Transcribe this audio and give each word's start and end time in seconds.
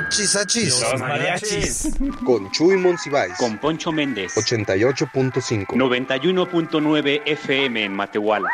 Achis, 0.00 0.34
achis. 0.34 0.82
mariachis 0.98 1.88
Con 2.24 2.50
Chuy 2.52 2.78
Monsiváis. 2.78 3.34
con 3.36 3.58
Poncho 3.58 3.92
Méndez. 3.92 4.34
88.5. 4.34 5.66
91.9 5.76 7.22
FM 7.26 7.84
en 7.84 7.92
Matehuala. 7.92 8.48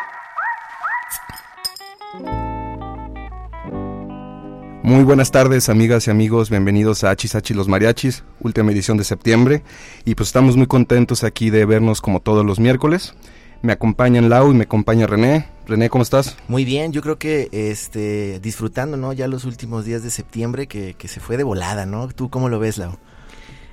Muy 4.83 5.05
buenas 5.05 5.31
tardes, 5.31 5.69
amigas 5.69 6.09
y 6.09 6.11
amigos. 6.11 6.51
Bienvenidos 6.51 7.05
a 7.05 7.11
Hachis 7.11 7.37
Hachis 7.37 7.57
los 7.57 7.69
Mariachis, 7.69 8.25
última 8.41 8.73
edición 8.73 8.97
de 8.97 9.05
septiembre. 9.05 9.63
Y 10.05 10.17
pues 10.17 10.31
estamos 10.31 10.57
muy 10.57 10.67
contentos 10.67 11.23
aquí 11.23 11.51
de 11.51 11.65
vernos 11.65 12.01
como 12.01 12.19
todos 12.19 12.45
los 12.45 12.59
miércoles. 12.59 13.15
Me 13.63 13.73
acompañan 13.73 14.29
Lau 14.29 14.51
y 14.51 14.55
me 14.55 14.65
acompaña 14.65 15.07
René. 15.07 15.49
René, 15.67 15.89
¿cómo 15.91 16.03
estás? 16.03 16.37
Muy 16.49 16.65
bien, 16.65 16.93
yo 16.93 17.03
creo 17.03 17.19
que 17.19 17.49
este 17.53 18.39
disfrutando, 18.41 18.97
¿no? 18.97 19.13
Ya 19.13 19.27
los 19.27 19.45
últimos 19.45 19.85
días 19.85 20.03
de 20.03 20.11
septiembre 20.11 20.67
que, 20.67 20.95
que 20.95 21.09
se 21.09 21.21
fue 21.21 21.37
de 21.37 21.43
volada, 21.43 21.87
¿no? 21.87 22.09
¿Tú 22.09 22.31
cómo 22.31 22.49
lo 22.49 22.59
ves, 22.59 22.79
Lau? 22.79 22.97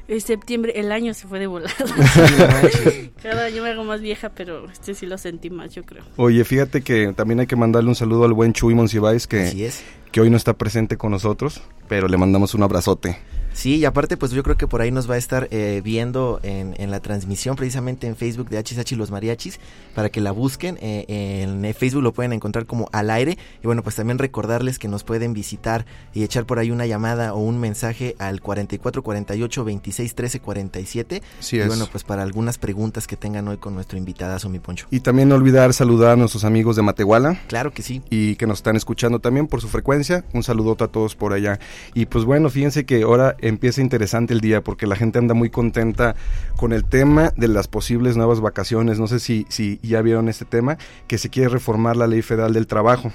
En 0.08 0.20
septiembre, 0.20 0.74
el 0.76 0.92
año 0.92 1.14
se 1.14 1.28
fue 1.28 1.40
de 1.40 1.48
volada. 1.48 1.74
Sí, 1.78 2.22
no 2.38 2.48
manches. 2.48 3.10
Cada 3.24 3.46
año 3.46 3.64
me 3.64 3.70
hago 3.70 3.84
más 3.84 4.02
vieja, 4.02 4.30
pero 4.30 4.70
este 4.70 4.94
sí 4.96 5.06
lo 5.06 5.18
sentí 5.18 5.50
más, 5.50 5.74
yo 5.74 5.84
creo. 5.84 6.04
Oye, 6.18 6.44
fíjate 6.44 6.82
que 6.82 7.14
también 7.14 7.40
hay 7.40 7.48
que 7.48 7.56
mandarle 7.56 7.90
un 7.90 7.96
saludo 7.96 8.26
al 8.26 8.34
buen 8.34 8.52
Chuy 8.52 8.74
Monsiváis 8.76 9.28
que, 9.28 9.72
que 10.12 10.22
hoy 10.22 10.30
no 10.30 10.36
está 10.36 10.54
presente 10.54 10.98
con 10.98 11.12
nosotros, 11.12 11.62
pero 11.88 12.08
le 12.08 12.18
mandamos 12.18 12.54
un 12.54 12.64
abrazote. 12.64 13.18
Sí, 13.54 13.76
y 13.78 13.86
aparte, 13.86 14.18
pues 14.18 14.32
yo 14.32 14.44
creo 14.44 14.58
que 14.58 14.68
por 14.68 14.82
ahí 14.82 14.92
nos 14.92 15.10
va 15.10 15.16
a 15.16 15.18
estar 15.18 15.48
eh, 15.52 15.82
viendo 15.84 16.40
en, 16.44 16.76
en 16.78 16.92
la 16.92 17.00
transmisión, 17.00 17.56
precisamente 17.56 18.08
en 18.08 18.16
Facebook 18.16 18.50
de 18.50 18.58
HSH 18.58 18.94
Los 18.98 19.12
Mariachis, 19.12 19.60
para 19.96 20.10
que 20.10 20.22
la 20.22 20.32
busquen. 20.32 20.78
eh, 20.82 21.06
en 21.44 21.74
Facebook 21.74 22.04
lo 22.04 22.14
pueden 22.14 22.34
encontrar 22.34 22.66
como 22.66 22.90
al 22.92 23.10
aire. 23.10 23.38
Y 23.64 23.68
bueno, 23.68 23.84
pues 23.84 23.96
también 23.96 24.18
recordarles 24.18 24.80
que 24.80 24.88
nos 24.88 25.04
pueden 25.04 25.34
visitar 25.34 25.86
y 26.14 26.24
echar 26.24 26.46
por 26.46 26.60
ahí 26.60 26.72
una 26.72 26.86
llamada 26.86 27.34
o 27.34 27.40
un 27.40 27.60
mensaje 27.60 28.16
al 28.20 28.42
4448 28.42 29.64
26 29.64 30.16
13 30.16 30.40
47. 30.40 31.22
Así 31.40 31.58
y 31.58 31.60
es. 31.60 31.68
bueno, 31.68 31.88
pues 31.92 32.04
para 32.04 32.24
algunas 32.24 32.58
preguntas 32.58 33.08
que 33.08 33.16
tengan 33.18 33.48
hoy 33.48 33.58
con 33.58 33.76
nuestro 33.76 33.98
invitadazo, 33.98 34.50
mi 34.50 34.60
poncho. 34.60 34.88
Y 34.92 35.00
también 35.02 35.30
no 35.30 35.36
olvidar 35.36 35.74
saludar 35.74 36.12
a 36.12 36.16
nuestros 36.16 36.44
amigos 36.44 36.76
de 36.76 36.82
Matehuala, 36.82 37.40
Claro 37.48 37.72
que 37.72 37.82
sí. 37.82 38.02
y 38.10 38.36
que 38.36 38.48
nos 38.48 38.60
están 38.60 38.76
escuchando 38.76 39.20
también 39.20 39.48
por 39.48 39.62
su 39.62 39.68
frecuencia. 39.70 40.26
Un 40.34 40.44
saludote 40.44 40.84
a 40.84 40.88
todos 40.88 41.16
por 41.16 41.34
allá. 41.34 41.60
Y 41.94 42.06
pues 42.08 42.26
bueno, 42.26 42.50
fíjense 42.50 42.86
que 42.86 43.04
ahora 43.04 43.36
empieza 43.48 43.82
interesante 43.82 44.34
el 44.34 44.42
día 44.42 44.62
porque 44.62 44.88
la 44.88 44.96
gente 44.96 45.20
anda 45.20 45.34
muy 45.34 45.50
contenta 45.50 46.16
con 46.58 46.74
el 46.74 46.86
tema 46.86 47.32
de 47.38 47.48
las 47.48 47.68
posibles 47.68 48.18
nuevas 48.18 48.42
vacaciones. 48.42 49.00
No 49.00 49.08
sé 49.08 49.20
si, 49.20 49.46
si 49.50 49.80
ya 49.84 50.02
vieron 50.02 50.30
este 50.30 50.46
tema, 50.46 50.78
que 51.08 51.18
se 51.18 51.30
quiere 51.30 51.50
reformar 51.50 51.98
la 51.98 52.08
ley 52.08 52.22
federal 52.22 52.54
del 52.54 52.68
trabajo. 52.68 53.12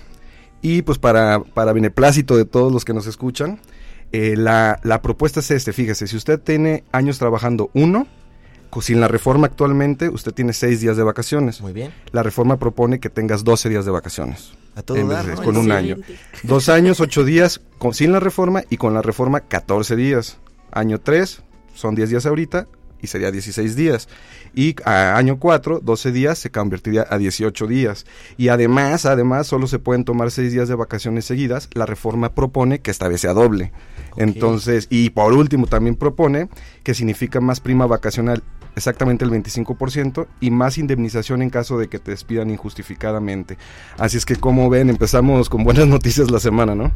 Y 0.63 0.83
pues 0.83 0.99
para, 0.99 1.41
para 1.41 1.73
beneplácito 1.73 2.37
de 2.37 2.45
todos 2.45 2.73
los 2.73 2.85
que 2.85 2.95
nos 2.95 3.07
escuchan, 3.07 3.61
eh, 4.13 4.35
la, 4.37 4.81
la 4.83 5.03
propuesta 5.03 5.41
es 5.41 5.51
este, 5.51 5.73
fíjese, 5.73 6.07
si 6.07 6.17
usted 6.17 6.41
tiene 6.41 6.85
años 6.93 7.19
trabajando 7.19 7.71
uno, 7.75 8.07
sin 8.81 9.01
la 9.01 9.09
reforma 9.09 9.47
actualmente, 9.47 10.09
usted 10.09 10.33
tiene 10.33 10.53
seis 10.53 10.81
días 10.81 10.97
de 10.97 11.03
vacaciones. 11.03 11.61
Muy 11.61 11.73
bien. 11.73 11.93
La 12.13 12.23
reforma 12.23 12.59
propone 12.59 13.01
que 13.01 13.11
tengas 13.11 13.45
12 13.45 13.69
días 13.69 13.85
de 13.85 13.91
vacaciones. 13.91 14.53
A 14.79 14.83
todo 14.83 14.97
En 14.97 15.09
dar, 15.09 15.27
vez 15.27 15.35
de- 15.35 15.41
¿no? 15.41 15.43
con 15.43 15.57
un 15.57 15.73
año. 15.73 15.97
Dos 16.45 16.69
años, 16.69 17.01
ocho 17.01 17.25
días 17.25 17.61
con, 17.79 17.95
sin 17.95 18.13
la 18.13 18.21
reforma 18.21 18.63
y 18.71 18.77
con 18.77 18.95
la 18.95 19.03
reforma 19.03 19.41
14 19.41 19.97
días. 19.97 20.39
Año 20.71 21.01
3 21.01 21.43
son 21.75 21.97
10 21.97 22.11
días 22.11 22.27
ahorita 22.27 22.69
y 23.03 23.09
sería 23.09 23.33
16 23.33 23.75
días. 23.75 24.09
Y 24.55 24.77
a 24.85 25.17
año 25.17 25.39
4, 25.41 25.81
12 25.83 26.13
días 26.13 26.39
se 26.39 26.51
convertiría 26.51 27.07
a 27.11 27.19
18 27.19 27.67
días. 27.67 28.07
Y 28.37 28.49
además, 28.49 29.05
además, 29.05 29.49
solo 29.49 29.67
se 29.67 29.81
pueden 29.81 30.05
tomar 30.05 30.31
6 30.31 30.53
días 30.53 30.69
de 30.69 30.77
vacaciones 30.77 31.25
seguidas. 31.25 31.69
La 31.75 31.85
reforma 31.87 32.35
propone 32.35 32.81
que 32.81 32.93
esta 32.93 33.09
vez 33.09 33.21
sea 33.23 33.33
doble. 33.33 33.73
Entonces, 34.17 34.87
y 34.91 35.11
por 35.11 35.33
último 35.33 35.67
también 35.67 35.97
propone 35.97 36.49
que 36.85 36.95
significa 36.95 37.41
más 37.41 37.59
prima 37.61 37.87
vacacional 37.87 38.43
exactamente 38.79 39.25
el 39.25 39.31
25% 39.31 40.27
y 40.41 40.51
más 40.51 40.79
indemnización 40.79 41.43
en 41.43 41.51
caso 41.51 41.79
de 41.79 41.89
que 41.89 41.99
te 41.99 42.13
despidan 42.13 42.51
injustificadamente. 42.51 43.59
Así 43.99 44.17
es 44.17 44.25
que 44.25 44.37
como 44.37 44.71
ven, 44.71 44.89
empezamos 44.89 45.51
con 45.51 45.65
buenas 45.65 45.87
noticias 45.89 46.31
la 46.31 46.41
semana, 46.41 46.75
¿no? 46.75 46.93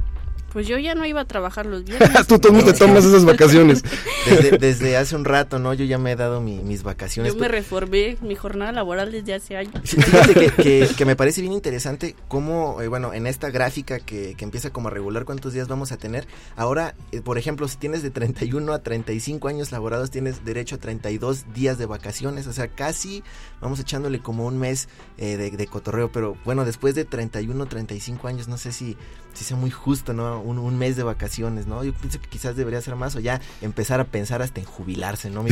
Pues 0.53 0.67
yo 0.67 0.79
ya 0.79 0.95
no 0.95 1.05
iba 1.07 1.21
a 1.23 1.25
trabajar 1.25 1.67
los 1.67 1.85
viernes. 1.87 2.27
Tú 2.27 2.39
también 2.39 2.65
te 2.67 2.73
tomas 2.75 3.05
esas 3.05 3.25
vacaciones. 3.25 3.83
Desde, 4.29 4.57
desde 4.59 4.97
hace 4.97 5.17
un 5.17 5.25
rato, 5.25 5.59
¿no? 5.59 5.75
Yo 5.75 5.85
ya 5.85 5.99
me 5.99 6.13
he 6.13 6.17
dado 6.17 6.41
mi- 6.41 6.61
mis 6.63 6.85
vacaciones. 6.85 7.35
Yo 7.35 7.41
me 7.41 7.49
reformé 7.49 8.17
mi 8.21 8.37
jornada 8.37 8.71
laboral 8.71 9.11
desde 9.11 9.35
hace 9.35 9.57
años. 9.57 9.75
Fíjate 9.83 10.35
que, 10.35 10.51
que- 10.53 10.89
que 10.97 11.05
me 11.05 11.17
parece 11.17 11.41
bien 11.41 11.53
interesante 11.53 12.15
cómo, 12.29 12.81
eh, 12.81 12.87
bueno, 12.89 13.13
en 13.15 13.27
esta 13.27 13.51
gráfica 13.51 13.99
que, 13.99 14.35
que 14.37 14.45
empieza 14.45 14.71
como 14.71 14.89
a 14.89 14.91
regular 14.93 15.25
cuántos 15.25 15.53
días 15.55 15.67
vamos 15.67 15.91
a 15.91 15.97
tener, 15.97 16.29
ahora, 16.55 16.95
eh, 17.11 17.21
por 17.21 17.37
ejemplo, 17.37 17.67
si 17.67 17.79
tienes 17.79 18.03
de 18.05 18.11
31 18.11 18.73
a 18.73 18.79
35 18.81 19.49
años 19.49 19.73
laborados, 19.73 20.11
tienes 20.13 20.45
derecho 20.45 20.77
a 20.77 20.79
32 20.79 21.53
días 21.53 21.79
de 21.79 21.87
vacaciones, 21.87 22.47
o 22.47 22.53
sea, 22.53 22.69
casi 22.69 23.25
vamos 23.61 23.81
echándole 23.81 24.21
como 24.21 24.47
un 24.47 24.57
mes 24.59 24.89
eh, 25.19 25.37
de, 25.37 25.51
de 25.51 25.67
cotorreo, 25.67 26.13
pero 26.13 26.37
bueno, 26.45 26.65
después 26.65 26.95
de 26.95 27.05
31 27.05 27.67
35 27.67 28.29
años, 28.29 28.47
no 28.47 28.57
sé 28.57 28.71
si, 28.73 28.97
si 29.35 29.45
sea 29.45 29.57
muy 29.57 29.71
justo, 29.71 30.13
¿no? 30.13 30.41
Un, 30.43 30.59
un 30.59 30.79
mes 30.79 30.97
de 30.97 31.03
vacaciones, 31.03 31.67
¿no? 31.67 31.85
Yo 31.85 31.93
pienso 31.93 32.21
que 32.21 32.29
quizás 32.29 32.57
debería 32.57 32.81
ser 32.81 32.97
más 32.97 33.17
o 33.17 33.21
ya 33.21 33.41
empezar 33.61 34.01
a 34.01 34.05
pensar 34.05 34.43
hasta 34.43 34.61
en 34.61 34.67
jubilarse, 34.67 35.31
¿no? 35.31 35.43
mi? 35.43 35.51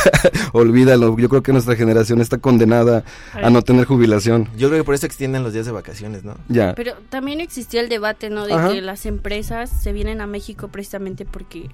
Olvídalo, 0.52 1.16
yo 1.18 1.28
creo 1.28 1.42
que 1.42 1.52
nuestra 1.52 1.76
generación 1.76 2.20
está 2.20 2.38
condenada 2.38 3.04
a 3.32 3.50
no 3.50 3.62
tener 3.62 3.84
jubilación. 3.84 4.48
Yo 4.56 4.68
creo 4.68 4.80
que 4.80 4.84
por 4.84 4.94
eso 4.94 5.06
extienden 5.06 5.42
los 5.42 5.52
días 5.52 5.66
de 5.66 5.72
vacaciones, 5.72 6.24
¿no? 6.24 6.36
Ya. 6.48 6.74
Pero 6.74 6.94
también 7.08 7.40
existía 7.40 7.80
el 7.80 7.88
debate, 7.88 8.30
¿no? 8.30 8.46
De 8.46 8.54
Ajá. 8.54 8.72
que 8.72 8.80
las 8.82 9.06
empresas 9.06 9.70
se 9.70 9.92
vienen 9.92 10.20
a 10.20 10.26
México 10.26 10.68
precisamente 10.68 11.24
porque 11.24 11.70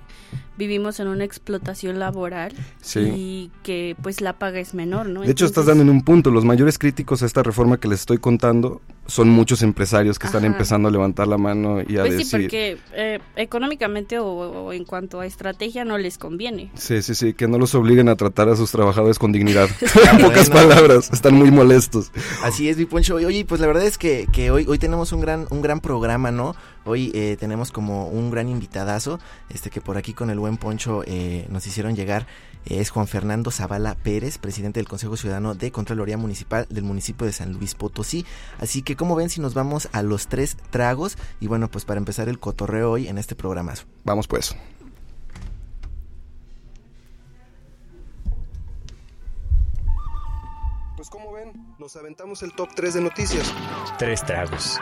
vivimos 0.56 1.00
en 1.00 1.08
una 1.08 1.24
explotación 1.24 1.98
laboral 1.98 2.52
Sí. 2.80 3.00
y 3.00 3.50
que 3.62 3.96
pues 4.02 4.20
la 4.20 4.34
paga 4.34 4.60
es 4.60 4.74
menor, 4.74 5.06
¿no? 5.08 5.22
De 5.22 5.30
hecho, 5.30 5.46
estás 5.46 5.66
dando 5.66 5.82
en 5.82 5.90
un 5.90 6.02
punto. 6.02 6.30
Los 6.30 6.44
mayores 6.44 6.78
críticos 6.78 7.22
a 7.22 7.26
esta 7.26 7.42
reforma 7.42 7.78
que 7.78 7.88
les 7.88 8.00
estoy 8.00 8.18
contando 8.18 8.80
son 9.06 9.28
muchos 9.28 9.62
empresarios 9.62 10.18
que 10.18 10.26
están 10.28 10.44
empezando 10.44 10.88
a 10.88 10.92
levantar 10.92 11.26
la 11.26 11.36
mano 11.36 11.80
y 11.80 11.96
a 11.98 12.02
Pues 12.02 12.12
sí, 12.12 12.18
decir... 12.18 12.40
porque 12.42 12.78
eh, 12.94 13.18
económicamente 13.36 14.18
o, 14.18 14.26
o 14.26 14.72
en 14.72 14.84
cuanto 14.84 15.20
a 15.20 15.26
estrategia 15.26 15.84
no 15.84 15.98
les 15.98 16.18
conviene. 16.18 16.70
Sí, 16.74 17.02
sí, 17.02 17.14
sí, 17.14 17.34
que 17.34 17.48
no 17.48 17.58
los 17.58 17.74
obliguen 17.74 18.08
a 18.08 18.16
tratar 18.16 18.48
a 18.48 18.56
sus 18.56 18.70
trabajadores 18.70 19.18
con 19.18 19.32
dignidad. 19.32 19.68
en 20.12 20.18
pocas 20.20 20.48
palabras, 20.50 21.10
están 21.12 21.34
muy 21.34 21.50
molestos. 21.50 22.12
Así 22.42 22.68
es, 22.68 22.76
mi 22.76 22.84
Poncho. 22.84 23.18
Y, 23.20 23.24
Oye, 23.24 23.44
pues 23.44 23.60
la 23.60 23.66
verdad 23.66 23.84
es 23.84 23.98
que, 23.98 24.26
que 24.32 24.50
hoy, 24.50 24.66
hoy 24.68 24.78
tenemos 24.78 25.12
un 25.12 25.20
gran, 25.20 25.46
un 25.50 25.62
gran 25.62 25.80
programa, 25.80 26.30
¿no? 26.30 26.54
Hoy 26.84 27.12
eh, 27.14 27.36
tenemos 27.38 27.70
como 27.70 28.08
un 28.08 28.30
gran 28.30 28.48
invitadazo, 28.48 29.20
este 29.48 29.70
que 29.70 29.80
por 29.80 29.96
aquí 29.96 30.14
con 30.14 30.30
el 30.30 30.38
buen 30.38 30.56
Poncho 30.56 31.02
eh, 31.06 31.46
nos 31.48 31.66
hicieron 31.66 31.94
llegar. 31.94 32.26
Eh, 32.66 32.80
es 32.80 32.90
Juan 32.90 33.06
Fernando 33.06 33.50
Zavala 33.50 33.94
Pérez, 33.94 34.38
presidente 34.38 34.80
del 34.80 34.88
Consejo 34.88 35.16
Ciudadano 35.16 35.54
de 35.54 35.70
Contraloría 35.70 36.16
Municipal 36.16 36.66
del 36.68 36.84
municipio 36.84 37.26
de 37.26 37.32
San 37.32 37.52
Luis 37.52 37.74
Potosí. 37.74 38.26
Así 38.58 38.82
que, 38.82 38.96
como 38.96 39.14
ven, 39.14 39.30
si 39.30 39.40
nos 39.40 39.54
vamos 39.54 39.88
a 39.92 40.02
los 40.02 40.26
tres 40.26 40.56
tragos? 40.70 41.16
Y 41.40 41.46
bueno, 41.46 41.68
pues 41.70 41.84
para 41.84 41.98
empezar 41.98 42.28
el 42.28 42.38
cotorreo 42.38 42.90
hoy 42.90 43.08
en 43.08 43.18
este 43.18 43.34
programazo. 43.34 43.84
Vamos 44.04 44.26
pues. 44.26 44.56
Pues 50.96 51.10
como 51.10 51.32
ven, 51.32 51.52
nos 51.78 51.96
aventamos 51.96 52.42
el 52.42 52.52
top 52.54 52.68
3 52.76 52.94
de 52.94 53.00
noticias. 53.00 53.52
Tres 53.98 54.24
tragos. 54.24 54.78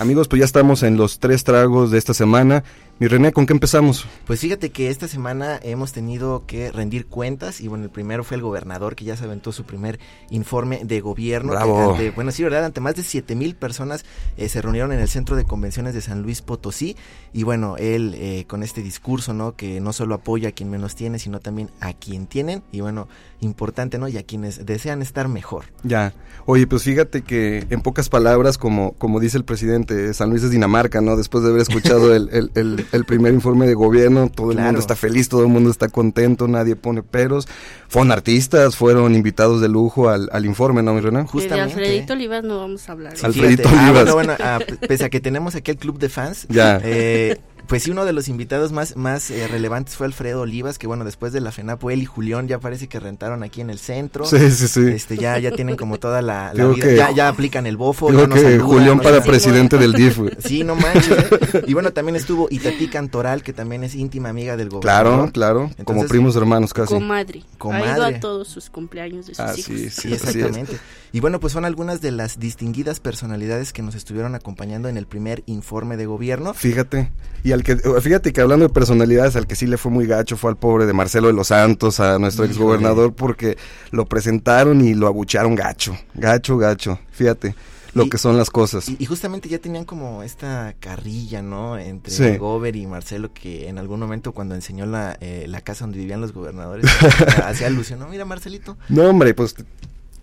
Amigos, 0.00 0.28
pues 0.28 0.40
ya 0.40 0.46
estamos 0.46 0.82
en 0.82 0.96
los 0.96 1.18
tres 1.18 1.44
tragos 1.44 1.90
de 1.90 1.98
esta 1.98 2.14
semana. 2.14 2.64
Mi 3.00 3.08
René, 3.08 3.32
¿con 3.32 3.46
qué 3.46 3.54
empezamos? 3.54 4.04
Pues 4.26 4.40
fíjate 4.40 4.68
que 4.68 4.90
esta 4.90 5.08
semana 5.08 5.58
hemos 5.62 5.90
tenido 5.94 6.44
que 6.46 6.70
rendir 6.70 7.06
cuentas 7.06 7.62
y 7.62 7.66
bueno, 7.66 7.84
el 7.84 7.90
primero 7.90 8.24
fue 8.24 8.36
el 8.36 8.42
gobernador 8.42 8.94
que 8.94 9.06
ya 9.06 9.16
se 9.16 9.24
aventó 9.24 9.52
su 9.52 9.64
primer 9.64 9.98
informe 10.28 10.82
de 10.84 11.00
gobierno. 11.00 11.52
Bravo. 11.52 11.92
Ante- 11.92 12.10
bueno, 12.10 12.30
sí, 12.30 12.42
¿verdad? 12.42 12.62
Ante 12.66 12.82
más 12.82 12.96
de 12.96 13.02
7 13.02 13.34
mil 13.36 13.54
personas 13.56 14.04
eh, 14.36 14.50
se 14.50 14.60
reunieron 14.60 14.92
en 14.92 15.00
el 15.00 15.08
Centro 15.08 15.34
de 15.34 15.44
Convenciones 15.44 15.94
de 15.94 16.02
San 16.02 16.20
Luis 16.20 16.42
Potosí 16.42 16.94
y 17.32 17.42
bueno, 17.42 17.78
él 17.78 18.14
eh, 18.18 18.44
con 18.46 18.62
este 18.62 18.82
discurso, 18.82 19.32
¿no? 19.32 19.56
Que 19.56 19.80
no 19.80 19.94
solo 19.94 20.14
apoya 20.16 20.50
a 20.50 20.52
quien 20.52 20.68
menos 20.68 20.94
tiene, 20.94 21.18
sino 21.18 21.40
también 21.40 21.70
a 21.80 21.94
quien 21.94 22.26
tienen 22.26 22.62
y 22.70 22.82
bueno, 22.82 23.08
importante, 23.40 23.96
¿no? 23.96 24.08
Y 24.08 24.18
a 24.18 24.24
quienes 24.24 24.66
desean 24.66 25.00
estar 25.00 25.26
mejor. 25.26 25.64
Ya. 25.84 26.12
Oye, 26.44 26.66
pues 26.66 26.82
fíjate 26.82 27.22
que 27.22 27.66
en 27.70 27.80
pocas 27.80 28.10
palabras, 28.10 28.58
como, 28.58 28.92
como 28.92 29.20
dice 29.20 29.38
el 29.38 29.44
presidente, 29.46 30.12
San 30.12 30.28
Luis 30.28 30.42
es 30.42 30.50
Dinamarca, 30.50 31.00
¿no? 31.00 31.16
Después 31.16 31.42
de 31.44 31.48
haber 31.48 31.62
escuchado 31.62 32.14
el, 32.14 32.28
el- 32.30 32.50
el- 32.54 32.86
el 32.92 33.04
primer 33.04 33.32
informe 33.34 33.66
de 33.66 33.74
gobierno, 33.74 34.28
todo 34.30 34.52
el 34.52 34.58
mundo 34.58 34.78
está 34.80 34.96
feliz, 34.96 35.28
todo 35.28 35.42
el 35.42 35.48
mundo 35.48 35.70
está 35.70 35.88
contento, 35.88 36.48
nadie 36.48 36.76
pone 36.76 37.02
peros. 37.02 37.46
Fueron 37.88 38.12
artistas, 38.12 38.76
fueron 38.76 39.14
invitados 39.14 39.60
de 39.60 39.68
lujo 39.68 40.08
al, 40.08 40.28
al 40.32 40.44
informe, 40.46 40.82
¿no, 40.82 40.94
mi 40.94 41.00
René? 41.00 41.20
De 41.22 41.26
Justamente. 41.26 41.62
Alfredito 41.74 42.12
Olivas 42.12 42.44
no 42.44 42.58
vamos 42.58 42.88
a 42.88 42.92
hablar. 42.92 43.16
Sí, 43.16 43.26
Alfredito 43.26 43.68
fíjate. 43.68 43.78
Ah, 43.78 43.90
Olivas. 43.90 44.12
bueno, 44.14 44.34
bueno, 44.36 44.44
ah, 44.44 44.58
pese 44.88 45.04
a 45.04 45.10
que 45.10 45.20
tenemos 45.20 45.54
aquí 45.54 45.70
el 45.72 45.76
club 45.76 45.98
de 45.98 46.08
fans, 46.08 46.46
Ya. 46.48 46.80
eh, 46.82 47.38
pues 47.70 47.84
sí, 47.84 47.90
uno 47.92 48.04
de 48.04 48.12
los 48.12 48.26
invitados 48.28 48.72
más, 48.72 48.96
más 48.96 49.30
eh, 49.30 49.46
relevantes 49.48 49.94
fue 49.96 50.04
Alfredo 50.06 50.40
Olivas, 50.42 50.76
que 50.76 50.86
bueno, 50.88 51.04
después 51.04 51.32
de 51.32 51.40
la 51.40 51.52
FENAPO, 51.52 51.90
él 51.92 52.02
y 52.02 52.04
Julián 52.04 52.48
ya 52.48 52.58
parece 52.58 52.88
que 52.88 52.98
rentaron 53.00 53.42
aquí 53.44 53.60
en 53.62 53.70
el 53.70 53.78
centro. 53.78 54.24
Sí, 54.26 54.50
sí, 54.50 54.66
sí. 54.68 54.80
Este, 54.88 55.16
ya, 55.16 55.38
ya 55.38 55.52
tienen 55.52 55.76
como 55.76 55.98
toda 55.98 56.20
la, 56.20 56.48
la 56.48 56.52
Creo 56.52 56.74
vida, 56.74 56.86
que- 56.86 56.96
ya, 56.96 57.10
ya 57.12 57.28
aplican 57.28 57.66
el 57.66 57.76
bofo. 57.76 58.10
Nos 58.10 58.28
que 58.28 58.40
saludan, 58.40 58.60
Julián 58.66 59.00
para 59.00 59.22
presidente 59.22 59.78
del 59.78 59.92
DIF, 59.92 60.18
güey. 60.18 60.32
Sí, 60.44 60.64
no 60.64 60.74
manches. 60.74 61.10
¿eh? 61.10 61.62
Y 61.68 61.72
bueno, 61.74 61.92
también 61.92 62.16
estuvo 62.16 62.48
Itatí 62.50 62.88
Cantoral, 62.88 63.42
que 63.44 63.52
también 63.52 63.84
es 63.84 63.94
íntima 63.94 64.28
amiga 64.30 64.56
del 64.56 64.68
gobernador. 64.68 65.30
Claro, 65.32 65.70
claro, 65.70 65.84
como 65.84 66.04
primos 66.06 66.34
hermanos 66.34 66.74
casi. 66.74 66.92
Comadre. 66.92 67.44
Ha 67.54 67.58
Comadre. 67.58 67.92
ido 67.92 68.04
a 68.04 68.20
todos 68.20 68.48
sus 68.48 68.68
cumpleaños 68.68 69.26
de 69.28 69.34
sus 69.34 69.40
Ah, 69.40 69.52
hijos. 69.56 69.64
sí, 69.64 69.90
sí, 69.90 70.08
Sí, 70.08 70.12
exactamente. 70.12 70.76
Y 71.12 71.20
bueno, 71.20 71.38
pues 71.38 71.52
son 71.52 71.64
algunas 71.64 72.00
de 72.00 72.10
las 72.10 72.38
distinguidas 72.40 72.98
personalidades 72.98 73.72
que 73.72 73.82
nos 73.82 73.94
estuvieron 73.94 74.34
acompañando 74.34 74.88
en 74.88 74.96
el 74.96 75.06
primer 75.06 75.42
informe 75.46 75.96
de 75.96 76.06
gobierno. 76.06 76.52
Fíjate, 76.54 77.12
y 77.44 77.52
al 77.52 77.59
que, 77.62 77.76
fíjate 77.76 78.32
que 78.32 78.40
hablando 78.40 78.66
de 78.66 78.72
personalidades, 78.72 79.36
al 79.36 79.46
que 79.46 79.56
sí 79.56 79.66
le 79.66 79.76
fue 79.78 79.90
muy 79.90 80.06
gacho 80.06 80.36
fue 80.36 80.50
al 80.50 80.56
pobre 80.56 80.86
de 80.86 80.92
Marcelo 80.92 81.26
de 81.28 81.32
los 81.34 81.48
Santos, 81.48 82.00
a 82.00 82.18
nuestro 82.18 82.44
Híjole. 82.44 82.52
exgobernador, 82.56 83.12
porque 83.14 83.56
lo 83.90 84.06
presentaron 84.06 84.80
y 84.80 84.94
lo 84.94 85.06
abucharon 85.06 85.54
gacho, 85.54 85.96
gacho, 86.14 86.56
gacho. 86.58 86.98
Fíjate 87.12 87.54
lo 87.92 88.04
Y- 88.04 88.08
que 88.10 88.18
son 88.18 88.36
las 88.36 88.50
cosas. 88.50 88.88
Y, 88.88 88.96
y 89.00 89.06
justamente 89.06 89.48
ya 89.48 89.58
tenían 89.58 89.84
como 89.84 90.22
esta 90.22 90.76
carrilla, 90.78 91.42
¿no? 91.42 91.76
Entre 91.76 92.12
Sí. 92.14 92.36
Gober 92.36 92.76
y 92.76 92.86
Marcelo, 92.86 93.32
que 93.34 93.68
en 93.68 93.78
algún 93.78 93.98
momento 93.98 94.30
cuando 94.30 94.54
enseñó 94.54 94.86
la, 94.86 95.18
eh, 95.20 95.46
la 95.48 95.60
casa 95.60 95.86
donde 95.86 95.98
vivían 95.98 96.20
los 96.20 96.32
gobernadores, 96.32 96.86
hacía 97.44 97.66
alusión, 97.66 97.98
no, 97.98 98.06
mira 98.06 98.24
Marcelito. 98.24 98.76
No, 98.88 99.08
hombre, 99.10 99.34
pues 99.34 99.56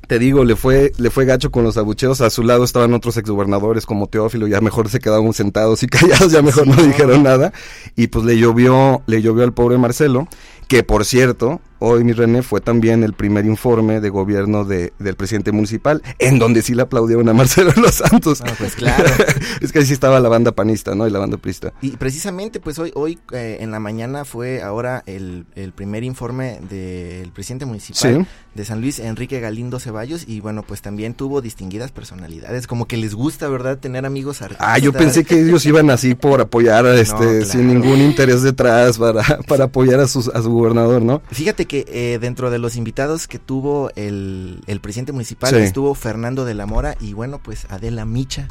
te- 0.07 0.19
digo, 0.19 0.43
le 0.43 0.55
fue, 0.55 0.91
le 0.97 1.09
fue 1.09 1.25
gacho 1.25 1.51
con 1.51 1.63
los 1.63 1.77
abucheos. 1.77 2.21
A 2.21 2.29
su 2.29 2.43
lado 2.43 2.63
estaban 2.63 2.93
otros 2.93 3.17
exgobernadores 3.17 3.85
como 3.85 4.07
Teófilo, 4.07 4.47
ya 4.47 4.61
mejor 4.61 4.89
se 4.89 4.99
quedaban 4.99 5.33
sentados 5.33 5.83
y 5.83 5.87
callados, 5.87 6.31
ya 6.31 6.41
mejor 6.41 6.63
Sí, 6.63 6.69
no, 6.69 6.75
no. 6.77 6.83
dijeron 6.83 7.23
nada. 7.23 7.53
Y 7.95 8.07
pues 8.07 8.25
le 8.25 8.37
llovió, 8.37 9.01
le 9.05 9.21
llovió 9.21 9.43
al 9.43 9.53
pobre 9.53 9.77
Marcelo, 9.77 10.27
que 10.67 10.83
por 10.83 11.05
cierto, 11.05 11.61
hoy 11.79 12.03
mi 12.03 12.13
René 12.13 12.43
fue 12.43 12.61
también 12.61 13.03
el 13.03 13.13
primer 13.13 13.45
informe 13.45 13.99
de 14.01 14.09
gobierno 14.09 14.65
de, 14.65 14.93
del 14.99 15.15
presidente 15.15 15.51
municipal, 15.51 16.01
en 16.19 16.39
donde 16.39 16.61
sí 16.61 16.73
le 16.75 16.83
aplaudieron 16.83 17.27
a 17.29 17.33
Marcelo 17.33 17.71
los 17.77 17.95
Santos. 17.95 18.41
Ah, 18.45 18.53
pues 18.57 18.75
claro. 18.75 19.05
es 19.61 19.71
que 19.71 19.79
ahí 19.79 19.85
sí 19.85 19.93
estaba 19.93 20.19
la 20.19 20.29
banda 20.29 20.51
panista, 20.51 20.95
¿no? 20.95 21.07
Y 21.07 21.11
la 21.11 21.19
banda 21.19 21.37
prista. 21.37 21.73
Y 21.81 21.91
precisamente, 21.97 22.59
pues 22.59 22.79
hoy, 22.79 22.91
hoy 22.95 23.19
eh, 23.31 23.57
en 23.61 23.71
la 23.71 23.79
mañana 23.79 24.25
fue 24.25 24.61
ahora 24.61 25.03
el, 25.05 25.45
el 25.55 25.71
primer 25.73 26.03
informe 26.03 26.59
del 26.69 27.31
presidente 27.31 27.65
municipal 27.65 27.97
Sí. 27.97 28.25
de 28.55 28.65
San 28.65 28.81
Luis, 28.81 28.99
Enrique 28.99 29.39
Galindo 29.39 29.79
Ceballos, 29.79 30.27
y 30.27 30.39
bueno, 30.41 30.63
pues 30.63 30.81
también 30.81 31.13
tuvo 31.13 31.41
distinguidas 31.41 31.91
personalidades, 31.91 32.67
como 32.67 32.87
que 32.87 32.97
les 32.97 33.13
gusta, 33.13 33.47
¿verdad?, 33.47 33.77
tener 33.77 34.05
amigos 34.05 34.41
artistas. 34.41 34.67
Ah, 34.67 34.77
yo 34.79 34.91
pensé 34.93 35.23
que 35.23 35.39
ellos 35.39 35.65
iban 35.65 35.89
así 35.89 36.15
por 36.15 36.41
apoyar 36.41 36.85
este, 36.97 37.17
claro. 37.17 37.45
sin 37.45 37.67
ningún 37.67 37.99
interés 38.01 38.41
detrás 38.41 38.97
para, 38.97 39.21
para 39.47 39.65
apoyar 39.65 39.99
a, 39.99 40.07
sus, 40.07 40.27
a 40.29 40.41
su 40.41 40.51
gobernador, 40.51 41.01
¿no? 41.01 41.21
Fíjate 41.31 41.65
que 41.67 41.85
eh, 41.87 42.17
dentro 42.19 42.49
de 42.49 42.57
los 42.59 42.75
invitados 42.75 43.27
que 43.27 43.39
tuvo 43.39 43.91
el, 43.95 44.61
el 44.67 44.79
presidente 44.79 45.11
municipal 45.11 45.49
Sí. 45.53 45.57
estuvo 45.61 45.93
Fernando 45.93 46.45
de 46.45 46.53
la 46.53 46.65
Mora 46.65 46.95
y 46.99 47.13
bueno, 47.13 47.39
pues 47.43 47.65
Adela 47.69 48.05
Micha 48.05 48.47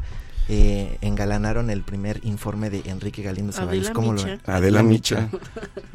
eh, 0.48 0.98
engalanaron 1.00 1.70
el 1.70 1.82
primer 1.82 2.20
informe 2.24 2.70
de 2.70 2.82
Enrique 2.86 3.22
Galindo 3.22 3.52
Ceballos. 3.52 3.86
Adela 3.86 3.92
¿Cómo 3.94 4.12
lo 4.12 4.18
Micha. 4.22 4.26
ven? 4.28 4.40
Adela 4.46 4.82
Micha. 4.82 5.28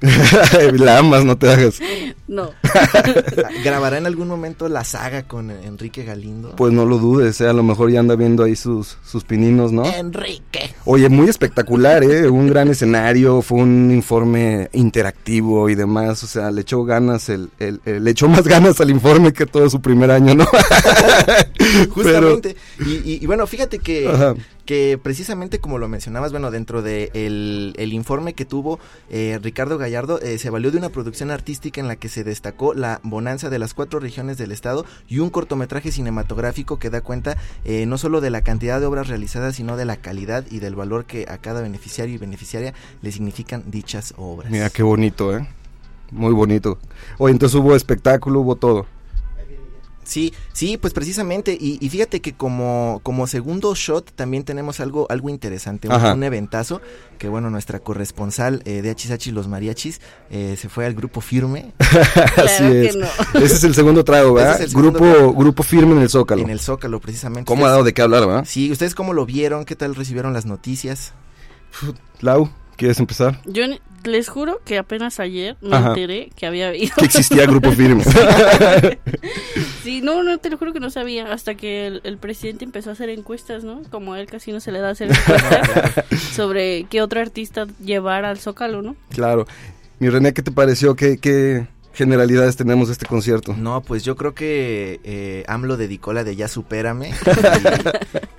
la 0.73 0.97
amas, 0.99 1.23
no 1.25 1.37
te 1.37 1.49
hagas. 1.51 1.79
No. 2.27 2.49
¿Grabará 3.63 3.97
en 3.97 4.05
algún 4.05 4.27
momento 4.27 4.67
la 4.69 4.83
saga 4.83 5.23
con 5.23 5.51
Enrique 5.51 6.03
Galindo? 6.03 6.55
Pues 6.55 6.73
no 6.73 6.85
lo 6.85 6.97
dudes, 6.97 7.39
¿eh? 7.41 7.47
a 7.47 7.53
lo 7.53 7.63
mejor 7.63 7.91
ya 7.91 7.99
anda 7.99 8.15
viendo 8.15 8.43
ahí 8.43 8.55
sus, 8.55 8.97
sus 9.05 9.23
pininos, 9.23 9.71
¿no? 9.71 9.85
Enrique. 9.85 10.73
Oye, 10.85 11.09
muy 11.09 11.29
espectacular, 11.29 12.03
¿eh? 12.03 12.27
Un 12.29 12.47
gran 12.47 12.67
escenario, 12.69 13.41
fue 13.41 13.59
un 13.59 13.91
informe 13.91 14.69
interactivo 14.73 15.69
y 15.69 15.75
demás, 15.75 16.23
o 16.23 16.27
sea, 16.27 16.51
le 16.51 16.61
echó 16.61 16.83
ganas, 16.83 17.29
el, 17.29 17.49
el- 17.59 17.79
el- 17.85 18.03
le 18.03 18.11
echó 18.11 18.27
más 18.27 18.47
ganas 18.47 18.81
al 18.81 18.89
informe 18.89 19.33
que 19.33 19.45
todo 19.45 19.69
su 19.69 19.81
primer 19.81 20.11
año, 20.11 20.33
¿no? 20.35 20.45
Justamente. 21.91 22.55
Y, 22.85 22.89
y- 23.11 23.19
y 23.21 23.25
bueno, 23.25 23.45
fíjate 23.47 23.79
que, 23.79 24.07
Ajá. 24.07 24.35
Que 24.65 24.99
precisamente 25.01 25.59
como 25.59 25.77
lo 25.77 25.87
mencionabas, 25.87 26.31
bueno, 26.31 26.51
dentro 26.51 26.81
de 26.81 27.11
el, 27.13 27.73
el 27.77 27.93
informe 27.93 28.33
que 28.33 28.45
tuvo 28.45 28.79
eh, 29.09 29.39
Ricardo 29.41 29.77
Gallardo, 29.77 30.19
eh, 30.21 30.37
se 30.37 30.49
valió 30.49 30.71
de 30.71 30.77
una 30.77 30.89
producción 30.89 31.31
artística 31.31 31.81
en 31.81 31.87
la 31.87 31.95
que 31.95 32.09
se 32.09 32.23
destacó 32.23 32.73
la 32.73 32.99
bonanza 33.03 33.49
de 33.49 33.59
las 33.59 33.73
cuatro 33.73 33.99
regiones 33.99 34.37
del 34.37 34.51
estado 34.51 34.85
y 35.07 35.19
un 35.19 35.29
cortometraje 35.29 35.91
cinematográfico 35.91 36.79
que 36.79 36.89
da 36.89 37.01
cuenta 37.01 37.37
eh, 37.65 37.85
no 37.85 37.97
solo 37.97 38.21
de 38.21 38.29
la 38.29 38.41
cantidad 38.41 38.79
de 38.79 38.85
obras 38.85 39.07
realizadas, 39.07 39.55
sino 39.55 39.77
de 39.77 39.85
la 39.85 39.97
calidad 39.97 40.45
y 40.49 40.59
del 40.59 40.75
valor 40.75 41.05
que 41.05 41.25
a 41.29 41.37
cada 41.37 41.61
beneficiario 41.61 42.15
y 42.15 42.17
beneficiaria 42.17 42.73
le 43.01 43.11
significan 43.11 43.63
dichas 43.67 44.13
obras. 44.17 44.51
Mira 44.51 44.69
qué 44.69 44.83
bonito, 44.83 45.35
¿eh? 45.35 45.47
Muy 46.11 46.33
bonito. 46.33 46.77
Oye, 47.17 47.31
entonces 47.31 47.57
hubo 47.57 47.75
espectáculo, 47.75 48.41
hubo 48.41 48.55
todo. 48.55 48.85
Sí, 50.03 50.33
sí, 50.51 50.77
pues 50.77 50.93
precisamente, 50.93 51.55
y, 51.59 51.77
y 51.79 51.89
fíjate 51.89 52.21
que 52.21 52.33
como, 52.33 52.99
como 53.03 53.27
segundo 53.27 53.75
shot 53.75 54.11
también 54.13 54.43
tenemos 54.43 54.79
algo, 54.79 55.05
algo 55.09 55.29
interesante, 55.29 55.87
un, 55.87 56.03
un 56.03 56.23
eventazo, 56.23 56.81
que 57.19 57.29
bueno, 57.29 57.49
nuestra 57.51 57.79
corresponsal 57.79 58.63
eh, 58.65 58.81
de 58.81 58.89
Hachisachi 58.89 59.31
Los 59.31 59.47
Mariachis 59.47 60.01
eh, 60.31 60.55
se 60.59 60.69
fue 60.69 60.85
al 60.87 60.95
grupo 60.95 61.21
firme 61.21 61.73
Así 62.37 62.63
que 62.63 62.85
es. 62.87 62.95
no. 62.95 63.05
Ese 63.35 63.55
es 63.55 63.63
el 63.63 63.75
segundo 63.75 64.03
trago, 64.03 64.33
¿verdad? 64.33 64.55
es 64.55 64.61
el 64.61 64.69
segundo 64.71 64.91
grupo, 64.99 65.13
trago. 65.13 65.33
grupo 65.33 65.63
firme 65.63 65.93
en 65.95 66.01
el 66.01 66.09
Zócalo. 66.09 66.41
en 66.41 66.49
el 66.49 66.59
Zócalo 66.59 66.99
precisamente. 66.99 67.47
¿Cómo 67.47 67.65
ha 67.67 67.69
dado 67.69 67.83
de 67.83 67.93
qué 67.93 68.01
hablar, 68.01 68.25
verdad? 68.25 68.43
Sí, 68.47 68.71
¿ustedes 68.71 68.95
cómo 68.95 69.13
lo 69.13 69.25
vieron? 69.25 69.65
¿Qué 69.65 69.75
tal 69.75 69.93
recibieron 69.95 70.33
las 70.33 70.45
noticias? 70.45 71.13
Lau, 72.21 72.49
¿quieres 72.77 72.99
empezar? 72.99 73.41
Yo 73.45 73.63
les 74.03 74.29
juro 74.29 74.59
que 74.65 74.77
apenas 74.77 75.19
ayer 75.19 75.57
me 75.61 75.75
Ajá. 75.75 75.89
enteré 75.89 76.31
que 76.35 76.45
había 76.47 76.69
habido. 76.69 76.93
Que 76.97 77.05
existía 77.05 77.45
grupo 77.45 77.71
firme. 77.73 78.03
Sí, 79.83 80.01
no, 80.01 80.23
no, 80.23 80.37
te 80.37 80.49
lo 80.49 80.57
juro 80.57 80.73
que 80.73 80.79
no 80.79 80.89
sabía. 80.89 81.31
Hasta 81.31 81.55
que 81.55 81.87
el, 81.87 82.01
el 82.03 82.17
presidente 82.17 82.65
empezó 82.65 82.89
a 82.89 82.93
hacer 82.93 83.09
encuestas, 83.09 83.63
¿no? 83.63 83.81
Como 83.89 84.13
a 84.13 84.19
él 84.19 84.27
casi 84.27 84.51
no 84.51 84.59
se 84.59 84.71
le 84.71 84.79
da 84.79 84.89
hacer 84.91 85.11
encuestas 85.11 86.05
sobre 86.33 86.85
qué 86.89 87.01
otro 87.01 87.19
artista 87.21 87.67
llevar 87.83 88.25
al 88.25 88.39
Zócalo, 88.39 88.81
¿no? 88.81 88.95
claro. 89.13 89.45
Mi 89.99 90.09
René, 90.09 90.33
¿qué 90.33 90.41
te 90.41 90.51
pareció? 90.51 90.95
¿Qué, 90.95 91.19
qué 91.19 91.67
generalidades 91.93 92.55
tenemos 92.55 92.87
de 92.87 92.93
este 92.93 93.05
concierto? 93.05 93.55
No, 93.57 93.81
pues 93.81 94.03
yo 94.03 94.15
creo 94.15 94.33
que 94.33 94.99
eh, 95.03 95.43
AMLO 95.47 95.77
dedicó 95.77 96.13
la 96.13 96.23
de 96.23 96.35
Ya 96.35 96.47
Supérame. 96.47 97.11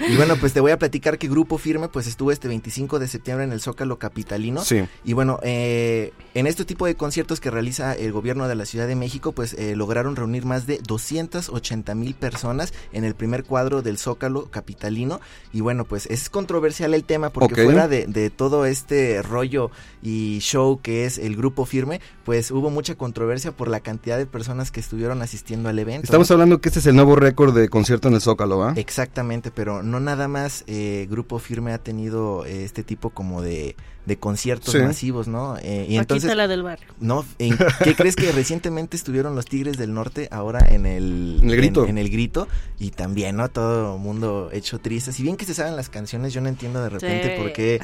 Y, 0.08 0.12
y 0.12 0.16
bueno, 0.16 0.36
pues 0.36 0.52
te 0.52 0.60
voy 0.60 0.72
a 0.72 0.78
platicar 0.78 1.18
que 1.18 1.28
Grupo 1.28 1.58
Firme 1.58 1.88
pues 1.88 2.06
estuvo 2.06 2.32
este 2.32 2.48
25 2.48 2.98
de 2.98 3.08
septiembre 3.08 3.44
en 3.44 3.52
el 3.52 3.60
Zócalo 3.60 3.98
Capitalino. 3.98 4.64
Sí. 4.64 4.82
Y 5.04 5.12
bueno, 5.12 5.38
eh, 5.42 6.12
en 6.34 6.46
este 6.46 6.64
tipo 6.64 6.86
de 6.86 6.96
conciertos 6.96 7.40
que 7.40 7.50
realiza 7.50 7.94
el 7.94 8.12
gobierno 8.12 8.48
de 8.48 8.54
la 8.54 8.64
Ciudad 8.64 8.86
de 8.86 8.96
México, 8.96 9.32
pues 9.32 9.54
eh, 9.54 9.76
lograron 9.76 10.16
reunir 10.16 10.44
más 10.44 10.66
de 10.66 10.78
280 10.78 11.94
mil 11.94 12.14
personas 12.14 12.72
en 12.92 13.04
el 13.04 13.14
primer 13.14 13.44
cuadro 13.44 13.82
del 13.82 13.98
Zócalo 13.98 14.50
Capitalino. 14.50 15.20
Y 15.52 15.60
bueno, 15.60 15.84
pues 15.84 16.06
es 16.06 16.30
controversial 16.30 16.94
el 16.94 17.04
tema 17.04 17.30
porque 17.30 17.62
fuera 17.62 17.88
de, 17.88 18.06
de 18.06 18.30
todo 18.30 18.66
este 18.66 19.22
rollo 19.22 19.70
y 20.02 20.38
show 20.40 20.80
que 20.82 21.04
es 21.04 21.18
el 21.18 21.36
Grupo 21.36 21.64
Firme, 21.64 22.00
pues 22.24 22.50
hubo 22.50 22.70
mucha 22.70 22.94
controversia 22.94 23.41
por 23.50 23.66
la 23.66 23.80
cantidad 23.80 24.16
de 24.16 24.26
personas 24.26 24.70
que 24.70 24.78
estuvieron 24.78 25.20
asistiendo 25.22 25.68
al 25.68 25.78
evento. 25.80 26.04
Estamos 26.04 26.30
¿no? 26.30 26.34
hablando 26.34 26.60
que 26.60 26.68
este 26.68 26.78
es 26.78 26.86
el 26.86 26.94
nuevo 26.94 27.16
récord 27.16 27.52
de 27.56 27.68
concierto 27.68 28.06
en 28.06 28.14
el 28.14 28.20
Zócalo, 28.20 28.58
¿va? 28.58 28.74
Exactamente, 28.76 29.50
pero 29.50 29.82
no 29.82 29.98
nada 29.98 30.28
más 30.28 30.62
eh, 30.68 31.08
Grupo 31.10 31.40
Firme 31.40 31.72
ha 31.72 31.78
tenido 31.78 32.46
eh, 32.46 32.64
este 32.64 32.84
tipo 32.84 33.10
como 33.10 33.42
de 33.42 33.74
de 34.06 34.16
conciertos 34.18 34.72
Sí. 34.72 34.78
masivos, 34.80 35.28
¿no? 35.28 35.56
Eh, 35.58 35.86
y 35.88 35.96
Paquita 35.96 36.00
entonces, 36.00 36.36
la 36.36 36.48
del 36.48 36.62
barrio. 36.64 36.86
no, 37.00 37.24
¿en 37.38 37.56
¿qué 37.84 37.94
crees 37.96 38.16
que 38.16 38.32
recientemente 38.32 38.96
estuvieron 38.96 39.36
los 39.36 39.44
Tigres 39.46 39.76
del 39.78 39.94
Norte 39.94 40.28
ahora 40.32 40.66
en 40.68 40.86
el, 40.86 41.38
En 41.42 41.50
el 41.50 41.56
Grito. 41.56 41.86
En, 41.86 41.98
el 41.98 42.10
grito 42.10 42.48
y 42.80 42.90
también, 42.90 43.36
¿no? 43.36 43.48
Todo 43.48 43.98
mundo 43.98 44.50
hecho 44.52 44.80
triste. 44.80 45.12
Si 45.12 45.22
bien 45.22 45.36
que 45.36 45.44
se 45.44 45.54
saben 45.54 45.76
las 45.76 45.88
canciones, 45.88 46.32
yo 46.32 46.40
no 46.40 46.48
entiendo 46.48 46.82
de 46.82 46.88
repente 46.90 47.36
Sí. 47.36 47.40
por 47.42 47.52
qué. 47.52 47.80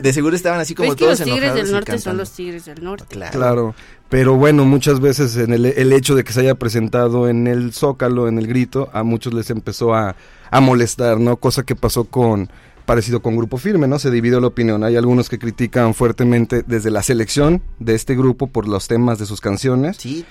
De 0.00 0.12
seguro 0.14 0.34
estaban 0.36 0.58
así 0.60 0.74
como 0.74 0.88
¿Ves 0.90 0.96
que 0.96 1.04
todos 1.04 1.18
los 1.20 1.24
tigres 1.26 1.42
enojados 1.42 1.64
del 1.66 1.72
norte 1.72 1.98
son 1.98 2.16
los 2.16 2.30
tigres 2.32 2.64
del 2.64 2.82
norte? 2.82 3.04
Claro. 3.10 3.32
Claro, 3.32 3.74
pero 4.08 4.36
bueno, 4.36 4.64
muchas 4.64 5.00
veces 5.00 5.36
en 5.36 5.52
el, 5.52 5.66
el 5.66 5.92
hecho 5.92 6.14
de 6.14 6.24
que 6.24 6.32
se 6.32 6.40
haya 6.40 6.54
presentado 6.54 7.28
en 7.28 7.46
el 7.46 7.74
Zócalo, 7.74 8.26
en 8.26 8.38
el 8.38 8.46
grito, 8.46 8.88
a 8.94 9.02
muchos 9.02 9.34
les 9.34 9.50
empezó 9.50 9.92
a, 9.94 10.16
a 10.50 10.60
molestar, 10.60 11.20
¿no? 11.20 11.36
Cosa 11.36 11.62
que 11.64 11.76
pasó 11.76 12.04
con 12.04 12.48
parecido 12.88 13.20
con 13.20 13.36
Grupo 13.36 13.58
Firme, 13.58 13.86
¿no? 13.86 13.98
Se 13.98 14.10
dividió 14.10 14.40
la 14.40 14.46
opinión. 14.46 14.82
Hay 14.82 14.96
algunos 14.96 15.28
que 15.28 15.38
critican 15.38 15.92
fuertemente 15.92 16.64
desde 16.66 16.90
la 16.90 17.02
selección 17.02 17.60
de 17.78 17.94
este 17.94 18.16
grupo 18.16 18.46
por 18.46 18.66
los 18.66 18.88
temas 18.88 19.18
de 19.18 19.26
sus 19.26 19.42
canciones, 19.42 19.98
Sí, 19.98 20.24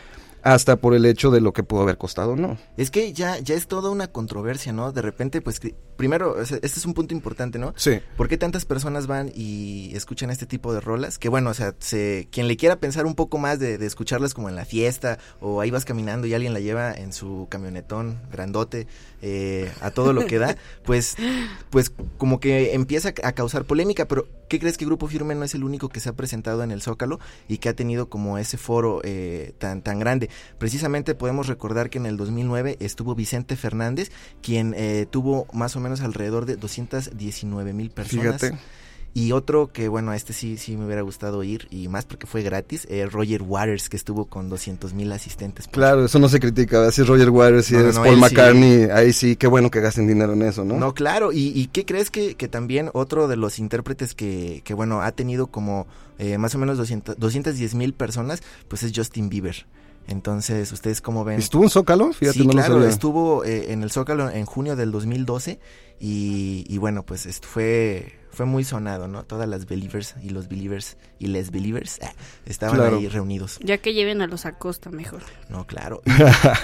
hasta 0.53 0.77
por 0.77 0.93
el 0.93 1.05
hecho 1.05 1.29
de 1.29 1.41
lo 1.41 1.51
que 1.51 1.63
pudo 1.63 1.81
haber 1.81 1.97
costado, 1.97 2.37
¿no? 2.37 2.57
es 2.77 2.89
que 2.89 3.11
ya, 3.11 3.37
ya 3.39 3.53
es 3.53 3.67
toda 3.67 3.89
una 3.89 4.07
controversia, 4.07 4.71
¿no? 4.71 4.93
De 4.93 5.01
repente, 5.01 5.41
pues, 5.41 5.59
primero, 5.97 6.41
este 6.41 6.65
es 6.65 6.85
un 6.85 6.93
punto 6.93 7.13
importante, 7.13 7.59
¿no? 7.59 7.73
Sí. 7.75 7.99
¿Por 8.15 8.29
qué 8.29 8.37
tantas 8.37 8.63
personas 8.63 9.07
van 9.07 9.29
y 9.35 9.91
escuchan 9.93 10.29
este 10.29 10.45
tipo 10.45 10.73
de 10.73 10.79
rolas? 10.79 11.19
Que 11.19 11.27
bueno, 11.27 11.49
o 11.49 11.53
sea, 11.53 11.75
se, 11.79 12.29
quien 12.31 12.47
le 12.47 12.55
quiera 12.55 12.79
pensar 12.79 13.05
un 13.05 13.15
poco 13.15 13.37
más 13.37 13.59
de, 13.59 13.77
de 13.77 13.85
escucharlas 13.85 14.33
como 14.33 14.47
en 14.47 14.55
la 14.55 14.63
fiesta 14.63 15.19
o 15.41 15.59
ahí 15.59 15.69
vas 15.69 15.83
caminando 15.83 16.27
y 16.27 16.33
alguien 16.33 16.53
la 16.53 16.61
lleva 16.61 16.93
en 16.93 17.11
su 17.11 17.47
camionetón 17.49 18.21
grandote 18.31 18.87
eh, 19.21 19.71
a 19.81 19.91
todo 19.91 20.13
lo 20.13 20.27
que 20.27 20.39
da, 20.39 20.55
pues, 20.85 21.17
pues 21.71 21.91
como 22.17 22.39
que 22.39 22.73
empieza 22.73 23.09
a 23.23 23.31
causar 23.33 23.65
polémica, 23.65 24.07
pero 24.07 24.27
¿qué 24.47 24.59
crees 24.59 24.77
que 24.77 24.85
Grupo 24.85 25.07
Firme 25.07 25.35
no 25.35 25.43
es 25.43 25.53
el 25.55 25.63
único 25.63 25.89
que 25.89 25.99
se 25.99 26.09
ha 26.09 26.13
presentado 26.13 26.63
en 26.63 26.71
el 26.71 26.81
Zócalo 26.81 27.19
y 27.47 27.57
que 27.57 27.69
ha 27.69 27.73
tenido 27.73 28.09
como 28.09 28.37
ese 28.37 28.57
foro 28.57 29.01
eh, 29.03 29.53
tan, 29.57 29.81
tan 29.81 29.99
grande? 29.99 30.29
Precisamente 30.57 31.15
podemos 31.15 31.47
recordar 31.47 31.89
que 31.89 31.97
en 31.97 32.05
el 32.05 32.17
2009 32.17 32.77
estuvo 32.79 33.15
Vicente 33.15 33.55
Fernández, 33.55 34.11
quien 34.41 34.73
eh, 34.77 35.07
tuvo 35.09 35.47
más 35.53 35.75
o 35.75 35.79
menos 35.79 36.01
alrededor 36.01 36.45
de 36.45 36.55
219 36.55 37.73
mil 37.73 37.89
personas. 37.91 38.41
Fíjate. 38.41 38.57
Y 39.17 39.31
otro 39.31 39.71
que, 39.73 39.87
bueno, 39.87 40.11
a 40.11 40.15
este 40.15 40.31
sí, 40.31 40.57
sí 40.57 40.77
me 40.77 40.85
hubiera 40.85 41.01
gustado 41.01 41.41
ir, 41.43 41.67
y 41.71 41.87
más 41.87 42.05
porque 42.05 42.27
fue 42.27 42.43
gratis, 42.43 42.85
eh, 42.87 43.07
Roger 43.07 43.41
Waters, 43.41 43.89
que 43.89 43.97
estuvo 43.97 44.25
con 44.25 44.47
200 44.47 44.93
mil 44.93 45.11
asistentes. 45.11 45.67
Claro, 45.69 46.05
eso 46.05 46.19
no 46.19 46.29
se 46.29 46.39
critica, 46.39 46.91
si 46.91 47.01
es 47.01 47.07
Roger 47.07 47.31
Waters, 47.31 47.65
si 47.65 47.73
No, 47.73 47.81
no, 47.81 47.89
es 47.89 47.95
no, 47.95 48.03
Paul 48.03 48.13
sí. 48.13 48.21
McCartney, 48.21 48.83
ahí 48.93 49.13
sí, 49.13 49.35
qué 49.35 49.47
bueno 49.47 49.71
que 49.71 49.81
gasten 49.81 50.05
dinero 50.05 50.33
en 50.33 50.43
eso, 50.43 50.63
¿no? 50.63 50.77
No, 50.77 50.93
claro. 50.93 51.31
¿Y, 51.31 51.47
y 51.47 51.65
qué 51.65 51.83
crees 51.83 52.11
que, 52.11 52.35
que 52.35 52.47
también 52.47 52.91
otro 52.93 53.27
de 53.27 53.37
los 53.37 53.57
intérpretes 53.57 54.13
que, 54.13 54.61
que 54.63 54.75
bueno, 54.75 55.01
ha 55.01 55.11
tenido 55.13 55.47
como 55.47 55.87
eh, 56.19 56.37
más 56.37 56.53
o 56.53 56.59
menos 56.59 56.77
200, 56.77 57.17
210 57.17 57.73
mil 57.73 57.95
personas, 57.95 58.43
pues 58.67 58.83
es 58.83 58.91
Justin 58.95 59.29
Bieber. 59.29 59.65
Entonces, 60.07 60.71
¿ustedes 60.71 61.01
cómo 61.01 61.23
ven? 61.23 61.39
¿Estuvo 61.39 61.63
en 61.63 61.71
Zócalo? 61.71 62.13
Fíjate, 62.13 62.37
sí, 62.37 62.45
no 62.45 62.53
claro, 62.53 62.85
estuvo 62.85 63.43
eh, 63.43 63.73
en 63.73 63.81
el 63.81 63.89
Zócalo 63.89 64.29
en 64.29 64.45
junio 64.45 64.75
del 64.75 64.91
2012 64.91 65.59
y, 65.99 66.65
y 66.69 66.77
bueno, 66.77 67.03
pues 67.03 67.27
fue 67.41 68.13
fue 68.37 68.45
muy 68.45 68.63
sonado, 68.63 69.07
¿no? 69.07 69.23
Todas 69.23 69.49
las 69.49 69.65
believers 69.65 70.13
y 70.21 70.29
los 70.29 70.47
believers 70.47 70.95
y 71.17 71.27
les 71.27 71.49
believers 71.49 71.97
ah, 72.03 72.13
estaban 72.45 72.75
Claro. 72.75 72.97
ahí 72.97 73.07
reunidos. 73.07 73.59
Ya 73.63 73.79
que 73.79 73.93
lleven 73.95 74.21
a 74.21 74.27
los 74.27 74.45
Acosta 74.45 74.91
mejor. 74.91 75.23
No, 75.49 75.65
claro. 75.65 76.01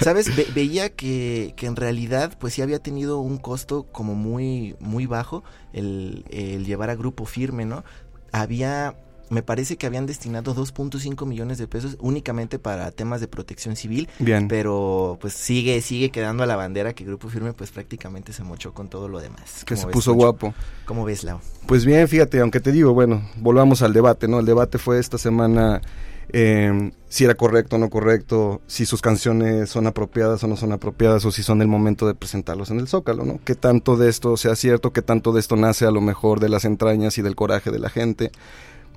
¿Sabes? 0.02 0.36
Ve- 0.36 0.48
veía 0.54 0.90
que, 0.92 1.54
que 1.58 1.66
en 1.66 1.76
realidad 1.76 2.38
pues 2.40 2.54
sí 2.54 2.62
había 2.62 2.78
tenido 2.80 3.20
un 3.20 3.40
costo 3.40 3.84
como 3.92 4.14
muy 4.14 4.76
muy 4.80 5.08
bajo 5.08 5.44
el, 5.74 6.24
el 6.30 6.66
llevar 6.66 6.92
a 6.92 6.96
grupo 6.96 7.26
firme, 7.26 7.66
¿no? 7.66 7.84
Había 8.32 8.96
me 9.34 9.44
parece 9.44 9.78
que 9.78 9.86
habían 9.86 10.06
destinado 10.06 10.56
2.5 10.56 11.26
millones 11.26 11.58
de 11.58 11.68
pesos 11.68 11.98
únicamente 12.00 12.60
para 12.60 12.92
temas 12.92 13.20
de 13.20 13.28
protección 13.28 13.76
civil, 13.76 14.08
Bien. 14.20 14.48
pero 14.48 15.18
pues 15.20 15.34
sigue 15.34 15.82
sigue 15.82 16.12
quedando 16.12 16.44
a 16.44 16.46
la 16.46 16.56
bandera 16.56 16.94
que 16.94 17.04
Grupo 17.04 17.30
Firme 17.30 17.54
pues 17.54 17.72
prácticamente 17.72 18.32
se 18.34 18.44
mochó 18.44 18.74
con 18.74 18.90
todo 18.90 19.08
lo 19.10 19.20
demás. 19.20 19.64
que 19.66 19.74
¿Cómo 19.76 19.82
se 19.82 19.88
ves, 19.88 19.94
puso 19.94 20.14
guapo. 20.14 20.54
¿Cómo 20.86 21.04
ves, 21.04 21.24
Lau? 21.24 21.40
Pues 21.68 21.86
bien, 21.86 22.08
fíjate, 22.08 22.40
aunque 22.40 22.60
te 22.60 22.72
digo, 22.72 22.94
bueno, 22.94 23.28
volvamos 23.38 23.82
al 23.82 23.94
debate, 23.94 24.28
¿no? 24.28 24.40
El 24.40 24.46
debate 24.46 24.78
fue 24.78 25.00
esta 25.00 25.18
semana 25.18 25.82
eh, 26.30 26.92
si 27.10 27.26
era 27.26 27.36
correcto 27.36 27.76
o 27.76 27.80
no 27.80 27.90
correcto, 27.90 28.62
si 28.66 28.86
sus 28.86 29.02
canciones 29.02 29.70
son 29.70 29.86
apropiadas 29.88 30.44
o 30.44 30.48
no 30.48 30.56
son 30.56 30.72
apropiadas, 30.72 31.24
o 31.26 31.32
si 31.32 31.44
son 31.44 31.62
el 31.62 31.68
momento 31.68 32.08
de 32.08 32.16
presentarlos 32.16 32.72
en 32.72 32.80
el 32.80 32.88
Zócalo, 32.88 33.24
¿no? 33.24 33.40
¿Qué 33.46 33.56
tanto 33.56 33.98
de 33.98 34.10
esto 34.10 34.36
sea 34.38 34.56
cierto? 34.56 34.92
¿Qué 34.94 35.02
tanto 35.02 35.32
de 35.32 35.40
esto 35.40 35.56
nace 35.56 35.86
a 35.86 35.92
lo 35.92 36.02
mejor 36.02 36.40
de 36.40 36.50
las 36.50 36.66
entrañas 36.66 37.18
y 37.18 37.22
del 37.22 37.36
coraje 37.36 37.72
de 37.72 37.80
la 37.80 37.90
gente? 37.90 38.32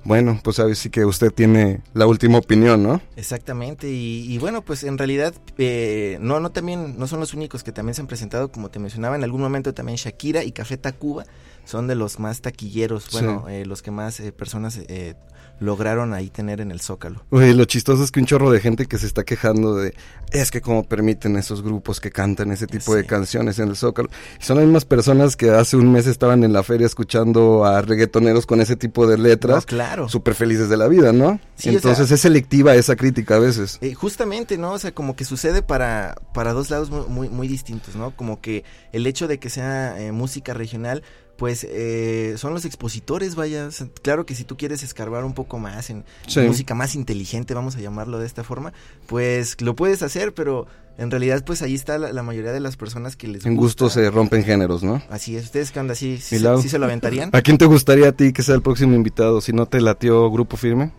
Bueno, 0.07 0.39
pues 0.41 0.55
sabes 0.55 0.79
sí 0.79 0.89
que 0.89 1.03
usted 1.03 1.33
tiene 1.33 1.81
la 1.93 2.07
última 2.07 2.37
opinión, 2.37 2.81
¿no? 2.81 3.01
Exactamente, 3.17 3.91
y, 3.91 4.23
y 4.33 4.37
bueno, 4.37 4.61
pues 4.61 4.85
en 4.85 4.97
realidad 4.97 5.33
eh, 5.57 6.17
no, 6.21 6.39
no 6.39 6.49
también, 6.49 6.97
no 6.97 7.07
son 7.07 7.19
los 7.19 7.33
únicos 7.33 7.61
que 7.61 7.73
también 7.73 7.93
se 7.93 7.99
han 7.99 8.07
presentado, 8.07 8.49
como 8.49 8.69
te 8.69 8.79
mencionaba, 8.79 9.17
en 9.17 9.25
algún 9.25 9.41
momento 9.41 9.73
también 9.73 9.97
Shakira 9.97 10.45
y 10.45 10.53
Café 10.53 10.77
Tacuba 10.77 11.25
son 11.67 11.85
de 11.87 11.95
los 11.95 12.19
más 12.19 12.41
taquilleros, 12.41 13.09
bueno, 13.11 13.43
Sí. 13.47 13.53
eh, 13.53 13.65
los 13.65 13.81
que 13.81 13.91
más 13.91 14.19
eh, 14.19 14.31
personas 14.31 14.77
eh, 14.87 15.15
lograron 15.59 16.13
ahí 16.13 16.29
tener 16.29 16.61
en 16.61 16.69
el 16.71 16.79
Zócalo. 16.81 17.23
Oye, 17.31 17.53
lo 17.55 17.65
chistoso 17.65 18.03
es 18.03 18.11
que 18.11 18.19
un 18.19 18.27
chorro 18.27 18.51
de 18.51 18.59
gente 18.59 18.85
que 18.85 18.99
se 18.99 19.07
está 19.07 19.23
quejando 19.23 19.75
de 19.75 19.95
es 20.31 20.51
que 20.51 20.61
cómo 20.61 20.83
permiten 20.83 21.35
esos 21.35 21.63
grupos 21.63 21.99
que 21.99 22.11
cantan 22.11 22.51
ese 22.51 22.67
tipo 22.67 22.93
de 22.93 23.05
canciones 23.05 23.57
en 23.57 23.69
el 23.69 23.75
Zócalo. 23.75 24.09
Y 24.39 24.43
son 24.43 24.57
las 24.57 24.65
mismas 24.65 24.85
personas 24.85 25.35
que 25.35 25.49
hace 25.49 25.75
un 25.75 25.91
mes 25.91 26.05
estaban 26.05 26.43
en 26.43 26.53
la 26.53 26.61
feria 26.61 26.85
escuchando 26.85 27.65
a 27.65 27.81
reggaetoneros 27.81 28.45
con 28.45 28.61
ese 28.61 28.75
tipo 28.75 29.07
de 29.07 29.17
No, 29.17 29.23
letras, 29.23 29.65
claro. 29.65 30.07
súper 30.09 30.35
felices 30.35 30.69
de 30.69 30.77
la 30.77 30.87
vida, 30.87 31.11
¿no? 31.11 31.39
Sí, 31.55 31.69
o 31.69 31.71
Entonces 31.73 32.07
sea- 32.07 32.15
es 32.15 32.21
selectiva 32.21 32.75
esa 32.75 32.95
crítica 32.95 33.37
a 33.37 33.39
veces. 33.39 33.79
Eh, 33.81 33.95
justamente, 33.95 34.57
¿no? 34.59 34.73
O 34.73 34.79
sea, 34.79 34.93
como 34.93 35.15
que 35.15 35.25
sucede 35.25 35.63
para, 35.63 36.15
para 36.35 36.53
dos 36.53 36.69
lados 36.69 36.91
muy, 36.91 37.07
muy, 37.07 37.29
muy 37.29 37.47
distintos, 37.47 37.95
¿no? 37.95 38.15
Como 38.15 38.41
que 38.41 38.63
el 38.91 39.07
hecho 39.07 39.27
de 39.27 39.39
que 39.39 39.49
sea 39.49 39.99
eh, 39.99 40.11
música 40.11 40.53
regional, 40.53 41.01
pues 41.37 41.65
eh, 41.69 42.33
son 42.37 42.53
los 42.53 42.65
expositores, 42.65 43.35
vaya. 43.35 43.67
O 43.67 43.71
sea, 43.71 43.87
claro 44.01 44.25
que 44.25 44.35
si 44.35 44.43
tú 44.43 44.57
quieres 44.57 44.83
escarbar 44.83 45.23
un 45.23 45.33
poco 45.33 45.59
más 45.59 45.89
en 45.89 46.03
Sí. 46.27 46.41
música 46.41 46.73
más 46.75 46.95
inteligente, 46.95 47.53
vamos 47.53 47.75
a 47.75 47.79
llamarlo 47.79 48.19
de 48.19 48.25
esta 48.25 48.43
forma, 48.43 48.73
pues 49.05 49.59
lo 49.61 49.75
puedes 49.75 50.01
hacer, 50.03 50.33
pero 50.33 50.67
en 50.97 51.11
realidad, 51.11 51.43
pues 51.45 51.61
ahí 51.61 51.75
está 51.75 51.99
la, 51.99 52.11
la 52.11 52.23
mayoría 52.23 52.51
de 52.51 52.59
las 52.59 52.75
personas 52.75 53.15
que 53.15 53.27
les 53.27 53.45
En 53.45 53.55
gusto 53.55 53.87
se 53.89 54.09
rompen 54.09 54.43
géneros, 54.43 54.81
¿no? 54.83 55.01
Así 55.11 55.35
es. 55.35 55.43
¿Ustedes 55.45 55.71
qué 55.71 55.79
onda? 55.79 55.93
¿Sí, 55.93 56.17
sí, 56.17 56.35
¿Y 56.35 56.39
se- 56.39 56.43
Lau? 56.43 56.59
sí 56.61 56.69
se 56.69 56.79
lo 56.79 56.85
aventarían? 56.85 57.29
¿A 57.33 57.41
quién 57.43 57.57
te 57.59 57.65
gustaría 57.65 58.09
a 58.09 58.11
ti 58.13 58.33
que 58.33 58.41
sea 58.41 58.55
el 58.55 58.63
próximo 58.63 58.95
invitado? 58.95 59.39
Si 59.41 59.53
no 59.53 59.67
te 59.67 59.79
latió 59.79 60.29
Grupo 60.31 60.57
Firme. 60.57 60.91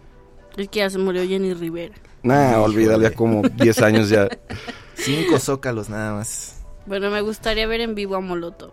Es 0.56 0.68
que 0.68 0.78
ya 0.78 0.90
se 0.90 0.98
murió 0.98 1.26
Jenny 1.26 1.52
Rivera. 1.54 1.94
Nah, 2.22 2.58
olvídale, 2.60 3.10
ya 3.10 3.14
como 3.14 3.42
10 3.42 3.82
años 3.82 4.08
ya. 4.08 4.28
Cinco 4.94 5.38
zócalos 5.40 5.88
nada 5.88 6.14
más. 6.14 6.54
Bueno, 6.86 7.10
me 7.10 7.20
gustaría 7.20 7.66
ver 7.66 7.80
en 7.80 7.94
vivo 7.94 8.14
a 8.16 8.20
Molotov. 8.20 8.72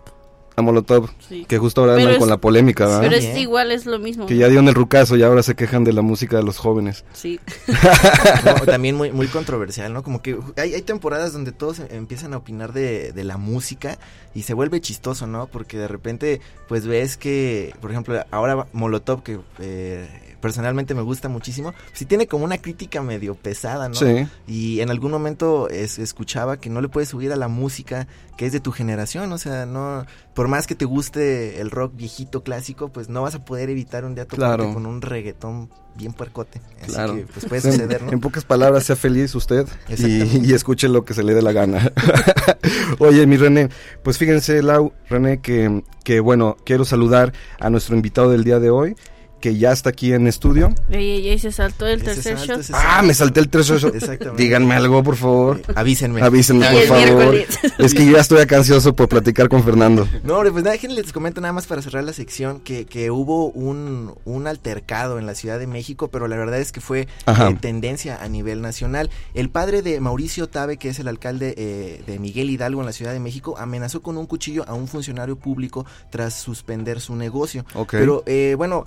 A 0.57 0.61
Molotov, 0.61 1.09
Sí. 1.27 1.43
que 1.45 1.57
justo 1.57 1.81
ahora 1.81 1.93
Pero 1.95 2.01
andan 2.03 2.13
es- 2.15 2.19
con 2.19 2.29
la 2.29 2.37
polémica, 2.37 2.85
¿verdad? 2.85 3.01
Pero 3.01 3.17
bien. 3.19 3.31
es 3.31 3.37
igual, 3.37 3.71
es 3.71 3.85
lo 3.85 3.99
mismo. 3.99 4.25
Que 4.25 4.37
ya 4.37 4.47
dieron 4.47 4.67
el 4.69 4.73
rucazo 4.75 5.17
y 5.17 5.23
ahora 5.23 5.43
se 5.43 5.53
quejan 5.55 5.83
de 5.83 5.91
la 5.91 6.01
música 6.01 6.37
de 6.37 6.43
los 6.43 6.57
jóvenes. 6.57 7.03
Sí. 7.13 7.39
No, 8.45 8.53
también 8.65 8.95
muy, 8.95 9.11
muy 9.11 9.27
controversial, 9.27 9.91
¿no? 9.91 10.03
Como 10.03 10.21
que 10.21 10.37
hay, 10.57 10.73
hay 10.73 10.81
temporadas 10.81 11.33
donde 11.33 11.51
todos 11.51 11.79
em- 11.79 11.87
empiezan 11.91 12.33
a 12.33 12.37
opinar 12.37 12.73
de, 12.73 13.11
de 13.11 13.23
la 13.23 13.37
música 13.37 13.97
y 14.33 14.43
se 14.43 14.53
vuelve 14.53 14.79
chistoso, 14.81 15.27
¿no? 15.27 15.47
Porque 15.47 15.77
de 15.77 15.87
repente, 15.87 16.41
pues 16.67 16.85
ves 16.87 17.17
que, 17.17 17.73
por 17.81 17.91
ejemplo, 17.91 18.23
ahora 18.31 18.67
Molotov, 18.73 19.23
que 19.23 19.39
eh, 19.59 20.07
personalmente 20.45 20.93
me 20.93 21.01
gusta 21.01 21.27
muchísimo, 21.27 21.73
sí 21.91 22.05
tiene 22.05 22.27
como 22.27 22.45
una 22.45 22.59
crítica 22.59 23.01
medio 23.01 23.33
pesada, 23.33 23.89
¿no? 23.89 23.95
Sí. 23.95 24.27
Y 24.47 24.79
en 24.81 24.91
algún 24.91 25.09
momento 25.09 25.69
es- 25.69 25.97
escuchaba 25.97 26.57
que 26.57 26.69
no 26.69 26.81
le 26.81 26.87
puedes 26.87 27.09
subir 27.09 27.33
a 27.33 27.35
la 27.35 27.47
música 27.47 28.07
que 28.37 28.45
es 28.45 28.51
de 28.51 28.59
tu 28.59 28.71
generación, 28.71 29.31
o 29.31 29.39
sea, 29.39 29.65
no, 29.65 30.05
por 30.35 30.47
más 30.47 30.67
que 30.67 30.75
te 30.75 30.85
guste 30.85 31.59
el 31.61 31.71
rock 31.71 31.93
viejito 31.95 32.43
clásico, 32.43 32.89
pues 32.89 33.09
no 33.09 33.23
vas 33.23 33.33
a 33.33 33.43
poder 33.43 33.71
evitar 33.71 34.05
un 34.05 34.13
día 34.13 34.25
toparte 34.25 34.57
Claro. 34.57 34.73
con 34.73 34.85
un 34.85 35.01
reggaetón 35.01 35.71
bien 35.95 36.13
puercote. 36.13 36.61
Así 36.83 36.91
Claro. 36.91 37.15
que 37.15 37.21
pues 37.25 37.45
puede 37.45 37.61
suceder, 37.61 38.03
¿no? 38.03 38.11
En 38.11 38.19
pocas 38.19 38.43
palabras, 38.45 38.83
sea 38.83 38.95
feliz 38.97 39.33
usted 39.33 39.65
y 39.97 40.53
escuche 40.53 40.89
lo 40.89 41.05
que 41.05 41.15
se 41.15 41.23
le 41.23 41.33
dé 41.33 41.41
la 41.41 41.53
gana. 41.53 41.91
Oye, 42.99 43.25
mi 43.25 43.37
René, 43.37 43.69
pues 44.03 44.17
fíjense, 44.17 44.61
Lau, 44.61 44.93
René, 45.09 45.39
que, 45.39 45.81
que 46.03 46.19
bueno, 46.19 46.57
quiero 46.65 46.85
saludar 46.85 47.33
a 47.59 47.69
nuestro 47.69 47.95
invitado 47.95 48.29
del 48.29 48.43
día 48.43 48.59
de 48.59 48.69
hoy, 48.69 48.95
que 49.39 49.57
ya 49.57 49.71
está 49.71 49.89
aquí 49.89 50.13
en 50.13 50.27
estudio. 50.27 50.73
Ey, 50.89 51.29
ey, 51.29 51.39
se 51.39 51.51
saltó 51.51 51.85
el 51.87 52.03
tercer 52.03 52.37
salto, 52.37 52.61
shot. 52.61 52.71
Ah, 52.73 53.01
me 53.03 53.13
salté 53.13 53.39
el 53.39 53.49
tres 53.49 53.69
Exactamente. 53.69 54.41
Díganme 54.41 54.73
algo, 54.75 55.03
por 55.03 55.15
favor. 55.15 55.59
Eh, 55.59 55.73
avísenme. 55.75 56.21
Avísenme, 56.21 56.65
Y 56.65 56.73
por 56.75 56.83
favor. 56.87 57.33
miércoles. 57.33 57.59
Es 57.77 57.93
que 57.93 58.05
yo 58.05 58.13
ya 58.13 58.21
estoy 58.21 58.39
acá 58.39 58.57
ansioso 58.57 58.95
por 58.95 59.07
platicar 59.07 59.49
con 59.49 59.63
Fernando. 59.63 60.07
No, 60.23 60.35
hombre, 60.35 60.51
pues 60.51 60.63
nada, 60.63 60.73
déjenme 60.73 60.95
les 60.95 61.11
comento 61.13 61.41
nada 61.41 61.53
más 61.53 61.67
para 61.67 61.81
cerrar 61.81 62.03
la 62.03 62.13
sección 62.13 62.59
que, 62.59 62.85
que 62.85 63.11
hubo 63.11 63.49
un, 63.51 64.13
un 64.25 64.47
altercado 64.47 65.19
en 65.19 65.25
la 65.25 65.35
Ciudad 65.35 65.59
de 65.59 65.67
México, 65.67 66.07
pero 66.09 66.27
la 66.27 66.37
verdad 66.37 66.59
es 66.59 66.71
que 66.71 66.81
fue 66.81 67.01
eh, 67.27 67.57
tendencia 67.61 68.21
a 68.21 68.27
nivel 68.29 68.61
nacional. 68.61 69.09
El 69.33 69.49
padre 69.49 69.81
de 69.81 69.99
Mauricio 69.99 70.47
Tabe, 70.47 70.77
que 70.77 70.89
es 70.89 70.99
el 70.99 71.07
alcalde 71.07 71.53
eh, 71.57 72.03
de 72.07 72.19
Miguel 72.19 72.49
Hidalgo 72.49 72.79
en 72.81 72.85
la 72.87 72.93
Ciudad 72.93 73.13
de 73.13 73.19
México, 73.19 73.55
amenazó 73.57 74.01
con 74.01 74.17
un 74.17 74.25
cuchillo 74.25 74.63
a 74.67 74.73
un 74.73 74.87
funcionario 74.87 75.35
público 75.35 75.85
tras 76.09 76.33
suspender 76.33 76.99
su 77.01 77.15
negocio. 77.15 77.65
Ok. 77.73 77.91
Pero 77.91 78.23
eh, 78.25 78.55
bueno, 78.57 78.85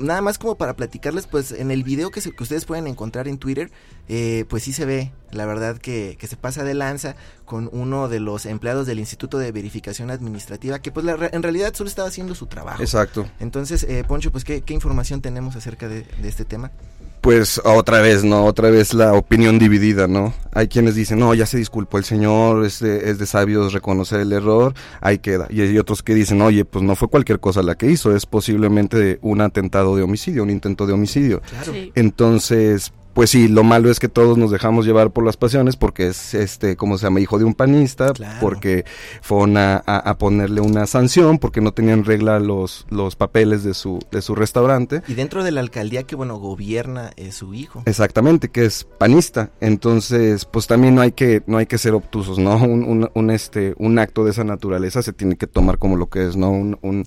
nada 0.00 0.20
más 0.22 0.38
como 0.38 0.56
para 0.56 0.74
platicarles, 0.74 1.26
pues 1.26 1.52
en 1.52 1.70
el 1.70 1.84
video 1.84 2.10
que, 2.10 2.20
se- 2.20 2.32
que 2.32 2.42
ustedes 2.42 2.64
pueden 2.64 2.86
encontrar 2.86 3.28
en 3.28 3.38
Twitter, 3.38 3.70
eh, 4.08 4.44
pues 4.48 4.62
sí 4.64 4.72
se 4.72 4.84
ve, 4.84 5.12
la 5.30 5.46
verdad, 5.46 5.78
que, 5.78 6.16
que 6.18 6.26
se 6.26 6.36
pasa 6.36 6.64
de 6.64 6.74
lanza 6.74 7.14
con 7.44 7.68
uno 7.72 8.08
de 8.08 8.20
los 8.20 8.46
empleados 8.46 8.86
del 8.86 8.98
Instituto 8.98 9.38
de 9.38 9.52
Verificación 9.52 10.10
Administrativa, 10.10 10.78
que 10.80 10.90
pues 10.92 11.06
la 11.06 11.16
en 11.32 11.42
realidad 11.42 11.74
solo 11.74 11.88
estaba 11.88 12.08
haciendo 12.08 12.34
su 12.34 12.46
trabajo. 12.46 12.82
Exacto. 12.82 13.28
Entonces, 13.40 13.84
eh, 13.84 14.04
Poncho, 14.06 14.32
pues 14.32 14.44
¿qué, 14.44 14.62
qué 14.62 14.74
información 14.74 15.20
tenemos 15.20 15.54
acerca 15.56 15.88
de, 15.88 16.02
de 16.02 16.28
este 16.28 16.44
tema? 16.44 16.70
Pues 17.20 17.60
otra 17.64 18.00
vez, 18.00 18.24
¿no? 18.24 18.44
Otra 18.46 18.70
vez 18.70 18.94
la 18.94 19.12
opinión 19.12 19.58
dividida, 19.58 20.06
¿no? 20.06 20.32
Hay 20.52 20.68
quienes 20.68 20.94
dicen, 20.94 21.18
no, 21.18 21.34
ya 21.34 21.44
se 21.44 21.58
disculpó 21.58 21.98
el 21.98 22.04
señor, 22.04 22.64
es 22.64 22.80
de, 22.80 23.10
es 23.10 23.18
de 23.18 23.26
sabios 23.26 23.72
reconocer 23.72 24.20
el 24.20 24.32
error, 24.32 24.72
ahí 25.00 25.18
queda. 25.18 25.46
Y 25.50 25.60
hay 25.60 25.78
otros 25.78 26.02
que 26.02 26.14
dicen, 26.14 26.40
oye, 26.40 26.64
pues 26.64 26.82
no 26.82 26.96
fue 26.96 27.08
cualquier 27.08 27.38
cosa 27.38 27.62
la 27.62 27.74
que 27.74 27.90
hizo, 27.90 28.16
es 28.16 28.24
posiblemente 28.24 29.18
un 29.20 29.42
atentado 29.42 29.96
de 29.96 30.02
homicidio, 30.02 30.42
un 30.42 30.50
intento 30.50 30.86
de 30.86 30.94
homicidio. 30.94 31.42
Claro. 31.50 31.72
Sí. 31.72 31.92
Entonces, 31.94 32.92
pues 33.14 33.30
sí, 33.30 33.48
lo 33.48 33.64
malo 33.64 33.90
es 33.90 33.98
que 34.00 34.08
todos 34.08 34.38
nos 34.38 34.50
dejamos 34.50 34.86
llevar 34.86 35.10
por 35.10 35.24
las 35.24 35.36
pasiones 35.36 35.76
porque 35.76 36.08
es, 36.08 36.34
este, 36.34 36.76
como 36.76 36.96
se 36.98 37.06
llama, 37.06 37.20
hijo 37.20 37.38
de 37.38 37.44
un 37.44 37.54
panista, 37.54 38.12
Claro. 38.12 38.38
porque 38.40 38.84
fueron 39.22 39.56
a, 39.56 39.82
a- 39.86 39.98
a 40.10 40.18
ponerle 40.18 40.60
una 40.60 40.86
sanción, 40.86 41.38
porque 41.38 41.60
no 41.60 41.72
tenían 41.72 42.04
regla 42.04 42.38
los, 42.40 42.86
los 42.90 43.16
papeles 43.16 43.64
de 43.64 43.74
su, 43.74 43.98
de 44.10 44.22
su 44.22 44.34
restaurante. 44.34 45.02
Y 45.08 45.14
dentro 45.14 45.42
de 45.44 45.50
la 45.50 45.60
alcaldía 45.60 46.04
que, 46.04 46.14
bueno, 46.16 46.36
gobierna 46.38 47.10
eh, 47.16 47.32
su 47.32 47.52
hijo. 47.54 47.82
Exactamente, 47.86 48.48
que 48.48 48.64
es 48.64 48.86
panista. 48.98 49.50
Entonces, 49.60 50.44
pues 50.44 50.66
también 50.66 50.94
no 50.94 51.00
hay 51.00 51.12
que, 51.12 51.42
no 51.46 51.58
hay 51.58 51.66
que 51.66 51.78
ser 51.78 51.94
obtusos, 51.94 52.38
¿no? 52.38 52.56
Un, 52.70 52.84
un, 52.84 53.10
un, 53.14 53.30
este, 53.30 53.74
un 53.78 53.98
acto 53.98 54.24
de 54.24 54.30
esa 54.30 54.44
naturaleza 54.44 55.02
se 55.02 55.12
tiene 55.12 55.36
que 55.36 55.46
tomar 55.46 55.78
como 55.78 55.96
lo 55.96 56.08
que 56.08 56.26
es, 56.28 56.36
¿no? 56.36 56.50
Un, 56.50 56.78
un, 56.82 57.04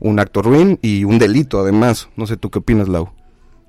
un 0.00 0.18
acto 0.18 0.42
ruin 0.42 0.78
y 0.82 1.04
un 1.04 1.18
delito, 1.18 1.60
además. 1.60 2.08
No 2.16 2.26
sé 2.26 2.36
tú 2.36 2.50
qué 2.50 2.58
opinas, 2.58 2.88
Lau. 2.88 3.10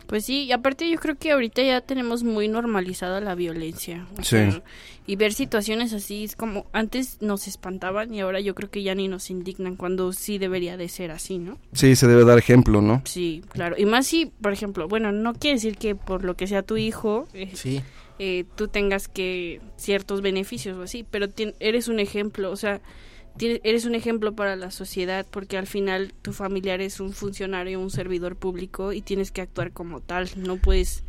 Pues 0.07 0.25
sí, 0.25 0.45
y 0.45 0.51
aparte 0.53 0.89
yo 0.89 0.97
creo 0.99 1.15
que 1.15 1.31
ahorita 1.31 1.61
ya 1.61 1.81
tenemos 1.81 2.23
muy 2.23 2.47
normalizada 2.47 3.19
la 3.21 3.35
violencia. 3.35 4.07
o 4.17 4.23
Sí. 4.23 4.29
sea, 4.37 4.61
y 5.05 5.15
ver 5.17 5.33
situaciones 5.33 5.93
así 5.93 6.23
es 6.23 6.35
como 6.35 6.65
antes 6.73 7.17
nos 7.21 7.47
espantaban 7.47 8.13
y 8.13 8.21
ahora 8.21 8.39
yo 8.39 8.55
creo 8.55 8.69
que 8.69 8.83
ya 8.83 8.95
ni 8.95 9.07
nos 9.07 9.29
indignan 9.29 9.75
cuando 9.75 10.11
sí 10.13 10.37
debería 10.37 10.77
de 10.77 10.87
ser 10.89 11.11
así, 11.11 11.37
¿no? 11.37 11.57
Sí, 11.73 11.95
se 11.95 12.07
debe 12.07 12.25
dar 12.25 12.37
ejemplo, 12.37 12.81
¿no? 12.81 13.01
Sí, 13.05 13.41
claro. 13.49 13.75
Y 13.77 13.85
más 13.85 14.07
si, 14.07 14.27
por 14.41 14.53
ejemplo, 14.53 14.87
bueno, 14.87 15.11
no 15.11 15.33
quiere 15.33 15.55
decir 15.55 15.77
que 15.77 15.93
por 15.95 16.23
lo 16.23 16.35
que 16.35 16.47
sea 16.47 16.61
tu 16.63 16.77
hijo, 16.77 17.27
eh, 17.33 17.51
Sí, 17.53 17.81
eh, 18.19 18.45
tú 18.55 18.67
tengas 18.67 19.07
que 19.07 19.61
ciertos 19.77 20.21
beneficios 20.21 20.77
o 20.77 20.83
así, 20.83 21.05
pero 21.09 21.27
tien- 21.29 21.53
eres 21.59 21.87
un 21.87 21.99
ejemplo, 21.99 22.49
o 22.51 22.55
sea, 22.55 22.81
eres 23.39 23.85
un 23.85 23.95
ejemplo 23.95 24.33
para 24.33 24.55
la 24.55 24.71
sociedad 24.71 25.25
porque 25.29 25.57
al 25.57 25.67
final 25.67 26.13
tu 26.21 26.33
familiar 26.33 26.81
es 26.81 26.99
un 26.99 27.13
funcionario, 27.13 27.79
un 27.79 27.89
servidor 27.89 28.35
público 28.35 28.93
y 28.93 29.01
tienes 29.01 29.31
que 29.31 29.41
actuar 29.41 29.71
como 29.71 30.01
tal, 30.01 30.29
no 30.35 30.57
puedes 30.57 31.03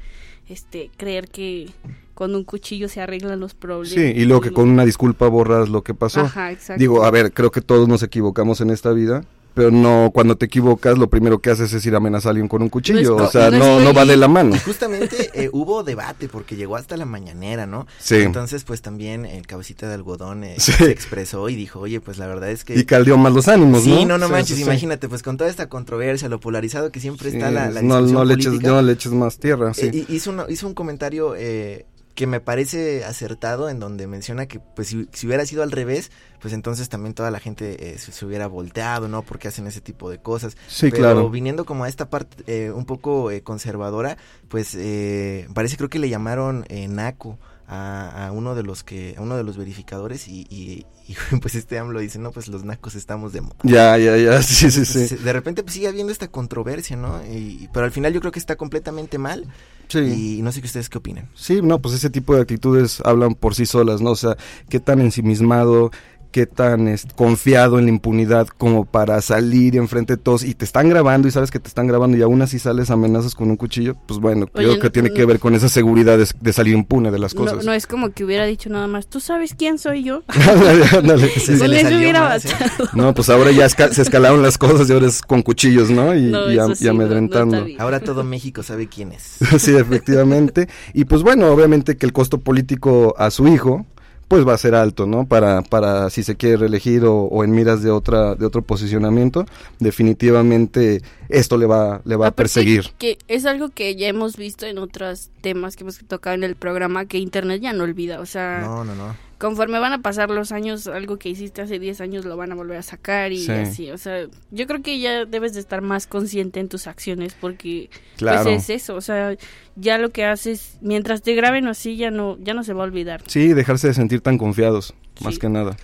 este 0.49 0.90
creer 0.97 1.28
que 1.28 1.70
con 2.14 2.35
un 2.35 2.44
cuchillo 2.44 2.88
se 2.88 3.00
arreglan 3.00 3.38
los 3.38 3.54
problemas. 3.54 3.90
Sí, 3.90 4.00
y 4.00 4.25
luego 4.25 4.40
que 4.40 4.50
con 4.50 4.68
una 4.68 4.85
disculpa 4.85 5.28
borras 5.28 5.68
lo 5.68 5.82
que 5.82 5.94
pasó. 5.94 6.23
Ajá, 6.23 6.50
exacto. 6.50 6.80
Digo, 6.80 7.04
a 7.04 7.11
ver, 7.11 7.32
creo 7.32 7.50
que 7.50 7.61
todos 7.61 7.87
nos 7.87 8.02
equivocamos 8.02 8.61
en 8.61 8.70
esta 8.70 8.92
vida, 8.92 9.25
pero 9.55 9.71
no, 9.71 10.11
cuando 10.14 10.37
te 10.37 10.47
equivocas, 10.47 10.97
lo 10.99 11.09
primero 11.11 11.40
que 11.40 11.50
haces 11.50 11.73
es 11.73 11.85
ir 11.85 11.95
a 11.95 11.97
amenazar 11.97 12.28
a 12.28 12.31
alguien 12.31 12.47
con 12.49 12.62
un 12.62 12.69
cuchillo. 12.69 13.17
No 13.19 13.25
o 13.25 13.31
sea, 13.31 13.50
no 13.50 13.59
no, 13.59 13.81
no 13.81 13.93
va 13.93 14.05
de 14.05 14.17
la 14.17 14.28
mano. 14.28 14.55
Y 14.55 14.59
justamente 14.61 15.31
eh, 15.35 15.50
hubo 15.52 15.83
debate 15.83 16.28
porque 16.28 16.55
llegó 16.57 16.76
hasta 16.76 16.97
la 16.97 17.05
mañanera, 17.05 17.67
¿no? 17.67 17.87
Sí. 17.99 18.17
Entonces, 18.17 18.62
pues 18.64 18.83
también 18.83 19.25
el 19.26 19.47
cabecita 19.47 19.88
de 19.88 19.95
algodón 19.95 20.45
eh, 20.45 20.55
Sí. 20.59 20.73
se 20.73 20.90
expresó 20.90 21.49
y 21.49 21.57
dijo, 21.57 21.81
oye, 21.81 22.00
pues 22.00 22.19
la 22.19 22.26
verdad 22.26 22.50
es 22.50 22.64
que... 22.64 22.78
Y 22.78 22.85
caldeó 22.85 23.19
más 23.19 23.33
los 23.33 23.49
ánimos, 23.49 23.85
¿no? 23.87 23.99
Sí, 23.99 24.05
no, 24.05 24.17
no 24.19 24.26
Sí, 24.26 24.33
manches, 24.33 24.49
sí, 24.57 24.62
sí. 24.62 24.62
imagínate, 24.62 25.09
pues 25.09 25.23
con 25.23 25.37
toda 25.37 25.50
esta 25.50 25.69
controversia, 25.69 26.28
lo 26.28 26.38
polarizado 26.40 26.93
que 26.93 27.00
siempre 27.00 27.31
está 27.31 27.49
Sí, 27.49 27.55
la, 27.55 27.71
la 27.71 27.83
no, 27.83 28.00
no 28.00 28.25
le 28.25 28.35
eches, 28.35 28.47
política, 28.47 28.71
no 28.71 28.83
le 28.83 28.93
eches 28.93 29.12
más 29.12 29.38
tierra, 29.38 29.75
sí. 29.75 29.87
eh, 29.87 29.90
hi- 29.93 30.07
hizo, 30.14 30.31
una- 30.31 30.47
hizo 30.49 30.67
un 30.69 30.75
comentario 30.75 31.35
eh, 31.37 31.87
que 32.18 32.26
me 32.26 32.40
parece 32.40 33.04
acertado 33.04 33.68
en 33.68 33.78
donde 33.78 34.08
menciona 34.08 34.46
que 34.46 34.58
pues 34.58 34.88
si, 34.88 35.08
si 35.12 35.28
hubiera 35.28 35.46
sido 35.46 35.62
al 35.62 35.70
revés, 35.70 36.10
pues 36.40 36.52
entonces 36.52 36.88
también 36.88 37.14
toda 37.14 37.30
la 37.30 37.38
gente 37.38 37.92
eh, 37.92 37.96
se, 37.96 38.10
se 38.10 38.26
hubiera 38.26 38.48
volteado, 38.48 39.06
¿no? 39.06 39.22
Porque 39.22 39.46
hacen 39.46 39.68
ese 39.68 39.80
tipo 39.80 40.10
de 40.10 40.18
cosas. 40.18 40.56
Sí, 40.66 40.90
Pero 40.90 41.04
claro. 41.04 41.30
viniendo 41.30 41.64
como 41.64 41.84
a 41.84 41.88
esta 41.88 42.10
parte 42.10 42.42
eh, 42.48 42.72
un 42.72 42.87
poco 42.87 43.30
eh, 43.30 43.42
conservadora, 43.42 44.16
pues 44.48 44.75
eh, 44.75 45.46
parece 45.54 45.76
creo 45.76 45.90
que 45.90 46.00
le 46.00 46.08
llamaron 46.08 46.64
eh, 46.70 46.88
naco 46.88 47.38
a, 47.68 48.26
a 48.28 48.32
uno 48.32 48.54
de 48.54 48.62
los 48.62 48.82
que 48.82 49.14
a 49.18 49.20
uno 49.20 49.37
de 49.37 49.44
los 49.44 49.56
verificadores 49.58 50.26
y, 50.26 50.46
y- 50.50 50.87
y, 51.06 51.14
pues 51.42 51.54
este 51.54 51.78
AMLO 51.78 52.00
dice 52.00 52.18
no 52.18 52.32
pues 52.32 52.48
los 52.48 52.64
nacos 52.64 52.94
estamos 52.94 53.32
de 53.32 53.42
moda 53.42 53.56
Ya, 53.62 53.96
ya, 53.98 54.16
ya, 54.16 54.42
sí, 54.42 54.70
sí, 54.70 54.84
sí. 54.84 55.16
De 55.16 55.32
repente 55.32 55.62
pues 55.62 55.75
sigue 55.75 55.88
habiendo 55.88 56.12
esta 56.12 56.28
controversia 56.28 56.96
no 56.96 57.22
y, 57.25 57.68
pero 57.72 57.84
al 57.87 57.92
final 57.92 58.12
yo 58.12 58.20
creo 58.20 58.32
que 58.32 58.38
está 58.38 58.56
completamente 58.56 59.18
mal 59.18 59.44
Sí. 59.88 60.37
y 60.38 60.42
no 60.42 60.52
sé 60.52 60.60
qué 60.60 60.66
ustedes 60.66 60.88
qué 60.90 60.98
opinan 60.98 61.28
Sí, 61.34 61.60
no, 61.62 61.78
pues 61.80 61.94
ese 61.94 62.10
tipo 62.10 62.34
de 62.34 62.42
actitudes 62.42 63.00
hablan 63.06 63.34
por 63.34 63.54
sí 63.54 63.64
solas, 63.64 64.02
¿no? 64.02 64.10
O 64.10 64.16
sea, 64.16 64.37
qué 64.68 64.80
tan 64.80 65.00
ensimismado, 65.00 65.90
qué 66.31 66.47
tan 66.47 66.88
es, 66.88 67.07
confiado 67.17 67.79
en 67.79 67.87
la 67.87 67.91
impunidad 67.91 68.47
como 68.49 68.85
para 68.85 69.21
salir 69.23 69.77
enfrente 69.77 70.14
de 70.17 70.23
todos 70.23 70.45
y 70.45 70.55
te 70.55 70.64
están 70.64 70.88
grabando 70.88 71.27
y 71.29 71.31
sabes 71.31 71.51
que 71.51 71.59
te 71.59 71.69
están 71.69 71.87
grabando 71.87 72.17
y 72.17 72.23
aún 72.23 72.43
así 72.43 72.59
sales 72.59 72.91
amenazas 72.91 73.35
con 73.35 73.51
un 73.51 73.57
cuchillo, 73.57 73.97
pues 74.07 74.21
bueno, 74.21 74.47
Oye, 74.55 74.67
creo 74.67 74.79
que 74.79 74.87
no- 74.88 74.93
tiene 74.93 75.12
que 75.12 75.25
ver 75.25 75.38
con 75.38 75.55
esa 75.55 75.69
seguridad 75.69 76.19
de, 76.19 76.27
de 76.41 76.53
salir 76.53 76.75
impune 76.75 77.11
de 77.11 77.19
las 77.19 77.35
no, 77.35 77.41
cosas. 77.43 77.64
no 77.64 77.73
es 77.73 77.87
como 77.87 78.11
que 78.11 78.25
hubiera 78.25 78.45
dicho 78.47 78.69
nada 78.71 78.87
más, 78.87 79.07
¿tú 79.07 79.21
sabes 79.21 79.55
quién 79.55 79.79
soy 79.79 80.03
yo? 80.05 80.23
Ándale, 80.29 80.85
ándale, 80.97 81.29
sí. 81.31 81.41
Se 81.41 81.59
Con 81.59 81.71
le 81.71 81.77
eso 81.77 81.85
salió 81.87 81.99
hubiera 81.99 82.21
más, 82.21 82.45
¿eh? 82.45 82.49
bastado. 82.61 82.88
No, 82.95 83.14
pues 83.14 83.29
ahora 83.31 83.51
ya 83.51 83.67
esca- 83.67 83.91
se 83.93 84.03
escalaron 84.03 84.43
las 84.43 84.59
cosas 84.59 84.88
y 84.88 84.93
ahora 84.93 85.07
es 85.07 85.23
con 85.23 85.43
cuchillos, 85.43 85.91
¿no? 85.91 86.14
Y, 86.14 86.23
No, 86.23 86.51
y 86.53 86.57
no- 86.57 86.69
no 86.69 86.91
amedrentando. 86.91 87.67
ahora 87.79 88.01
todo 88.01 88.25
México 88.25 88.62
sabe 88.62 88.88
quién 88.88 89.12
es 89.12 89.38
sí, 89.59 89.75
efectivamente. 89.77 90.69
Y 90.95 91.05
pues 91.05 91.23
bueno, 91.23 91.49
obviamente 91.51 91.97
que 91.97 92.07
el 92.07 92.12
costo 92.12 92.38
político 92.41 93.14
a 93.19 93.31
su 93.31 93.49
hijo, 93.49 93.87
pues 94.29 94.47
va 94.47 94.55
a 94.55 94.59
ser 94.59 94.75
alto, 94.75 95.07
¿no? 95.07 95.27
Para, 95.27 95.62
para 95.62 96.11
si 96.11 96.23
se 96.23 96.37
quiere 96.37 96.59
reelegir 96.59 97.05
o, 97.05 97.23
o 97.23 97.45
en 97.45 97.51
miras 97.51 97.83
de 97.83 97.91
otra, 97.91 98.35
de 98.35 98.47
otro 98.47 98.62
posicionamiento, 98.62 99.47
definitivamente 99.81 101.03
esto 101.29 101.57
le 101.57 101.67
va, 101.67 102.03
le 102.05 102.17
va 102.17 102.27
a 102.27 102.29
Aparte 102.29 102.43
perseguir. 102.43 102.91
Que 102.99 103.19
es 103.27 103.47
algo 103.47 103.71
que 103.71 103.97
ya 103.97 104.07
hemos 104.07 104.37
visto 104.37 104.67
en 104.67 104.79
otros 104.79 105.31
temas 105.41 105.77
que 105.77 105.85
hemos 105.85 105.99
tocado 106.07 106.35
en 106.35 106.45
el 106.45 106.57
programa, 106.57 107.07
que 107.07 107.19
Internet 107.19 107.62
ya 107.62 107.73
no 107.73 107.85
olvida. 107.85 108.21
O 108.21 108.27
sea, 108.27 108.61
no 108.61 108.85
no 108.85 108.95
no 108.95 109.28
conforme 109.38 109.79
van 109.79 109.92
a 109.92 110.03
pasar 110.03 110.31
los 110.31 110.51
años, 110.53 110.87
algo 110.88 111.16
que 111.18 111.29
hiciste 111.29 111.62
hace 111.62 111.79
10 111.79 112.01
años 112.01 112.24
lo 112.24 112.37
van 112.37 112.51
a 112.53 112.55
volver 112.57 112.77
a 112.79 112.83
sacar 112.83 113.31
y 113.33 113.38
Sí. 113.38 113.53
así. 113.53 113.90
O 113.90 113.98
sea, 113.98 114.27
yo 114.51 114.66
creo 114.66 114.83
que 114.83 114.98
ya 114.98 115.24
debes 115.24 115.55
de 115.55 115.61
estar 115.61 115.81
más 115.81 116.07
consciente 116.07 116.59
en 116.61 116.68
tus 116.68 116.87
acciones 116.87 117.35
porque 117.40 117.88
Claro. 118.16 118.42
pues 118.44 118.64
es 118.64 118.70
eso. 118.83 118.96
O 118.96 119.01
sea, 119.01 119.37
ya 119.77 119.96
lo 119.98 120.11
que 120.11 120.24
haces, 120.24 120.79
mientras 120.81 121.22
te 121.22 121.35
graben 121.35 121.68
así, 121.68 121.96
ya 121.96 122.11
no, 122.11 122.37
ya 122.40 122.53
no 122.55 122.64
se 122.64 122.72
va 122.72 122.83
a 122.83 122.87
olvidar. 122.87 123.22
Sí, 123.27 123.53
dejarse 123.55 123.87
de 123.88 123.94
sentir 123.94 124.20
tan 124.20 124.38
confiados, 124.38 124.94
más 125.22 125.38
que 125.38 125.48
nada. 125.48 125.77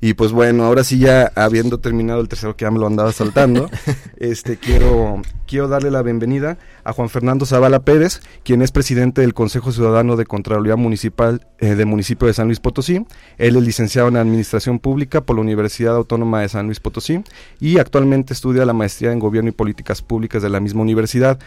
Y 0.00 0.14
pues 0.14 0.30
bueno, 0.30 0.64
ahora 0.64 0.84
sí 0.84 0.98
ya 0.98 1.32
habiendo 1.34 1.80
terminado 1.80 2.20
el 2.20 2.28
tercero 2.28 2.56
que 2.56 2.64
ya 2.64 2.70
me 2.70 2.78
lo 2.78 2.86
andaba 2.86 3.10
saltando, 3.10 3.68
este 4.16 4.56
quiero 4.56 5.22
quiero 5.44 5.66
darle 5.66 5.90
la 5.90 6.02
bienvenida 6.02 6.56
a 6.84 6.92
Juan 6.92 7.08
Fernando 7.08 7.46
Zavala 7.46 7.80
Pérez, 7.80 8.20
quien 8.44 8.62
es 8.62 8.70
presidente 8.70 9.22
del 9.22 9.34
Consejo 9.34 9.72
Ciudadano 9.72 10.14
de 10.14 10.24
Contraloría 10.24 10.76
Municipal 10.76 11.48
eh, 11.58 11.74
del 11.74 11.86
municipio 11.86 12.28
de 12.28 12.34
San 12.34 12.46
Luis 12.46 12.60
Potosí. 12.60 13.04
Él 13.38 13.56
es 13.56 13.62
licenciado 13.64 14.06
en 14.06 14.16
Administración 14.16 14.78
Pública 14.78 15.22
por 15.22 15.34
la 15.34 15.42
Universidad 15.42 15.96
Autónoma 15.96 16.42
de 16.42 16.48
San 16.48 16.66
Luis 16.66 16.78
Potosí 16.78 17.24
y 17.58 17.78
actualmente 17.78 18.34
estudia 18.34 18.64
la 18.64 18.74
maestría 18.74 19.10
en 19.10 19.18
Gobierno 19.18 19.50
y 19.50 19.52
Políticas 19.52 20.00
Públicas 20.00 20.44
de 20.44 20.48
la 20.48 20.60
misma 20.60 20.82
universidad. 20.82 21.40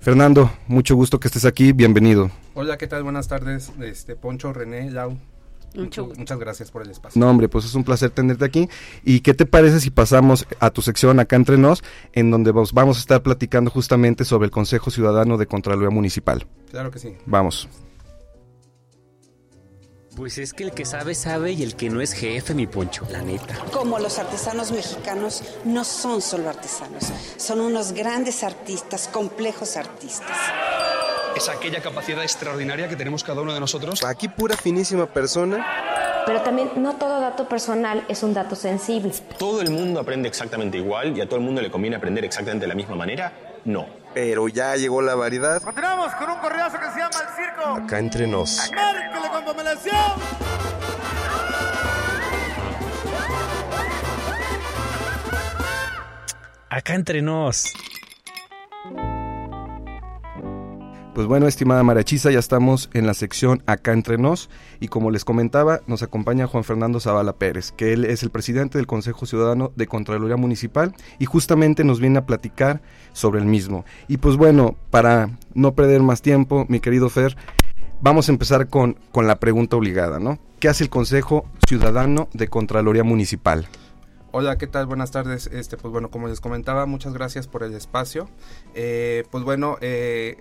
Fernando, 0.00 0.52
mucho 0.66 0.96
gusto 0.96 1.18
que 1.18 1.28
estés 1.28 1.46
aquí, 1.46 1.72
bienvenido. 1.72 2.30
Hola, 2.52 2.76
¿qué 2.76 2.88
tal? 2.88 3.04
Buenas 3.04 3.28
tardes, 3.28 3.72
este 3.80 4.16
Poncho, 4.16 4.52
René, 4.52 4.90
Lau. 4.90 5.16
Mucho 5.74 6.10
muchas 6.16 6.38
gracias 6.38 6.70
por 6.70 6.82
el 6.82 6.90
espacio. 6.90 7.20
No, 7.20 7.28
hombre, 7.28 7.48
pues 7.48 7.64
es 7.64 7.74
un 7.74 7.84
placer 7.84 8.10
tenerte 8.10 8.44
aquí. 8.44 8.68
¿Y 9.04 9.20
qué 9.20 9.34
te 9.34 9.46
parece 9.46 9.80
si 9.80 9.90
pasamos 9.90 10.46
a 10.60 10.70
tu 10.70 10.82
sección 10.82 11.20
acá 11.20 11.36
entre 11.36 11.58
nos, 11.58 11.82
en 12.12 12.30
donde 12.30 12.52
vamos, 12.52 12.72
vamos 12.72 12.96
a 12.96 13.00
estar 13.00 13.22
platicando 13.22 13.70
justamente 13.70 14.24
sobre 14.24 14.46
el 14.46 14.50
Consejo 14.50 14.90
Ciudadano 14.90 15.36
de 15.36 15.46
Contraloría 15.46 15.90
Municipal? 15.90 16.46
Claro 16.70 16.90
que 16.90 16.98
sí. 16.98 17.14
Vamos. 17.26 17.68
Pues 20.16 20.38
es 20.38 20.54
que 20.54 20.64
el 20.64 20.72
que 20.72 20.86
sabe, 20.86 21.14
sabe 21.14 21.52
y 21.52 21.62
el 21.62 21.76
que 21.76 21.90
no 21.90 22.00
es 22.00 22.14
jefe, 22.14 22.54
mi 22.54 22.66
poncho, 22.66 23.06
la 23.10 23.20
neta. 23.20 23.54
Como 23.70 23.98
los 23.98 24.18
artesanos 24.18 24.72
mexicanos 24.72 25.42
no 25.66 25.84
son 25.84 26.22
solo 26.22 26.48
artesanos, 26.48 27.12
son 27.36 27.60
unos 27.60 27.92
grandes 27.92 28.42
artistas, 28.42 29.08
complejos 29.08 29.76
artistas. 29.76 30.38
Es 31.36 31.48
aquella 31.48 31.80
capacidad 31.82 32.22
extraordinaria 32.22 32.88
que 32.88 32.96
tenemos 32.96 33.22
cada 33.22 33.42
uno 33.42 33.52
de 33.52 33.60
nosotros. 33.60 34.02
Aquí 34.04 34.28
pura 34.28 34.56
finísima 34.56 35.06
persona. 35.06 35.66
Pero 36.24 36.40
también 36.42 36.70
no 36.76 36.96
todo 36.96 37.20
dato 37.20 37.48
personal 37.48 38.04
es 38.08 38.22
un 38.22 38.34
dato 38.34 38.56
sensible. 38.56 39.12
¿Todo 39.38 39.60
el 39.60 39.70
mundo 39.70 40.00
aprende 40.00 40.28
exactamente 40.28 40.78
igual 40.78 41.16
y 41.16 41.20
a 41.20 41.26
todo 41.26 41.36
el 41.36 41.44
mundo 41.44 41.60
le 41.60 41.70
conviene 41.70 41.96
aprender 41.96 42.24
exactamente 42.24 42.64
de 42.64 42.68
la 42.68 42.74
misma 42.74 42.96
manera? 42.96 43.32
No. 43.64 43.86
Pero 44.14 44.48
ya 44.48 44.74
llegó 44.76 45.02
la 45.02 45.14
variedad. 45.14 45.60
Continuamos 45.62 46.14
con 46.14 46.30
un 46.30 46.38
corridazo 46.38 46.78
que 46.80 46.86
se 46.90 46.98
llama 46.98 47.16
El 47.20 47.44
Circo. 47.44 47.84
Acá 47.84 47.98
entre 47.98 48.26
nos. 48.26 48.70
Con. 48.70 48.78
Acá 56.70 56.94
entre 56.94 57.22
nos. 57.22 57.72
Pues 61.16 61.28
bueno, 61.28 61.46
estimada 61.46 61.82
Marachisa, 61.82 62.30
ya 62.30 62.38
estamos 62.38 62.90
en 62.92 63.06
la 63.06 63.14
sección 63.14 63.62
Acá 63.64 63.94
entre 63.94 64.18
nos 64.18 64.50
y 64.80 64.88
como 64.88 65.10
les 65.10 65.24
comentaba, 65.24 65.80
nos 65.86 66.02
acompaña 66.02 66.46
Juan 66.46 66.62
Fernando 66.62 67.00
Zavala 67.00 67.32
Pérez, 67.32 67.72
que 67.72 67.94
él 67.94 68.04
es 68.04 68.22
el 68.22 68.28
presidente 68.28 68.76
del 68.76 68.86
Consejo 68.86 69.24
Ciudadano 69.24 69.72
de 69.76 69.86
Contraloría 69.86 70.36
Municipal 70.36 70.94
y 71.18 71.24
justamente 71.24 71.84
nos 71.84 72.00
viene 72.00 72.18
a 72.18 72.26
platicar 72.26 72.82
sobre 73.14 73.40
el 73.40 73.46
mismo. 73.46 73.86
Y 74.08 74.18
pues 74.18 74.36
bueno, 74.36 74.76
para 74.90 75.30
no 75.54 75.74
perder 75.74 76.02
más 76.02 76.20
tiempo, 76.20 76.66
mi 76.68 76.80
querido 76.80 77.08
Fer, 77.08 77.34
vamos 78.02 78.28
a 78.28 78.32
empezar 78.32 78.68
con, 78.68 78.98
con 79.10 79.26
la 79.26 79.36
pregunta 79.36 79.78
obligada, 79.78 80.18
¿no? 80.18 80.38
¿Qué 80.60 80.68
hace 80.68 80.84
el 80.84 80.90
Consejo 80.90 81.46
Ciudadano 81.66 82.28
de 82.34 82.48
Contraloría 82.48 83.04
Municipal? 83.04 83.66
Hola, 84.32 84.58
¿qué 84.58 84.66
tal? 84.66 84.84
Buenas 84.84 85.12
tardes. 85.12 85.46
Este, 85.46 85.78
pues 85.78 85.90
bueno, 85.90 86.10
como 86.10 86.28
les 86.28 86.42
comentaba, 86.42 86.84
muchas 86.84 87.14
gracias 87.14 87.48
por 87.48 87.62
el 87.62 87.72
espacio. 87.72 88.28
Eh, 88.74 89.24
pues 89.30 89.44
bueno, 89.44 89.78
eh, 89.80 90.36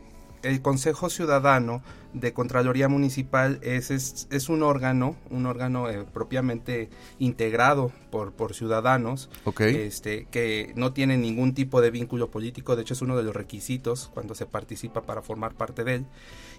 el 0.46 0.62
Consejo 0.62 1.10
Ciudadano 1.10 1.82
de 2.14 2.32
Contraloría 2.32 2.88
Municipal 2.88 3.60
es, 3.62 3.92
es, 3.92 4.50
un 4.50 4.64
órgano, 4.64 5.18
un 5.30 5.46
órgano 5.46 5.90
eh, 5.90 6.06
propiamente 6.14 6.90
integrado 7.20 7.92
por, 8.10 8.32
por 8.32 8.54
ciudadanos, 8.54 9.30
este, 9.60 10.26
que 10.32 10.72
no 10.76 10.94
tiene 10.94 11.18
ningún 11.18 11.54
tipo 11.54 11.82
de 11.82 11.92
vínculo 11.92 12.32
político, 12.32 12.76
de 12.76 12.84
hecho 12.84 12.94
es 12.94 13.02
uno 13.02 13.18
de 13.18 13.24
los 13.24 13.36
requisitos 13.36 14.10
cuando 14.14 14.34
se 14.34 14.46
participa 14.46 15.02
para 15.02 15.22
formar 15.22 15.56
parte 15.56 15.84
de 15.84 15.96
él, 15.96 16.06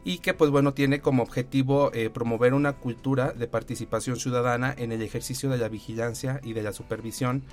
y 0.05 0.18
que 0.18 0.35
pues 0.35 0.51
bueno 0.51 0.75
tiene 0.75 1.01
como 1.01 1.22
objetivo 1.22 1.90
eh, 1.94 2.11
promover 2.11 2.53
una 2.53 2.75
cultura 2.75 3.33
de 3.33 3.46
participación 3.49 4.16
ciudadana 4.16 4.75
en 4.77 4.92
el 4.92 5.01
ejercicio 5.01 5.49
de 5.49 5.59
la 5.59 5.68
vigilancia 5.68 6.40
y 6.42 6.53
de 6.53 6.62
la 6.62 6.72
supervisión 6.72 7.44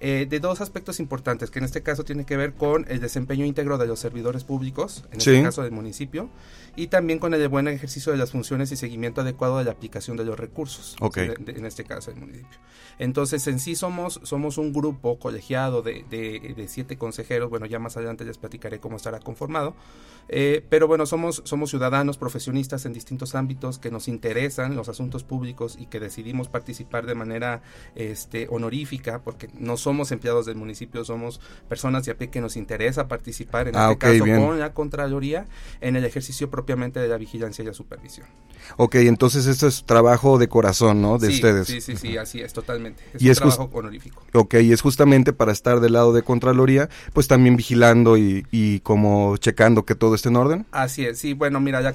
eh, 0.00 0.26
de 0.28 0.40
dos 0.40 0.60
aspectos 0.60 1.00
importantes, 1.00 1.50
que 1.50 1.58
en 1.58 1.64
este 1.64 1.82
caso 1.82 2.04
tiene 2.04 2.24
que 2.24 2.36
ver 2.36 2.52
con 2.54 2.84
el 2.88 3.00
desempeño 3.00 3.44
íntegro 3.44 3.78
de 3.78 3.86
los 3.86 3.98
servidores 3.98 4.44
públicos, 4.44 5.04
en 5.12 5.18
este 5.18 5.42
caso 5.42 5.62
del 5.62 5.72
municipio, 5.72 6.28
y 6.76 6.88
también 6.88 7.18
con 7.18 7.32
el 7.34 7.48
buen 7.48 7.66
ejercicio 7.68 8.12
de 8.12 8.18
las 8.18 8.30
funciones 8.30 8.70
y 8.70 8.76
seguimiento 8.76 9.22
adecuado 9.22 9.58
de 9.58 9.64
la 9.64 9.72
aplicación 9.72 10.16
de 10.16 10.24
los 10.24 10.38
recursos, 10.38 10.96
en 11.16 11.66
este 11.66 11.84
caso 11.84 12.10
del 12.10 12.20
municipio. 12.20 12.58
Entonces, 12.98 13.46
en 13.46 13.58
sí 13.58 13.74
somos, 13.74 14.20
somos 14.22 14.58
un 14.58 14.72
grupo 14.72 15.18
colegiado 15.18 15.82
de, 15.82 16.04
de, 16.10 16.68
siete 16.68 16.96
consejeros, 16.96 17.50
bueno, 17.50 17.66
ya 17.66 17.78
más 17.78 17.96
adelante 17.96 18.24
les 18.24 18.38
platicaré 18.38 18.78
cómo 18.78 18.96
estará 18.96 19.20
conformado, 19.20 19.74
eh, 20.28 20.64
pero 20.68 20.86
bueno, 20.86 21.06
somos, 21.06 21.42
somos 21.44 21.70
ciudadanos, 21.70 22.18
profesionistas 22.18 22.84
en 22.86 22.92
distintos 22.92 23.34
ámbitos 23.34 23.78
que 23.78 23.90
nos 23.90 24.08
interesan 24.08 24.74
los 24.74 24.88
asuntos 24.88 25.24
públicos 25.24 25.76
y 25.78 25.86
que 25.86 26.00
decidimos 26.00 26.48
participar 26.48 27.06
de 27.06 27.14
manera 27.14 27.62
este, 27.94 28.48
honorífica, 28.50 29.20
porque 29.22 29.48
no 29.58 29.76
somos 29.76 30.10
empleados 30.12 30.46
del 30.46 30.56
municipio, 30.56 31.04
somos 31.04 31.40
personas 31.68 32.04
de 32.04 32.12
a 32.12 32.18
pie 32.18 32.30
que 32.30 32.40
nos 32.40 32.56
interesa 32.56 33.08
participar, 33.08 33.68
en 33.68 33.76
ah, 33.76 33.92
este 33.92 33.98
caso 33.98 34.24
con 34.24 34.58
la 34.58 34.72
Contraloría, 34.72 35.46
en 35.80 35.96
el 35.96 36.04
ejercicio 36.04 36.50
propiamente 36.66 36.98
de 36.98 37.06
la 37.06 37.16
vigilancia 37.16 37.62
y 37.62 37.66
la 37.66 37.72
supervisión. 37.72 38.26
Ok, 38.76 38.96
entonces 38.96 39.46
esto 39.46 39.68
es 39.68 39.84
trabajo 39.84 40.38
de 40.38 40.48
corazón, 40.48 41.00
¿no? 41.00 41.18
De 41.18 41.28
ustedes. 41.28 41.68
Sí, 41.68 41.80
sí, 41.80 41.96
sí, 41.96 42.16
así 42.16 42.40
es, 42.40 42.52
totalmente. 42.52 43.04
Es 43.14 43.22
y 43.22 43.26
un 43.26 43.30
es 43.30 43.38
trabajo 43.38 43.70
honorífico. 43.72 44.24
Ok, 44.34 44.54
y 44.54 44.72
es 44.72 44.80
justamente 44.80 45.32
para 45.32 45.52
estar 45.52 45.78
del 45.78 45.92
lado 45.92 46.12
de 46.12 46.22
Contraloría, 46.22 46.88
pues 47.12 47.28
también 47.28 47.56
vigilando 47.56 48.16
y, 48.16 48.44
y 48.50 48.80
como 48.80 49.36
checando 49.36 49.84
que 49.84 49.94
todo 49.94 50.16
esté 50.16 50.30
en 50.30 50.36
orden. 50.36 50.66
Así 50.72 51.04
es, 51.04 51.20
sí, 51.20 51.32
bueno, 51.34 51.60
mira, 51.60 51.80
ya 51.80 51.94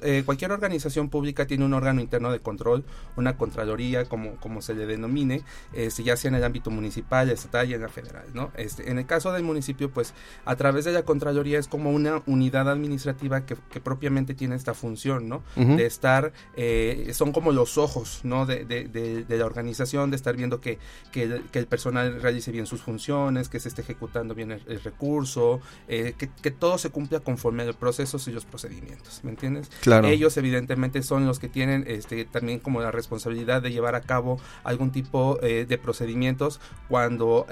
eh, 0.00 0.22
cualquier 0.24 0.52
organización 0.52 1.10
pública 1.10 1.46
tiene 1.46 1.66
un 1.66 1.74
órgano 1.74 2.00
interno 2.00 2.32
de 2.32 2.40
control, 2.40 2.84
una 3.16 3.36
Contraloría, 3.36 4.06
como, 4.06 4.36
como 4.36 4.62
se 4.62 4.74
le 4.74 4.86
denomine, 4.86 5.42
este, 5.74 6.02
ya 6.02 6.16
sea 6.16 6.30
en 6.30 6.36
el 6.36 6.44
ámbito 6.44 6.70
municipal, 6.70 7.28
estatal 7.28 7.70
y 7.70 7.74
en 7.74 7.82
la 7.82 7.88
federal, 7.88 8.24
¿no? 8.32 8.50
Este, 8.56 8.90
en 8.90 8.98
el 8.98 9.04
caso 9.04 9.32
del 9.32 9.42
municipio, 9.42 9.90
pues 9.90 10.14
a 10.46 10.56
través 10.56 10.86
de 10.86 10.92
la 10.92 11.02
Contraloría 11.02 11.58
es 11.58 11.68
como 11.68 11.90
una 11.90 12.22
unidad 12.24 12.70
administrativa 12.70 13.44
que, 13.44 13.56
que 13.70 13.80
propiamente 13.80 14.05
tiene 14.34 14.54
esta 14.56 14.74
función, 14.74 15.28
¿no? 15.28 15.42
De 15.56 15.86
estar, 15.86 16.32
eh, 16.56 17.10
son 17.12 17.32
como 17.32 17.52
los 17.52 17.78
ojos, 17.78 18.20
¿no? 18.22 18.46
De, 18.46 18.64
de, 18.64 18.86
de, 18.86 19.38
la 19.38 19.46
organización, 19.46 20.10
de 20.10 20.16
estar 20.16 20.36
viendo 20.36 20.60
que, 20.60 20.78
que, 21.12 21.22
el, 21.52 21.66
personal 21.66 22.20
realice 22.22 22.52
bien 22.52 22.66
sus 22.66 22.82
funciones, 22.82 23.48
que 23.48 23.60
se 23.60 23.68
esté 23.68 23.82
ejecutando 23.82 24.34
bien 24.34 24.52
el, 24.52 24.80
recurso, 24.82 25.60
eh, 25.88 26.14
que, 26.16 26.28
que, 26.28 26.50
todo 26.50 26.78
se 26.78 26.90
cumpla 26.90 27.20
conforme 27.20 27.62
a 27.62 27.66
los 27.66 27.76
procesos 27.76 28.28
y 28.28 28.32
los 28.32 28.44
procedimientos, 28.44 29.20
¿me 29.24 29.30
entiendes? 29.30 29.70
Claro. 29.80 30.06
Ellos 30.08 30.36
evidentemente 30.36 31.02
son 31.02 31.26
los 31.26 31.38
que 31.38 31.48
tienen 31.48 31.84
este, 31.86 32.24
también 32.24 32.60
como 32.60 32.80
la 32.80 32.90
responsabilidad 32.90 33.62
de 33.62 33.72
llevar 33.72 33.94
a 33.94 34.02
cabo 34.02 34.38
algún 34.64 34.92
tipo 34.92 35.38
eh, 35.42 35.66
de 35.68 35.78
procedimientos 35.78 36.60
cuando 36.88 37.46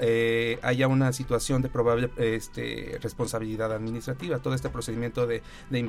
haya 0.61 0.87
una 0.87 1.11
situación 1.13 1.61
de 1.61 1.69
probable 1.69 2.09
este, 2.17 2.97
responsabilidad 3.01 3.71
administrativa. 3.71 4.39
Todo 4.39 4.53
este 4.53 4.69
procedimiento 4.69 5.27
de, 5.27 5.41
de 5.69 5.79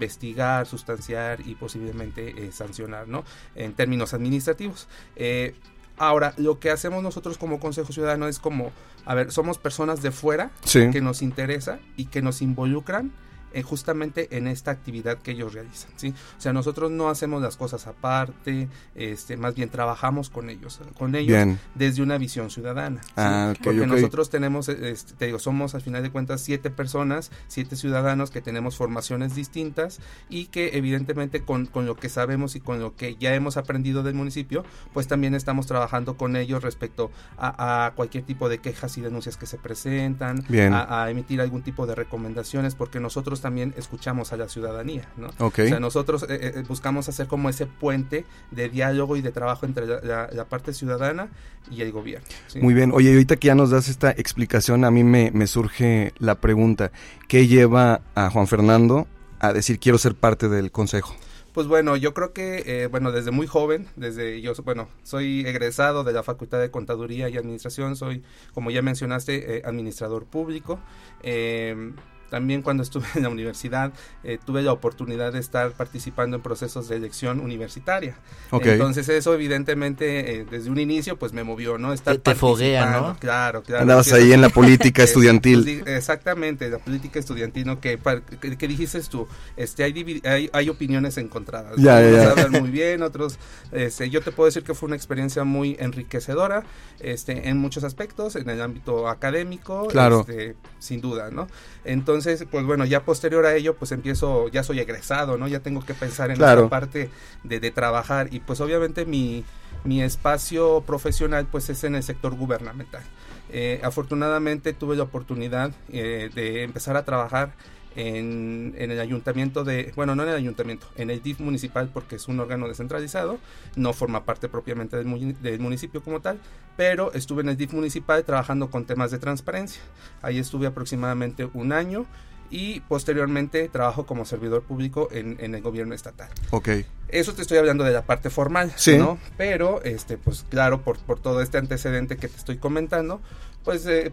sustanciar 0.65 1.41
y 1.47 1.55
posiblemente 1.55 2.47
eh, 2.47 2.53
sancionar, 2.53 3.09
¿no? 3.09 3.25
En 3.55 3.75
términos 3.75 4.15
administrativos. 4.15 4.89
Eh, 5.17 5.55
ahora, 5.99 6.35
lo 6.37 6.59
que 6.59 6.71
hacemos 6.71 7.03
nosotros 7.03 7.39
como 7.39 7.61
Consejo 7.61 7.93
Ciudadano 7.93 8.29
es 8.29 8.39
como, 8.39 8.73
a 9.05 9.15
ver, 9.15 9.33
somos 9.33 9.59
personas 9.59 10.03
de 10.03 10.11
fuera 10.11 10.51
que 10.73 11.01
nos 11.01 11.23
interesa 11.23 11.79
y 11.97 12.07
que 12.07 12.23
nos 12.23 12.43
involucran 12.43 13.13
eh, 13.57 13.63
justamente 13.63 14.37
en 14.37 14.49
esta 14.49 14.71
actividad 14.71 15.17
que 15.17 15.31
ellos 15.31 15.55
realizan, 15.55 15.91
¿sí? 15.97 16.13
O 16.37 16.41
sea, 16.43 16.53
nosotros 16.53 16.91
no 16.91 17.09
hacemos 17.09 17.41
las 17.41 17.57
cosas 17.57 17.87
aparte, 17.87 18.69
este, 18.95 19.39
más 19.39 19.55
bien 19.55 19.71
trabajamos 19.71 20.29
con 20.29 20.51
ellos, 20.51 20.79
con 20.99 21.15
ellos 21.15 21.57
desde 21.75 22.03
una 22.03 22.19
visión 22.19 22.51
ciudadana, 22.51 23.01
ah, 23.17 23.55
porque 23.65 23.87
nosotros 23.87 24.29
tenemos, 24.29 24.69
este, 24.69 25.15
te 25.15 25.25
digo, 25.25 25.39
somos 25.39 25.75
al 25.75 25.81
final 25.81 26.03
de 26.03 26.11
cuentas 26.11 26.43
siete 26.43 26.69
personas, 26.69 27.31
siete 27.49 27.77
ciudadanos 27.77 28.31
que 28.31 28.43
tenemos 28.43 28.77
formaciones 28.77 29.35
distintas 29.35 30.01
y 30.29 30.49
que 30.49 30.77
evidentemente 30.77 31.41
con, 31.41 31.65
con 31.65 31.87
lo 31.87 31.97
que 31.97 32.11
sabemos 32.11 32.57
y 32.57 32.61
con 32.61 32.79
lo 32.79 32.95
que 32.95 33.17
ya 33.17 33.35
hemos 33.35 33.57
aprendido 33.57 34.03
del 34.03 34.13
municipio, 34.13 34.67
pues 34.93 35.09
también 35.09 35.35
estamos 35.35 35.67
trabajando 35.67 36.19
con 36.19 36.37
ellos 36.37 36.63
respecto 36.63 37.11
a, 37.39 37.93
cualquier 37.97 38.25
tipo 38.25 38.51
de 38.51 38.59
quejas 38.59 38.99
y 38.99 39.01
denuncias 39.01 39.39
que 39.39 39.47
se 39.47 39.57
presentan, 39.57 40.45
a, 40.75 41.05
a 41.05 41.11
emitir 41.11 41.41
algún 41.41 41.63
tipo 41.63 41.87
de 41.87 41.95
recomendaciones, 41.95 42.75
porque 42.75 43.01
nosotros 43.01 43.41
también 43.47 43.73
escuchamos 43.77 44.33
a 44.33 44.37
la 44.37 44.49
ciudadanía, 44.49 45.09
¿no? 45.17 45.29
O 45.39 45.53
sea, 45.53 45.79
nosotros 45.79 46.25
eh, 46.25 46.27
eh, 46.31 46.65
buscamos 46.67 47.09
hacer 47.09 47.29
como 47.29 47.49
ese 47.49 47.67
puente 47.67 48.25
de 48.51 48.69
diálogo 48.69 49.17
y 49.17 49.23
de 49.23 49.31
trabajo 49.31 49.67
entre 49.67 49.87
la, 49.87 50.47
parte 50.49 50.75
ciudadana 50.75 51.29
y 51.71 51.81
el 51.81 51.93
gobierno. 51.93 52.27
Muy 52.61 52.75
bien. 52.75 52.91
Oye, 52.93 53.13
ahorita 53.13 53.37
que 53.37 53.47
ya 53.47 53.55
nos 53.55 53.71
das 53.71 53.87
esta 53.87 54.11
explicación, 54.11 54.85
a 54.85 54.91
mí 54.91 55.05
me, 55.05 55.31
me 55.31 55.47
surge 55.47 56.13
la 56.19 56.41
pregunta, 56.41 56.91
¿qué 57.29 57.47
lleva 57.47 58.01
a 58.17 58.31
Juan 58.31 58.49
Fernando 58.49 59.07
a 59.39 59.53
decir 59.53 59.79
quiero 59.79 59.99
ser 59.99 60.17
parte 60.17 60.49
del 60.49 60.73
consejo? 60.73 61.15
Pues 61.53 61.69
bueno, 61.69 61.97
yo 61.97 62.15
creo 62.15 62.33
que, 62.33 62.65
eh, 62.67 62.89
bueno, 62.89 63.13
desde 63.13 63.31
muy 63.31 63.47
joven, 63.47 63.87
desde 63.95 64.41
yo, 64.41 64.55
bueno, 64.65 64.89
soy 65.05 65.47
egresado 65.47 66.03
de 66.03 66.13
la 66.13 66.25
Facultad 66.25 66.59
de 66.59 66.73
Contaduría 66.73 67.29
y 67.29 67.37
Administración, 67.37 67.95
soy, 67.95 68.25
como 68.53 68.73
ya 68.73 68.83
mencionaste, 68.83 69.63
administrador 69.65 70.25
público. 70.25 70.81
Eh, 71.23 71.93
también 72.31 72.63
cuando 72.63 72.83
estuve 72.83 73.07
en 73.15 73.23
la 73.23 73.29
universidad 73.29 73.93
eh, 74.25 74.39
tuve 74.45 74.63
la 74.63 74.73
oportunidad 74.73 75.33
de 75.33 75.39
estar 75.39 75.73
participando 75.73 76.37
en 76.37 76.43
procesos 76.43 76.89
de 76.89 76.97
elección 76.97 77.41
universitaria. 77.41 78.17
Entonces 78.51 79.09
eso 79.09 79.35
evidentemente 79.35 80.41
eh, 80.41 80.47
desde 80.51 80.71
un 80.71 80.79
inicio 80.79 81.17
pues 81.17 81.33
me 81.33 81.45
movió, 81.45 81.79
¿no? 81.79 81.93
Estar 81.93 82.17
te, 82.19 82.35
foguea, 82.35 82.91
¿no? 82.91 83.17
Claro, 83.19 83.63
claro. 83.63 83.83
Andabas 83.83 84.13
ahí 84.13 84.33
en 84.33 84.41
la 84.41 84.49
política 84.49 85.03
estudiantil. 85.05 85.85
exactamente, 85.87 86.69
la 86.69 86.79
política 86.79 87.19
estudiantil, 87.19 87.67
¿no? 87.67 87.81
Que, 87.81 87.99
que, 88.41 88.69
dijiste 88.69 89.01
tú, 89.03 89.29
este, 89.57 89.85
hay, 89.85 90.21
hay, 90.25 90.51
hay 90.53 90.69
opiniones 90.69 91.19
encontradas. 91.19 91.77
Ya, 91.77 92.01
ya, 92.01 92.31
hablan 92.31 92.53
muy 92.53 92.71
bien, 92.71 93.03
otros, 93.03 93.39
este, 93.73 94.11
yo 94.11 94.21
te 94.21 94.33
puedo 94.33 94.47
decir 94.47 94.63
que 94.63 94.75
fue 94.75 94.87
una 94.87 94.97
experiencia 94.97 95.45
muy 95.45 95.77
enriquecedora, 95.79 96.65
este, 97.01 97.49
en 97.49 97.59
muchos 97.59 97.85
aspectos, 97.85 98.37
en 98.37 98.49
el 98.49 98.63
ámbito 98.63 99.09
académico, 99.09 99.87
claro. 99.89 100.21
este, 100.21 100.57
sin 100.79 101.01
duda, 101.01 101.31
¿no? 101.31 101.49
Entonces, 101.85 102.16
pues 102.51 102.65
bueno, 102.65 102.85
ya 102.85 103.05
posterior 103.05 103.47
a 103.47 103.55
ello, 103.55 103.77
pues 103.77 103.93
empiezo, 103.93 104.49
ya 104.49 104.63
soy 104.63 104.81
egresado, 104.81 105.37
¿no? 105.39 105.49
Ya 105.49 105.61
tengo 105.61 105.85
que 105.85 105.95
pensar 105.95 106.31
en 106.31 106.37
esa 106.37 106.69
parte 106.69 107.11
de, 107.45 107.61
de, 107.61 107.71
trabajar 107.71 108.29
y 108.33 108.41
pues 108.41 108.61
obviamente 108.61 109.05
mi, 109.07 109.45
mi 109.85 110.03
espacio 110.03 110.83
profesional 110.87 111.47
pues 111.51 111.69
es 111.71 111.85
en 111.85 111.95
el 111.95 112.03
sector 112.03 112.35
gubernamental. 112.35 113.03
Eh, 113.51 113.81
afortunadamente 113.85 114.73
tuve 114.73 114.97
la 114.97 115.05
oportunidad 115.05 115.71
eh, 115.91 116.31
de 116.35 116.65
empezar 116.65 116.97
a 116.97 117.05
trabajar 117.05 117.53
en, 117.97 118.75
el 118.79 119.01
ayuntamiento 119.01 119.65
de, 119.65 119.93
bueno, 119.97 120.15
no 120.15 120.23
en 120.23 120.29
el 120.29 120.37
ayuntamiento, 120.37 120.87
en 120.97 121.11
el 121.11 121.23
DIF 121.23 121.41
municipal 121.41 121.91
porque 121.93 122.17
es 122.17 122.29
un 122.29 122.39
órgano 122.39 122.69
descentralizado, 122.69 123.39
no 123.75 123.93
forma 123.93 124.25
parte 124.25 124.49
propiamente 124.49 124.97
del, 124.97 125.37
del, 125.41 125.61
municipio 125.61 126.03
como 126.03 126.21
tal, 126.21 126.39
pero 126.77 127.13
estuve 127.15 127.43
en 127.43 127.49
el 127.49 127.57
DIF 127.57 127.73
municipal 127.73 128.23
trabajando 128.25 128.71
con 128.71 128.85
temas 128.85 129.11
de 129.11 129.19
transparencia. 129.19 129.83
Ahí 130.23 130.39
estuve 130.39 130.67
aproximadamente 130.67 131.49
un 131.55 131.73
año 131.73 132.07
y 132.51 132.81
posteriormente 132.81 133.69
trabajo 133.69 134.07
como 134.07 134.25
servidor 134.25 134.63
público 134.63 135.09
en, 135.13 135.37
en, 135.41 135.55
el 135.55 135.63
gobierno 135.63 135.95
estatal. 135.95 136.29
Ok. 136.51 136.69
Eso 137.09 137.35
te 137.35 137.43
estoy 137.43 137.59
hablando 137.59 137.85
de 137.85 137.93
la 137.93 138.03
parte 138.03 138.31
formal, 138.31 138.73
sí. 138.77 138.97
¿no? 138.99 139.19
Pero, 139.37 139.83
este, 139.85 140.19
pues 140.19 140.45
claro, 140.49 140.83
por, 140.83 140.99
por 140.99 141.21
todo 141.21 141.41
este 141.41 141.59
antecedente 141.59 142.17
que 142.17 142.29
te 142.29 142.37
estoy 142.37 142.59
comentando, 142.59 143.21
pues 143.65 143.87
eh, 143.87 144.13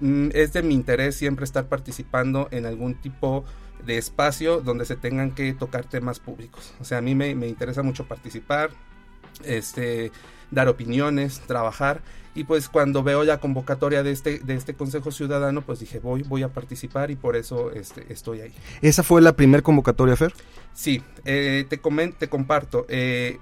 mm, 0.00 0.28
es 0.32 0.52
de 0.52 0.62
mi 0.62 0.74
interés 0.74 1.16
siempre 1.16 1.44
estar 1.44 1.66
participando 1.66 2.48
en 2.50 2.66
algún 2.66 2.94
tipo 2.94 3.44
de 3.84 3.98
espacio 3.98 4.60
donde 4.60 4.84
se 4.84 4.96
tengan 4.96 5.32
que 5.32 5.52
tocar 5.54 5.84
temas 5.84 6.20
públicos. 6.20 6.74
O 6.80 6.84
sea, 6.84 6.98
a 6.98 7.00
mí 7.00 7.14
me, 7.14 7.34
me 7.34 7.48
interesa 7.48 7.82
mucho 7.82 8.06
participar, 8.06 8.70
este, 9.44 10.12
dar 10.50 10.68
opiniones, 10.68 11.40
trabajar. 11.46 12.00
Y 12.34 12.44
pues 12.44 12.68
cuando 12.70 13.02
veo 13.02 13.24
la 13.24 13.38
convocatoria 13.38 14.02
de 14.02 14.10
este, 14.10 14.38
de 14.38 14.54
este 14.54 14.72
Consejo 14.74 15.10
Ciudadano, 15.10 15.60
pues 15.60 15.80
dije, 15.80 15.98
voy, 15.98 16.22
voy 16.22 16.42
a 16.42 16.48
participar 16.48 17.10
y 17.10 17.16
por 17.16 17.36
eso 17.36 17.70
este, 17.72 18.10
estoy 18.10 18.40
ahí. 18.40 18.52
¿Esa 18.80 19.02
fue 19.02 19.20
la 19.20 19.34
primera 19.36 19.62
convocatoria, 19.62 20.16
Fer? 20.16 20.32
Sí, 20.72 21.02
eh, 21.26 21.66
te, 21.68 21.82
comen- 21.82 22.14
te 22.16 22.28
comparto. 22.28 22.86
eh, 22.88 23.38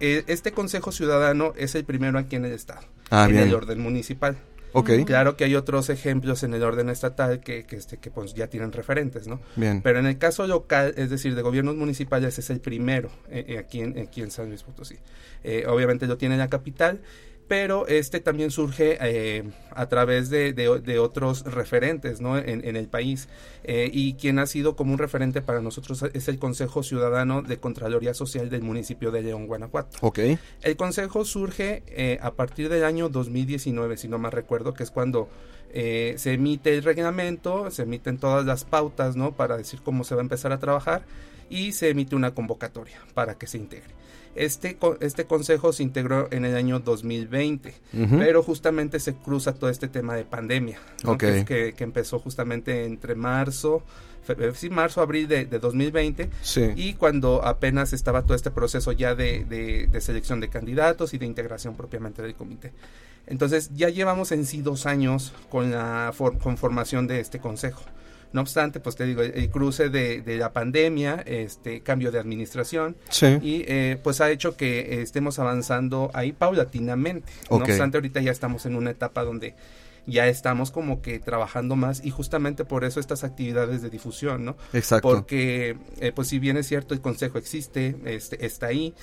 eh, 0.00 0.24
este 0.26 0.52
Consejo 0.52 0.92
Ciudadano 0.92 1.54
es 1.56 1.74
el 1.74 1.84
primero 1.84 2.18
aquí 2.18 2.36
en 2.36 2.44
el 2.44 2.52
Estado, 2.52 2.82
Ah, 3.10 3.24
en 3.24 3.32
bien. 3.32 3.48
el 3.48 3.54
orden 3.54 3.80
municipal. 3.80 4.36
Ok. 4.72 4.90
Claro 5.06 5.36
que 5.36 5.44
hay 5.44 5.54
otros 5.54 5.90
ejemplos 5.90 6.42
en 6.42 6.54
el 6.54 6.62
orden 6.62 6.88
estatal 6.90 7.40
que, 7.40 7.64
que, 7.64 7.76
este, 7.76 7.98
que 7.98 8.10
pues 8.10 8.34
ya 8.34 8.48
tienen 8.48 8.72
referentes, 8.72 9.26
¿no? 9.26 9.40
Bien. 9.56 9.82
Pero 9.82 9.98
en 9.98 10.06
el 10.06 10.18
caso 10.18 10.46
local, 10.46 10.94
es 10.96 11.10
decir, 11.10 11.34
de 11.34 11.42
gobiernos 11.42 11.76
municipales, 11.76 12.38
es 12.38 12.50
el 12.50 12.60
primero 12.60 13.10
eh, 13.30 13.44
eh, 13.48 13.58
aquí, 13.58 13.80
en, 13.80 13.98
aquí 13.98 14.22
en 14.22 14.30
San 14.30 14.48
Luis 14.48 14.62
Potosí. 14.62 14.96
Eh, 15.44 15.64
obviamente 15.66 16.06
lo 16.06 16.18
tiene 16.18 16.36
la 16.36 16.48
capital, 16.48 17.00
pero 17.48 17.86
este 17.88 18.20
también 18.20 18.50
surge 18.50 18.98
eh, 19.00 19.42
a 19.70 19.88
través 19.88 20.28
de, 20.30 20.52
de- 20.52 20.80
de 20.80 20.98
otros 20.98 21.44
referentes 21.44 22.20
¿no? 22.20 22.36
en, 22.38 22.62
en 22.66 22.76
el 22.76 22.86
país. 22.88 23.28
Eh, 23.64 23.90
y 23.92 24.14
quien 24.14 24.38
ha 24.38 24.46
sido 24.46 24.76
como 24.76 24.92
un 24.92 24.98
referente 24.98 25.40
para 25.42 25.60
nosotros 25.60 26.04
es 26.12 26.28
el 26.28 26.38
Consejo 26.38 26.82
Ciudadano 26.82 27.40
de 27.42 27.56
Contraloría 27.58 28.12
Social 28.14 28.50
del 28.50 28.62
municipio 28.62 29.10
de 29.10 29.22
León, 29.22 29.46
Guanajuato. 29.46 29.96
Ok. 30.02 30.18
El 30.62 30.76
consejo 30.76 31.24
surge 31.24 31.82
eh, 31.88 32.18
a 32.22 32.32
partir 32.32 32.68
del 32.68 32.84
año 32.84 33.08
2019, 33.08 33.96
si 33.96 34.08
no 34.08 34.18
mal 34.18 34.32
recuerdo, 34.32 34.74
que 34.74 34.82
es 34.82 34.90
cuando 34.90 35.28
se 35.72 36.32
emite 36.32 36.74
el 36.74 36.82
reglamento, 36.82 37.70
se 37.70 37.82
emiten 37.82 38.16
todas 38.18 38.44
las 38.46 38.64
pautas, 38.64 39.16
¿no? 39.16 39.32
Para 39.32 39.56
decir 39.58 39.80
cómo 39.82 40.02
se 40.02 40.14
va 40.14 40.20
a 40.20 40.24
empezar 40.24 40.50
a 40.52 40.58
trabajar 40.58 41.02
y 41.50 41.72
se 41.72 41.90
emite 41.90 42.16
una 42.16 42.34
convocatoria 42.34 42.98
para 43.14 43.34
que 43.36 43.46
se 43.46 43.58
integre. 43.58 43.90
Este, 44.38 44.78
este 45.00 45.24
consejo 45.26 45.72
se 45.72 45.82
integró 45.82 46.28
en 46.30 46.44
el 46.44 46.54
año 46.56 46.78
2020, 46.80 47.74
Ujú. 47.94 48.18
pero 48.18 48.42
justamente 48.42 49.00
se 49.00 49.14
cruza 49.14 49.52
todo 49.54 49.68
este 49.70 49.88
tema 49.88 50.14
de 50.14 50.24
pandemia, 50.24 50.78
¿no? 51.04 51.18
Que, 51.18 51.74
empezó 51.78 52.18
justamente 52.18 52.84
entre 52.84 53.14
marzo, 53.14 53.82
eh, 54.28 54.52
sí, 54.54 54.70
marzo, 54.70 55.00
abril 55.00 55.26
de, 55.26 55.46
de 55.46 55.58
2020, 55.58 56.30
Sí. 56.42 56.70
y 56.76 56.94
cuando 56.94 57.44
apenas 57.44 57.92
estaba 57.92 58.22
todo 58.22 58.34
este 58.34 58.50
proceso 58.50 58.92
ya 58.92 59.14
de, 59.14 59.44
de- 59.44 59.86
de 59.90 60.00
selección 60.00 60.38
de 60.40 60.48
candidatos 60.48 61.14
y 61.14 61.18
de 61.18 61.26
integración 61.26 61.74
propiamente 61.74 62.22
del 62.22 62.34
comité. 62.34 62.72
Entonces 63.26 63.70
ya 63.74 63.88
llevamos 63.90 64.32
en 64.32 64.46
sí 64.46 64.62
dos 64.62 64.86
años 64.86 65.32
con 65.50 65.70
la 65.70 66.12
for- 66.14 66.38
conformación 66.38 67.06
de 67.06 67.20
este 67.20 67.38
consejo. 67.40 67.82
No 68.32 68.42
obstante, 68.42 68.78
pues 68.80 68.94
te 68.96 69.06
digo, 69.06 69.22
el, 69.22 69.48
cruce 69.50 69.88
de, 69.88 70.20
de 70.20 70.36
la 70.36 70.52
pandemia, 70.52 71.22
este 71.26 71.80
cambio 71.80 72.12
de 72.12 72.18
administración, 72.18 72.96
Sí. 73.08 73.38
y 73.42 73.64
eh, 73.66 73.98
pues 74.02 74.20
ha 74.20 74.30
hecho 74.30 74.56
que 74.56 74.80
eh, 74.80 75.02
estemos 75.02 75.38
avanzando 75.38 76.10
ahí 76.12 76.32
paulatinamente. 76.32 77.32
No 77.50 77.56
obstante, 77.56 77.96
ahorita 77.96 78.20
ya 78.20 78.30
estamos 78.30 78.66
en 78.66 78.76
una 78.76 78.90
etapa 78.90 79.24
donde 79.24 79.54
ya 80.06 80.26
estamos 80.26 80.70
como 80.70 81.02
que 81.02 81.18
trabajando 81.18 81.76
más 81.76 82.02
y 82.02 82.10
justamente 82.10 82.64
por 82.64 82.84
eso 82.84 82.98
estas 82.98 83.24
actividades 83.24 83.82
de 83.82 83.90
difusión, 83.90 84.44
¿no? 84.44 84.56
Exacto. 84.72 85.06
Porque, 85.08 85.76
eh, 86.00 86.12
pues 86.14 86.28
si 86.28 86.38
bien 86.38 86.56
es 86.56 86.66
cierto, 86.66 86.94
el 86.94 87.00
consejo 87.02 87.36
existe, 87.36 87.94
este, 88.06 88.44
está 88.46 88.68
ahí, 88.68 88.94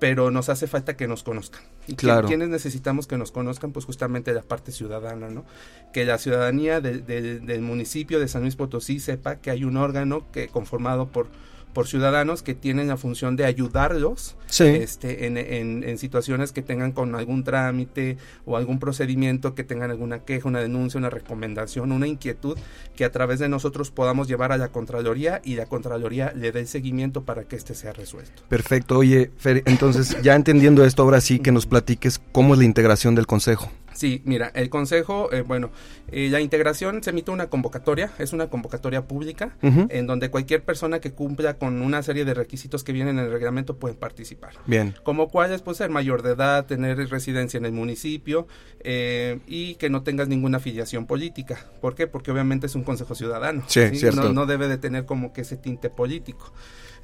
pero 0.00 0.30
nos 0.32 0.48
hace 0.48 0.66
falta 0.66 0.96
que 0.96 1.06
nos 1.06 1.22
conozcan. 1.22 1.60
¿Y 1.86 1.92
qui- 1.92 1.96
Claro. 1.98 2.26
quiénes 2.26 2.48
necesitamos 2.48 3.06
que 3.06 3.16
nos 3.18 3.30
conozcan? 3.30 3.70
Pues 3.72 3.84
justamente 3.84 4.32
la 4.32 4.42
parte 4.42 4.72
ciudadana, 4.72 5.28
¿no? 5.28 5.44
Que 5.92 6.04
la 6.04 6.18
ciudadanía 6.18 6.80
del 6.80 7.60
municipio 7.60 8.18
de 8.18 8.26
San 8.26 8.42
Luis 8.42 8.56
Potosí 8.56 8.98
sepa 8.98 9.36
que 9.36 9.50
hay 9.50 9.62
un 9.64 9.76
órgano 9.76 10.24
que 10.32 10.48
conformado 10.48 11.06
por 11.08 11.28
por 11.72 11.86
ciudadanos 11.86 12.42
que 12.42 12.54
tienen 12.54 12.88
la 12.88 12.96
función 12.96 13.36
de 13.36 13.44
ayudarlos 13.44 14.36
Sí. 14.46 14.64
este, 14.64 15.26
en, 15.26 15.36
en- 15.36 15.84
en 15.84 15.96
situaciones 15.98 16.50
que 16.50 16.62
tengan 16.62 16.90
con 16.92 17.14
algún 17.14 17.44
trámite 17.44 18.16
o 18.44 18.56
algún 18.56 18.78
procedimiento, 18.80 19.54
que 19.54 19.62
tengan 19.64 19.90
alguna 19.92 20.20
queja, 20.24 20.48
una 20.48 20.60
denuncia, 20.60 20.98
una 20.98 21.10
recomendación, 21.10 21.92
una 21.92 22.08
inquietud, 22.08 22.58
que 22.96 23.04
a 23.04 23.12
través 23.12 23.38
de 23.38 23.48
nosotros 23.48 23.90
podamos 23.92 24.26
llevar 24.28 24.50
a 24.52 24.56
la 24.56 24.68
Contraloría 24.68 25.40
y 25.44 25.54
la 25.54 25.66
Contraloría 25.66 26.32
le 26.34 26.50
dé 26.52 26.60
el 26.60 26.66
seguimiento 26.66 27.22
para 27.22 27.44
que 27.44 27.54
éste 27.56 27.74
sea 27.74 27.92
resuelto. 27.92 28.42
Perfecto. 28.48 28.98
Oye, 28.98 29.30
Fer, 29.38 29.62
entonces 29.66 30.16
ya 30.22 30.34
entendiendo 30.34 30.84
esto, 30.84 31.02
ahora 31.02 31.20
sí 31.20 31.38
que 31.38 31.52
nos 31.52 31.66
platiques 31.66 32.20
cómo 32.32 32.54
es 32.54 32.58
la 32.58 32.64
integración 32.64 33.14
del 33.14 33.26
consejo. 33.28 33.70
Sí, 34.00 34.22
mira, 34.24 34.50
el 34.54 34.70
Consejo, 34.70 35.30
eh, 35.30 35.42
bueno, 35.42 35.70
eh, 36.10 36.30
la 36.30 36.40
integración 36.40 37.02
se 37.02 37.10
emite 37.10 37.32
una 37.32 37.50
convocatoria, 37.50 38.10
es 38.18 38.32
una 38.32 38.46
convocatoria 38.48 39.06
pública, 39.06 39.58
en 39.60 40.06
donde 40.06 40.30
cualquier 40.30 40.64
persona 40.64 41.00
que 41.00 41.12
cumpla 41.12 41.58
con 41.58 41.82
una 41.82 42.02
serie 42.02 42.24
de 42.24 42.32
requisitos 42.32 42.82
que 42.82 42.92
vienen 42.92 43.18
en 43.18 43.26
el 43.26 43.30
reglamento 43.30 43.76
puede 43.76 43.94
participar. 43.94 44.54
Bien. 44.64 44.94
Como 45.02 45.28
cuáles, 45.28 45.60
pues 45.60 45.76
ser 45.76 45.90
mayor 45.90 46.22
de 46.22 46.30
edad, 46.30 46.64
tener 46.64 46.96
residencia 47.10 47.58
en 47.58 47.66
el 47.66 47.72
municipio 47.72 48.46
eh, 48.82 49.40
y 49.46 49.74
que 49.74 49.90
no 49.90 50.02
tengas 50.02 50.28
ninguna 50.28 50.56
afiliación 50.56 51.04
política. 51.04 51.66
¿Por 51.82 51.94
qué? 51.94 52.06
Porque 52.06 52.30
obviamente 52.30 52.68
es 52.68 52.74
un 52.76 52.84
consejo 52.84 53.14
ciudadano. 53.14 53.64
Sí, 53.66 53.86
cierto. 53.96 54.22
No, 54.22 54.32
no 54.32 54.46
debe 54.46 54.66
de 54.66 54.78
tener 54.78 55.04
como 55.04 55.34
que 55.34 55.42
ese 55.42 55.58
tinte 55.58 55.90
político. 55.90 56.54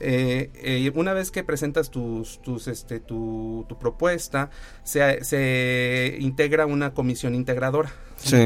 Eh, 0.00 0.50
eh, 0.56 0.92
una 0.94 1.12
vez 1.14 1.30
que 1.30 1.42
presentas 1.44 1.90
tus, 1.90 2.40
tus, 2.42 2.68
este, 2.68 3.00
tu, 3.00 3.64
tu 3.68 3.78
propuesta, 3.78 4.50
se, 4.84 5.24
se 5.24 6.16
integra 6.20 6.66
una 6.66 6.92
comisión 6.94 7.34
integradora, 7.34 7.92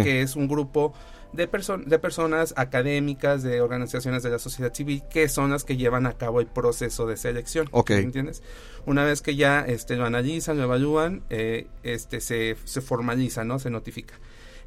que 0.02 0.22
es 0.22 0.36
un 0.36 0.46
grupo 0.48 0.92
de, 1.32 1.48
perso- 1.50 1.84
de 1.84 1.98
personas 1.98 2.54
académicas, 2.56 3.42
de 3.42 3.60
organizaciones 3.60 4.22
de 4.22 4.30
la 4.30 4.38
sociedad 4.38 4.72
civil, 4.74 5.02
que 5.10 5.28
son 5.28 5.50
las 5.50 5.64
que 5.64 5.76
llevan 5.76 6.06
a 6.06 6.12
cabo 6.14 6.40
el 6.40 6.46
proceso 6.46 7.06
de 7.06 7.16
selección. 7.16 7.68
Ok. 7.72 7.90
¿me 7.90 7.98
¿Entiendes? 7.98 8.42
Una 8.86 9.04
vez 9.04 9.22
que 9.22 9.36
ya 9.36 9.60
este, 9.60 9.96
lo 9.96 10.06
analizan, 10.06 10.56
lo 10.56 10.64
evalúan, 10.64 11.22
eh, 11.30 11.66
este, 11.82 12.20
se, 12.20 12.56
se 12.64 12.80
formaliza, 12.80 13.44
¿no? 13.44 13.58
Se 13.58 13.70
notifica. 13.70 14.14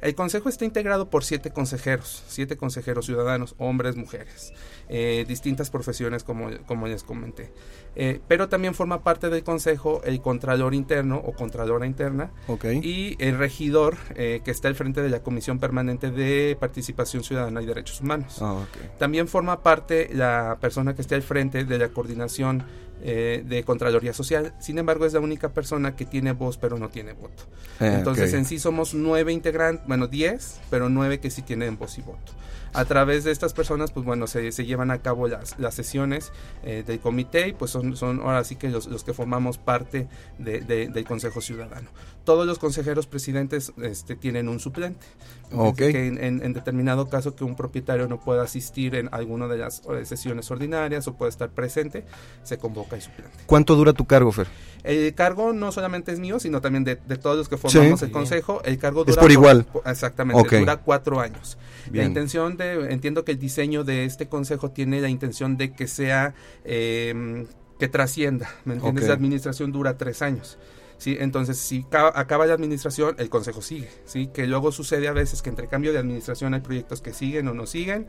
El 0.04 0.14
consejo 0.14 0.50
está 0.50 0.66
integrado 0.66 1.08
por 1.08 1.24
siete 1.24 1.50
consejeros, 1.50 2.24
siete 2.28 2.58
consejeros 2.58 3.06
ciudadanos, 3.06 3.54
hombres, 3.56 3.96
mujeres, 3.96 4.52
eh, 4.90 5.24
distintas 5.26 5.70
profesiones 5.70 6.24
como, 6.24 6.50
como 6.66 6.86
les 6.86 7.02
comenté. 7.02 7.50
Eh, 7.96 8.20
pero 8.28 8.50
también 8.50 8.74
forma 8.74 9.02
parte 9.02 9.30
del 9.30 9.42
consejo 9.42 10.02
el 10.04 10.20
contralor 10.20 10.74
interno 10.74 11.16
o 11.16 11.32
contralora 11.32 11.86
interna 11.86 12.32
Ok. 12.48 12.66
y 12.82 13.16
el 13.18 13.38
regidor 13.38 13.96
eh, 14.14 14.42
que 14.44 14.50
está 14.50 14.68
al 14.68 14.74
frente 14.74 15.00
de 15.00 15.08
la 15.08 15.22
Comisión 15.22 15.58
Permanente 15.58 16.10
de 16.10 16.54
Participación 16.60 17.24
Ciudadana 17.24 17.62
y 17.62 17.66
Derechos 17.66 18.02
Humanos. 18.02 18.42
Ah. 18.42 18.66
También 18.98 19.26
forma 19.26 19.62
parte 19.62 20.10
la 20.12 20.58
persona 20.60 20.94
que 20.94 21.00
esté 21.00 21.14
al 21.14 21.22
frente 21.22 21.64
de 21.64 21.78
la 21.78 21.88
coordinación 21.88 22.64
eh, 23.02 23.42
de 23.46 23.64
Contraloría 23.64 24.12
Social. 24.12 24.54
Sin 24.60 24.78
embargo, 24.78 25.04
es 25.06 25.12
la 25.12 25.20
única 25.20 25.52
persona 25.52 25.96
que 25.96 26.04
tiene 26.04 26.32
voz 26.32 26.56
pero 26.58 26.78
no 26.78 26.88
tiene 26.88 27.12
voto. 27.12 27.44
Eh, 27.80 27.92
Entonces, 27.96 28.32
en 28.34 28.44
sí 28.44 28.58
somos 28.58 28.94
nueve 28.94 29.32
integrantes, 29.32 29.86
bueno, 29.86 30.06
diez, 30.06 30.60
pero 30.70 30.88
nueve 30.88 31.20
que 31.20 31.30
sí 31.30 31.42
tienen 31.42 31.76
voz 31.78 31.98
y 31.98 32.02
voto. 32.02 32.32
A 32.72 32.84
través 32.86 33.22
de 33.22 33.30
estas 33.30 33.52
personas, 33.52 33.92
pues 33.92 34.04
bueno, 34.04 34.26
se, 34.26 34.50
se 34.50 34.64
llevan 34.66 34.90
a 34.90 34.98
cabo 35.00 35.28
las, 35.28 35.56
las 35.60 35.74
sesiones 35.76 36.32
eh, 36.64 36.82
del 36.84 36.98
comité 36.98 37.46
y 37.48 37.52
pues 37.52 37.70
son, 37.70 37.96
son 37.96 38.18
ahora 38.20 38.42
sí 38.42 38.56
que 38.56 38.68
los, 38.68 38.86
los 38.88 39.04
que 39.04 39.12
formamos 39.14 39.58
parte 39.58 40.08
de- 40.38 40.60
de- 40.60 40.88
del 40.88 41.04
Consejo 41.04 41.40
Ciudadano. 41.40 41.88
Todos 42.24 42.46
los 42.46 42.58
consejeros 42.58 43.06
presidentes 43.06 43.72
este, 43.82 44.16
tienen 44.16 44.48
un 44.48 44.58
suplente. 44.58 45.04
Ok. 45.52 45.80
Es 45.82 45.92
Que 45.92 46.06
en, 46.06 46.22
en- 46.24 46.42
en 46.42 46.52
determinado 46.54 47.08
caso 47.10 47.36
que 47.36 47.44
un 47.44 47.54
propietario 47.54 48.08
no 48.08 48.18
pueda 48.18 48.42
asistir 48.42 48.94
en 48.94 49.08
alguna 49.12 49.46
de 49.46 49.58
las 49.58 49.82
eh, 49.90 50.06
sesiones 50.06 50.50
ordinarias 50.50 51.06
o 51.06 51.14
puede 51.16 51.28
estar 51.30 51.50
presente, 51.50 52.04
se 52.42 52.56
convoca 52.56 52.96
el 52.96 53.02
suplente. 53.02 53.36
¿Cuánto 53.44 53.76
dura 53.76 53.92
tu 53.92 54.06
cargo, 54.06 54.32
Fer? 54.32 54.46
El 54.84 55.14
cargo 55.14 55.52
no 55.52 55.70
solamente 55.70 56.12
es 56.12 56.18
mío, 56.18 56.40
sino 56.40 56.60
también 56.62 56.82
de, 56.84 56.96
de 56.96 57.16
todos 57.18 57.36
los 57.36 57.48
que 57.50 57.58
formamos 57.58 58.00
Sí. 58.00 58.06
el 58.06 58.10
consejo. 58.12 58.62
El 58.64 58.78
cargo 58.78 59.02
Es 59.02 59.08
dura 59.08 59.20
por 59.20 59.30
igual. 59.30 59.64
por- 59.64 59.82
exactamente, 59.86 60.58
dura 60.58 60.78
cuatro 60.78 61.20
años. 61.20 61.58
La 61.86 61.92
Bien. 61.92 62.06
intención 62.06 62.56
de, 62.56 62.90
entiendo 62.90 63.24
que 63.26 63.32
el 63.32 63.38
diseño 63.38 63.84
de 63.84 64.06
este 64.06 64.28
consejo 64.28 64.70
tiene 64.70 65.02
la 65.02 65.10
intención 65.10 65.58
de 65.58 65.72
que 65.74 65.86
sea, 65.86 66.34
eh, 66.64 67.46
que 67.78 67.88
trascienda, 67.88 68.48
¿me 68.64 68.74
entiendes? 68.74 69.08
La 69.08 69.14
administración 69.14 69.72
dura 69.72 69.98
tres 69.98 70.22
años. 70.22 70.56
¿Sí? 70.98 71.16
Entonces, 71.20 71.58
si 71.58 71.84
ca- 71.84 72.12
acaba 72.14 72.46
la 72.46 72.54
administración, 72.54 73.14
el 73.18 73.28
consejo 73.30 73.62
sigue, 73.62 73.88
¿sí? 74.04 74.28
Que 74.28 74.46
luego 74.46 74.72
sucede 74.72 75.08
a 75.08 75.12
veces 75.12 75.42
que 75.42 75.50
entre 75.50 75.68
cambio 75.68 75.92
de 75.92 75.98
administración 75.98 76.54
hay 76.54 76.60
proyectos 76.60 77.00
que 77.00 77.12
siguen 77.12 77.48
o 77.48 77.54
no 77.54 77.66
siguen. 77.66 78.06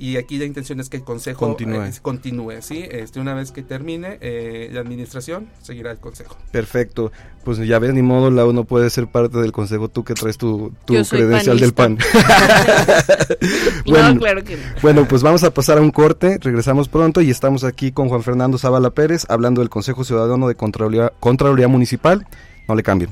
Y 0.00 0.16
aquí 0.16 0.38
la 0.38 0.44
intención 0.44 0.78
es 0.78 0.88
que 0.88 0.96
el 0.96 1.02
consejo 1.02 1.46
Continúe. 1.46 1.82
eh, 1.82 1.92
continúe, 2.00 2.62
¿sí? 2.62 2.84
Este, 2.88 3.18
una 3.18 3.34
vez 3.34 3.50
que 3.50 3.64
termine 3.64 4.18
eh, 4.20 4.70
la 4.72 4.80
administración, 4.80 5.48
seguirá 5.60 5.90
el 5.90 5.98
consejo. 5.98 6.36
Perfecto. 6.52 7.10
Pues 7.44 7.58
ya 7.58 7.80
ves, 7.80 7.94
ni 7.94 8.02
modo, 8.02 8.30
Lau 8.30 8.52
no 8.52 8.62
puede 8.64 8.90
ser 8.90 9.08
parte 9.08 9.38
del 9.38 9.50
consejo 9.50 9.88
tú 9.88 10.04
que 10.04 10.14
traes 10.14 10.38
tu, 10.38 10.72
tu 10.84 10.94
credencial 11.04 11.58
del 11.58 11.72
PAN. 11.72 11.98
No, 13.86 14.18
claro 14.18 14.44
que 14.44 14.56
no. 14.56 14.62
Bueno, 14.82 15.06
pues 15.08 15.22
vamos 15.22 15.42
a 15.44 15.52
pasar 15.52 15.78
a 15.78 15.80
un 15.80 15.90
corte, 15.90 16.38
regresamos 16.40 16.88
pronto 16.88 17.20
y 17.20 17.30
estamos 17.30 17.64
aquí 17.64 17.90
con 17.92 18.08
Juan 18.08 18.22
Fernando 18.22 18.58
Zavala 18.58 18.90
Pérez 18.90 19.24
hablando 19.28 19.60
del 19.60 19.70
Consejo 19.70 20.04
Ciudadano 20.04 20.46
de 20.48 20.54
Contraloría, 20.54 21.12
Contraloría 21.20 21.68
Municipal. 21.68 22.26
No 22.68 22.74
le 22.74 22.82
cambien. 22.82 23.10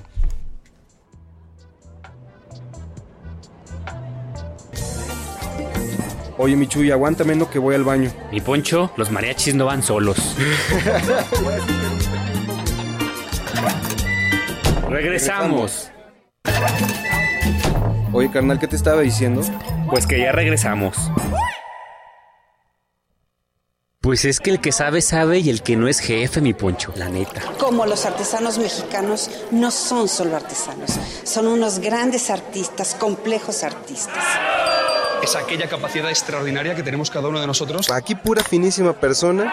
Oye, 6.39 6.55
Michuy, 6.55 6.91
aguántame 6.91 7.35
no 7.35 7.49
que 7.49 7.59
voy 7.59 7.75
al 7.75 7.85
baño. 7.85 8.13
Mi 8.31 8.43
Poncho, 8.43 8.93
los 8.97 9.11
mariachis 9.11 9.55
no 9.55 9.65
van 9.65 9.83
solos. 9.83 10.19
Regresamos. 14.91 15.91
Oye, 18.13 18.31
carnal, 18.31 18.59
¿qué 18.59 18.69
te 18.69 18.77
estaba 18.77 19.01
diciendo? 19.01 19.41
Pues 19.89 20.07
que 20.07 20.21
ya 20.21 20.33
regresamos. 20.33 20.97
Pues 24.01 24.25
es 24.25 24.39
que 24.39 24.51
el 24.51 24.61
que 24.61 24.73
sabe, 24.73 25.01
sabe 25.01 25.41
y 25.41 25.51
el 25.51 25.63
que 25.63 25.75
no 25.75 25.89
es 25.89 25.99
jefe, 26.01 26.41
mi 26.41 26.53
Poncho, 26.55 26.93
la 26.97 27.09
neta. 27.09 27.43
Como 27.59 27.87
los 27.87 28.05
artesanos 28.07 28.59
mexicanos 28.59 29.31
no 29.51 29.71
son 29.71 30.07
solo 30.07 30.37
artesanos, 30.37 30.93
son 31.25 31.49
unos 31.49 31.81
grandes 31.81 32.31
artistas, 32.31 32.95
complejos 32.95 33.65
artistas. 33.65 34.23
Es 35.27 35.35
aquella 35.35 35.69
capacidad 35.69 36.09
extraordinaria 36.09 36.77
que 36.77 36.85
tenemos 36.85 37.11
cada 37.11 37.27
uno 37.27 37.41
de 37.41 37.49
nosotros. 37.49 37.91
Aquí 37.91 38.15
pura 38.15 38.45
finísima 38.45 38.93
persona. 38.93 39.53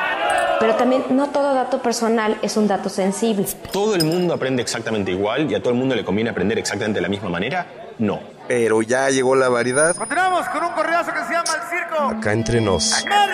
Pero 0.60 0.76
también 0.76 1.04
no 1.10 1.32
todo 1.32 1.56
dato 1.56 1.82
personal 1.82 2.38
es 2.44 2.58
un 2.58 2.68
dato 2.68 2.90
sensible. 2.90 3.48
¿Todo 3.72 3.96
el 3.96 4.06
mundo 4.06 4.36
aprende 4.36 4.62
exactamente 4.62 5.10
igual 5.10 5.50
y 5.50 5.56
a 5.56 5.60
todo 5.60 5.72
el 5.72 5.80
mundo 5.80 5.96
le 5.96 6.06
conviene 6.06 6.30
aprender 6.30 6.60
exactamente 6.60 7.00
de 7.00 7.02
la 7.02 7.10
misma 7.10 7.30
manera? 7.30 7.66
No. 7.98 8.20
Pero 8.48 8.84
ya 8.84 9.10
llegó 9.10 9.36
la 9.36 9.50
variedad. 9.50 9.96
Continuamos 9.96 10.48
con 10.50 10.64
un 10.64 10.74
correazo 10.74 11.12
que 11.12 11.24
se 11.26 11.34
llama 11.34 11.50
El 11.56 11.80
Circo. 11.80 12.20
Acá 12.20 12.34
entre 12.34 12.62
nos. 12.62 12.92
Márquele. 12.92 13.34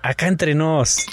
Acá 0.00 0.28
entre 0.28 0.54
nos. 0.54 1.06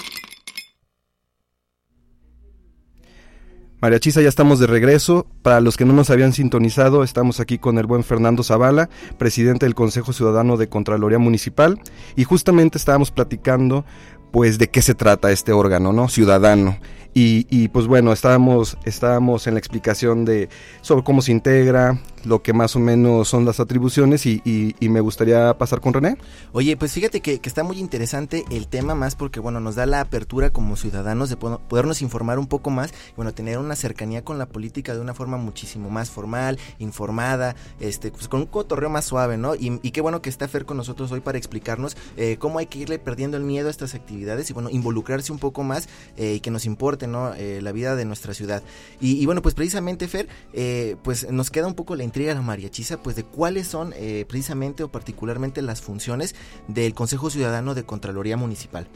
Mariachisa, 3.80 4.20
ya 4.20 4.28
estamos 4.28 4.58
de 4.58 4.66
regreso. 4.66 5.26
Para 5.42 5.60
los 5.60 5.78
que 5.78 5.86
no 5.86 5.94
nos 5.94 6.10
habían 6.10 6.34
sintonizado, 6.34 7.02
estamos 7.02 7.40
aquí 7.40 7.58
con 7.58 7.78
el 7.78 7.86
buen 7.86 8.04
Fernando 8.04 8.42
Zavala, 8.42 8.90
presidente 9.16 9.64
del 9.64 9.74
Consejo 9.74 10.12
Ciudadano 10.12 10.58
de 10.58 10.68
Contraloría 10.68 11.18
Municipal, 11.18 11.80
y 12.14 12.24
justamente 12.24 12.76
estábamos 12.76 13.10
platicando 13.10 13.86
pues 14.32 14.58
de 14.58 14.68
qué 14.68 14.82
se 14.82 14.94
trata 14.94 15.32
este 15.32 15.52
órgano, 15.52 15.92
¿no? 15.92 16.08
Ciudadano. 16.08 16.78
Y, 17.14 17.46
y, 17.50 17.68
pues 17.68 17.86
bueno, 17.86 18.12
estábamos, 18.12 18.78
estábamos 18.84 19.46
en 19.46 19.54
la 19.54 19.58
explicación 19.58 20.24
de 20.24 20.48
sobre 20.80 21.04
cómo 21.04 21.22
se 21.22 21.32
integra, 21.32 22.00
lo 22.24 22.42
que 22.42 22.52
más 22.52 22.76
o 22.76 22.78
menos 22.78 23.28
son 23.28 23.44
las 23.44 23.60
atribuciones 23.60 24.26
y, 24.26 24.42
y, 24.44 24.88
me 24.88 25.00
gustaría 25.00 25.56
pasar 25.56 25.80
con 25.80 25.94
René. 25.94 26.16
Oye, 26.52 26.76
pues 26.76 26.92
fíjate 26.92 27.20
que, 27.20 27.40
que, 27.40 27.48
está 27.48 27.62
muy 27.62 27.78
interesante 27.78 28.44
el 28.50 28.66
tema 28.66 28.94
más 28.94 29.14
porque 29.14 29.40
bueno, 29.40 29.60
nos 29.60 29.76
da 29.76 29.86
la 29.86 30.00
apertura 30.00 30.50
como 30.50 30.76
ciudadanos 30.76 31.30
de 31.30 31.36
podernos 31.36 32.02
informar 32.02 32.38
un 32.38 32.46
poco 32.46 32.70
más 32.70 32.90
y 32.90 33.16
bueno, 33.16 33.32
tener 33.32 33.58
una 33.58 33.76
cercanía 33.76 34.24
con 34.24 34.38
la 34.38 34.46
política 34.46 34.94
de 34.94 35.00
una 35.00 35.14
forma 35.14 35.36
muchísimo 35.36 35.90
más 35.90 36.10
formal, 36.10 36.58
informada, 36.78 37.54
este, 37.78 38.10
pues 38.10 38.28
con 38.28 38.40
un 38.40 38.46
cotorreo 38.46 38.90
más 38.90 39.04
suave, 39.04 39.36
¿no? 39.36 39.54
Y, 39.54 39.78
y 39.82 39.90
qué 39.92 40.00
bueno 40.00 40.20
que 40.22 40.28
está 40.28 40.48
Fer 40.48 40.64
con 40.64 40.76
nosotros 40.76 41.12
hoy 41.12 41.20
para 41.20 41.38
explicarnos 41.38 41.96
eh, 42.16 42.36
cómo 42.38 42.58
hay 42.58 42.66
que 42.66 42.80
irle 42.80 42.98
perdiendo 42.98 43.36
el 43.36 43.44
miedo 43.44 43.68
a 43.68 43.70
estas 43.70 43.94
actividades 43.94 44.50
y 44.50 44.52
bueno, 44.52 44.70
involucrarse 44.70 45.32
un 45.32 45.38
poco 45.38 45.62
más 45.62 45.88
eh, 46.16 46.34
y 46.34 46.40
que 46.40 46.50
nos 46.50 46.66
importe, 46.66 46.99
¿no? 47.06 47.34
Eh, 47.34 47.60
la 47.62 47.72
vida 47.72 47.96
de 47.96 48.04
nuestra 48.04 48.34
ciudad. 48.34 48.62
Y, 49.00 49.24
bueno, 49.26 49.42
pues 49.42 49.54
precisamente 49.54 50.08
Fer, 50.08 50.28
eh, 50.52 50.96
pues 51.02 51.30
nos 51.30 51.50
queda 51.50 51.66
un 51.66 51.74
poco 51.74 51.96
la 51.96 52.04
intriga 52.04 52.34
la 52.34 52.42
mariachiza, 52.42 53.02
pues 53.02 53.16
de 53.16 53.24
cuáles 53.24 53.66
son 53.66 53.92
eh, 53.96 54.24
precisamente 54.28 54.82
o 54.82 54.88
particularmente 54.88 55.62
las 55.62 55.80
funciones 55.80 56.34
del 56.68 56.94
Consejo 56.94 57.30
Ciudadano 57.30 57.74
de 57.74 57.84
Contraloría 57.84 58.36
Municipal. 58.36 58.86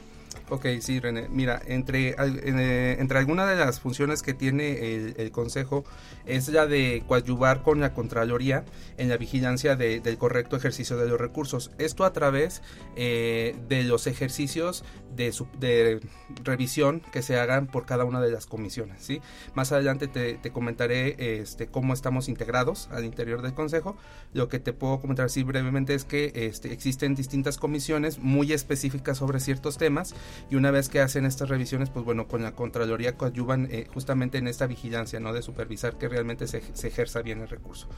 Ok, 0.51 0.67
sí, 0.81 1.01
René. 1.01 1.27
Mira, 1.31 1.61
entre, 1.67 2.11
eh, 2.11 2.97
entre 2.99 3.19
algunas 3.19 3.49
de 3.49 3.57
las 3.57 3.81
funciones 3.81 4.23
que 4.23 4.35
tiene 4.35 4.95
el, 4.95 5.15
el, 5.17 5.31
Consejo 5.31 5.85
es 6.27 6.49
la 6.49 6.67
de 6.67 7.03
coadyuvar 7.09 7.63
con 7.63 7.81
la 7.81 7.95
Contraloría 7.95 8.65
en 8.99 9.09
la 9.09 9.17
vigilancia 9.17 9.75
de, 9.75 10.01
del 10.01 10.19
correcto 10.19 10.57
ejercicio 10.57 10.99
de 10.99 11.09
los 11.09 11.19
recursos. 11.19 11.71
Esto 11.79 12.05
a 12.05 12.13
través 12.13 12.61
eh, 12.95 13.57
de 13.69 13.85
los 13.85 14.07
ejercicios 14.07 14.85
de, 15.17 15.33
de, 15.59 16.01
revisión 16.43 17.01
que 17.13 17.23
se 17.23 17.39
hagan 17.39 17.67
por 17.67 17.87
cada 17.87 18.05
una 18.05 18.21
de 18.21 18.31
las 18.31 18.45
comisiones. 18.45 19.03
¿sí? 19.03 19.23
Más 19.55 19.73
adelante 19.73 20.09
te, 20.09 20.35
te, 20.35 20.51
comentaré 20.51 21.41
este, 21.41 21.69
cómo 21.69 21.95
estamos 21.95 22.29
integrados 22.29 22.89
al 22.93 23.07
interior 23.07 23.41
del 23.41 23.55
Consejo. 23.55 23.97
Lo 24.35 24.49
que 24.51 24.59
te 24.59 24.75
puedo 24.75 25.01
comentar 25.01 25.27
así 25.27 25.43
brevemente 25.43 25.95
es 25.95 26.05
que 26.05 26.33
este, 26.35 26.73
existen 26.73 27.15
distintas 27.15 27.57
comisiones 27.57 28.19
muy 28.19 28.53
específicas 28.53 29.19
sobre 29.19 29.41
ciertos 29.41 29.79
temas 29.79 30.15
y 30.51 30.57
una 30.57 30.71
vez 30.71 30.89
que 30.89 31.01
hacen 31.01 31.25
estas 31.25 31.49
revisiones, 31.49 31.91
pues 31.91 32.05
bueno, 32.05 32.29
con 32.29 32.43
la 32.43 32.53
Contraloría 32.53 33.17
coadyuvan 33.17 33.69
eh, 33.71 33.87
justamente 33.93 34.39
en 34.39 34.49
esta 34.49 34.67
vigilancia, 34.67 35.21
¿no? 35.21 35.33
De 35.33 35.43
supervisar 35.43 35.97
que 35.99 36.09
realmente 36.09 36.47
se, 36.47 36.63
se 36.75 36.89
ejerza 36.89 37.23
bien 37.23 37.41
el 37.41 37.49
recurso. 37.49 37.89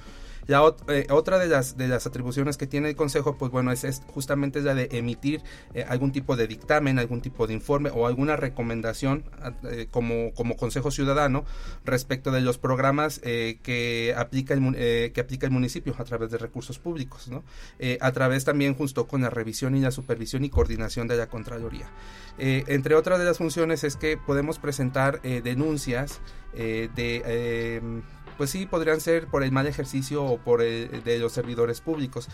La 0.47 0.63
eh, 0.89 1.07
otra 1.11 1.39
de 1.39 1.49
las, 1.49 1.77
de 1.77 1.89
las 1.89 2.07
atribuciones 2.07 2.57
que 2.57 2.67
tiene 2.67 2.91
el 2.91 2.97
Consejo, 2.97 3.37
pues 3.37 3.51
bueno, 3.51 3.73
es, 3.73 3.85
es 3.85 4.03
justamente 4.07 4.61
la 4.61 4.75
de 4.75 4.89
emitir 4.93 5.43
eh, 5.75 5.85
algún 5.89 6.13
tipo 6.13 6.37
de 6.37 6.47
dictamen, 6.47 6.99
algún 6.99 7.21
tipo 7.21 7.47
de 7.47 7.55
informe 7.55 7.91
o 7.91 8.07
alguna 8.07 8.37
recomendación 8.37 9.25
eh, 9.65 9.89
como, 9.91 10.33
Consejo 10.57 10.91
Ciudadano 10.91 11.45
respecto 11.85 12.31
de 12.31 12.41
los 12.41 12.59
programas 12.59 13.19
que, 13.21 14.15
aplica 14.17 14.55
el, 14.55 15.13
que 15.13 15.21
aplica 15.21 15.47
el 15.47 15.53
municipio 15.53 15.95
a 15.99 16.05
través 16.05 16.31
de 16.31 16.39
recursos 16.39 16.79
públicos, 16.79 17.29
¿no? 17.29 17.45
a 18.01 18.13
través 18.13 18.45
también 18.45 18.75
justo 18.75 19.07
con 19.07 19.23
la 19.23 19.31
revisión 19.31 19.77
y 19.77 19.81
la 19.81 19.91
supervisión 19.91 20.45
y 20.45 20.51
coordinación 20.51 21.09
de 21.09 21.17
la 21.17 21.29
Contraloría. 21.29 21.91
entre 22.39 22.95
otras 22.95 23.19
de 23.19 23.25
las 23.27 23.39
funciones 23.39 23.85
es 23.85 23.97
que 23.97 24.17
podemos 24.17 24.59
presentar 24.59 25.21
denuncias 25.23 26.21
de 26.55 27.93
pues 28.37 28.51
sí 28.51 28.67
podrían 28.67 29.01
ser 29.01 29.27
por 29.27 29.43
el 29.43 29.53
mal 29.53 29.67
ejercicio 29.67 30.25
o 30.25 30.39
por 30.39 30.63
el 30.63 31.03
de 31.05 31.19
los 31.19 31.33
servidores 31.33 31.81
públicos 31.81 32.29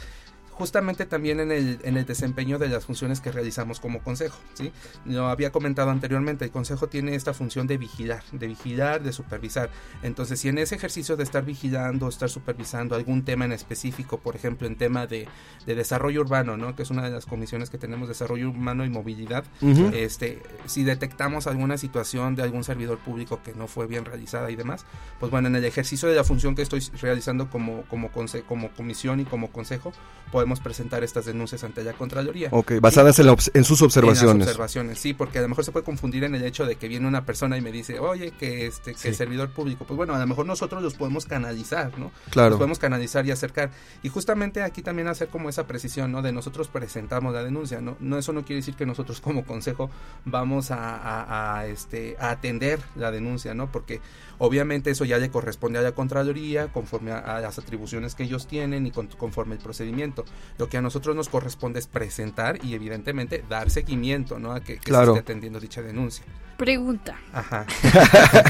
justamente 0.53 1.07
también 1.07 1.41
en 1.41 1.51
el, 1.51 1.79
en 1.83 1.97
el 1.97 2.05
desempeño 2.05 2.59
de 2.59 2.69
las 2.69 2.85
funciones 2.85 3.21
que 3.21 3.33
realizamos 3.33 3.81
como 3.81 4.03
consejo. 4.03 4.39
¿sí? 4.55 4.73
Lo 5.05 5.27
había 5.27 5.51
comentado 5.51 5.91
anteriormente, 5.91 6.45
el 6.45 6.51
consejo 6.51 6.89
tiene 6.89 7.15
esta 7.15 7.35
función 7.35 7.67
de 7.67 7.79
vigilar, 7.79 8.23
de 8.33 8.47
vigilar, 8.47 9.03
de 9.03 9.13
supervisar. 9.13 9.71
Entonces, 10.03 10.41
si 10.41 10.49
en 10.49 10.59
ese 10.59 10.75
ejercicio 10.75 11.17
de 11.17 11.25
estar 11.25 11.45
vigilando, 11.45 12.09
estar 12.09 12.29
supervisando 12.29 12.95
algún 12.95 13.25
tema 13.25 13.45
en 13.45 13.53
específico, 13.53 14.19
por 14.19 14.37
ejemplo, 14.37 14.67
en 14.67 14.77
tema 14.77 15.07
de, 15.07 15.27
de 15.67 15.75
desarrollo 15.75 16.21
urbano, 16.21 16.57
¿no? 16.57 16.77
que 16.77 16.83
es 16.83 16.91
una 16.91 17.03
de 17.03 17.11
las 17.11 17.27
comisiones 17.27 17.71
que 17.71 17.79
tenemos, 17.79 18.09
desarrollo 18.09 18.51
urbano 18.51 18.85
y 18.85 18.91
movilidad, 18.91 19.45
uh 19.63 19.67
-huh. 19.67 19.95
este, 19.95 20.43
si 20.67 20.85
detectamos 20.85 21.47
alguna 21.47 21.79
situación 21.79 22.37
de 22.37 22.43
algún 22.43 22.65
servidor 22.65 22.99
público 22.99 23.41
que 23.43 23.55
no 23.55 23.67
fue 23.67 23.87
bien 23.87 24.05
realizada 24.05 24.51
y 24.51 24.57
demás, 24.57 24.85
pues 25.19 25.31
bueno, 25.31 25.49
en 25.49 25.57
el 25.57 25.65
ejercicio 25.65 26.09
de 26.09 26.15
la 26.17 26.25
función 26.25 26.55
que 26.55 26.63
estoy 26.63 26.81
realizando 27.01 27.49
como, 27.51 27.83
como, 27.83 28.11
como 28.47 28.71
comisión 28.75 29.21
y 29.21 29.25
como 29.25 29.51
consejo, 29.51 29.93
podemos 30.43 30.59
presentar 30.59 31.05
estas 31.05 31.25
denuncias 31.25 31.63
ante 31.63 31.85
la 31.85 31.93
Contraloría. 31.93 32.49
Ok, 32.51 32.73
basadas 32.81 33.17
en, 33.21 33.27
la, 33.27 33.37
en, 33.55 33.65
sus 33.65 33.81
observaciones. 33.81 34.33
En 34.33 34.39
las 34.41 34.49
observaciones, 34.49 34.99
sí, 34.99 35.15
porque 35.15 35.39
a 35.39 35.43
lo 35.43 35.49
mejor 35.49 35.65
se 35.65 35.71
puede 35.71 35.85
confundir 35.85 36.25
en 36.25 36.35
el 36.35 36.43
hecho 36.45 36.67
de 36.67 36.75
que 36.75 36.89
viene 36.89 37.07
una 37.07 37.25
persona 37.25 37.57
y 37.57 37.61
me 37.61 37.71
dice, 37.71 38.01
oye, 38.01 38.33
que 38.33 38.67
este 38.67 38.93
que 38.93 38.99
sí. 38.99 39.09
el 39.09 39.15
servidor 39.15 39.51
público, 39.51 39.85
pues 39.85 39.97
bueno, 39.97 40.17
a 40.17 40.19
lo 40.19 40.27
mejor 40.27 40.47
nosotros 40.47 40.83
los 40.83 40.95
podemos 40.95 41.27
canalizar, 41.27 41.97
¿no? 41.97 42.11
Claro. 42.31 42.51
Los 42.51 42.59
podemos 42.59 42.81
canalizar 42.81 43.25
y 43.25 43.31
acercar. 43.31 43.71
Y 44.03 44.09
justamente 44.09 44.63
aquí 44.63 44.83
también 44.83 45.07
hacer 45.07 45.29
como 45.29 45.49
esa 45.49 45.69
precisión, 45.69 46.11
¿no? 46.11 46.23
De 46.23 46.33
nosotros 46.33 46.67
presentamos 46.67 47.33
la 47.33 47.45
denuncia, 47.45 47.81
¿no? 47.81 47.97
no 48.01 48.19
eso 48.19 48.33
no 48.33 48.45
quiere 48.45 48.57
decir 48.57 48.75
que 48.75 48.85
nosotros 48.85 49.21
como 49.21 49.45
consejo 49.45 49.91
vamos 50.25 50.73
a, 50.73 50.97
a, 50.97 51.59
a 51.59 51.67
este, 51.67 52.17
a 52.19 52.31
atender 52.31 52.81
la 52.97 53.13
denuncia, 53.13 53.55
¿no? 53.55 53.71
Porque 53.71 54.01
obviamente 54.43 54.91
eso 54.91 55.05
ya 55.05 55.19
le 55.19 55.31
corresponde 55.31 55.79
a 55.79 55.83
la 55.83 55.93
Contraloría 55.93 56.67
conforme 56.67 57.13
a, 57.13 57.19
a 57.19 57.41
las 57.41 57.61
atribuciones 57.61 58.17
que 58.17 58.25
ellos 58.25 58.49
tienen 58.49 58.87
y 58.87 58.91
con, 58.91 59.07
conforme 59.07 59.55
el 59.55 59.61
procedimiento. 59.61 60.25
Lo 60.59 60.69
que 60.69 60.79
a 60.79 60.83
nosotros 60.83 61.15
nos 61.15 61.29
corresponde 61.29 61.79
es 61.79 61.87
presentar 61.87 62.59
y 62.65 62.75
evidentemente 62.75 63.45
dar 63.49 63.71
seguimiento 63.71 64.41
¿no? 64.41 64.53
a 64.53 64.61
que, 64.61 64.75
que 64.75 64.81
claro. 64.81 65.15
se 65.15 65.21
esté 65.21 65.33
atendiendo 65.33 65.61
dicha 65.61 65.81
denuncia. 65.81 66.25
Pregunta. 66.57 67.17
Ajá. 67.33 67.67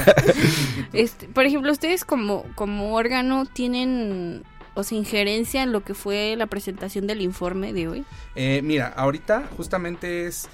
este, 0.93 1.27
por 1.27 1.45
ejemplo, 1.45 1.71
ustedes 1.71 2.05
como, 2.05 2.43
como 2.55 2.95
órgano 2.95 3.45
tienen 3.45 4.43
o 4.73 4.81
sea, 4.81 4.97
injerencia 4.97 5.61
en 5.61 5.71
lo 5.71 5.83
que 5.83 5.93
fue 5.93 6.33
la 6.35 6.47
presentación 6.47 7.05
del 7.05 7.21
informe 7.21 7.71
de 7.71 7.87
hoy? 7.87 8.05
Eh, 8.33 8.61
mira, 8.63 8.87
ahorita 8.87 9.47
justamente 9.55 10.25
es 10.25 10.49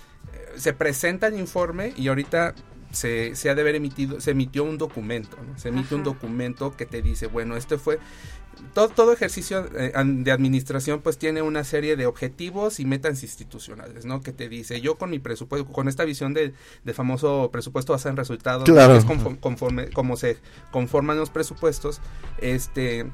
se 0.56 0.74
presenta 0.74 1.28
el 1.28 1.40
informe 1.40 1.94
y 1.96 2.08
ahorita 2.08 2.54
se, 2.92 3.36
se 3.36 3.50
ha 3.50 3.56
de 3.56 3.62
haber 3.62 3.76
emitido, 3.76 4.20
se 4.22 4.32
emitió 4.32 4.64
un 4.64 4.78
documento, 4.78 5.38
¿no? 5.38 5.58
se 5.58 5.70
emite 5.70 5.88
Ajá. 5.88 5.96
un 5.96 6.04
documento 6.04 6.76
que 6.76 6.86
te 6.86 7.02
dice, 7.02 7.28
bueno, 7.28 7.56
este 7.56 7.78
fue 7.78 8.00
todo, 8.74 8.90
todo 8.90 9.14
ejercicio 9.14 9.66
eh, 9.78 9.94
de 9.96 10.32
administración 10.32 11.02
pues 11.02 11.18
tiene 11.18 11.42
una 11.42 11.64
serie 11.64 11.96
de 11.96 12.06
objetivos 12.06 12.80
y 12.80 12.86
metas 12.86 13.24
institucionales, 13.24 14.06
¿no? 14.06 14.22
Que 14.22 14.32
te 14.34 14.50
dice, 14.50 14.82
yo 14.82 14.98
con 14.98 15.10
mi 15.10 15.20
presupuesto, 15.20 15.72
con 15.72 15.88
esta 15.88 16.04
visión 16.04 16.34
del 16.34 16.54
de 16.84 16.94
famoso 16.94 17.50
presupuesto 17.52 17.94
basado 17.94 18.12
en 18.12 18.18
resultados, 18.18 18.66
claro. 18.66 18.94
que 18.94 19.00
es 19.00 19.06
conforme, 19.06 19.40
conforme, 19.40 19.90
como 19.92 20.18
se 20.18 20.38
conforman 20.72 21.18
los 21.18 21.30
presupuestos, 21.30 22.02
este 22.40 23.06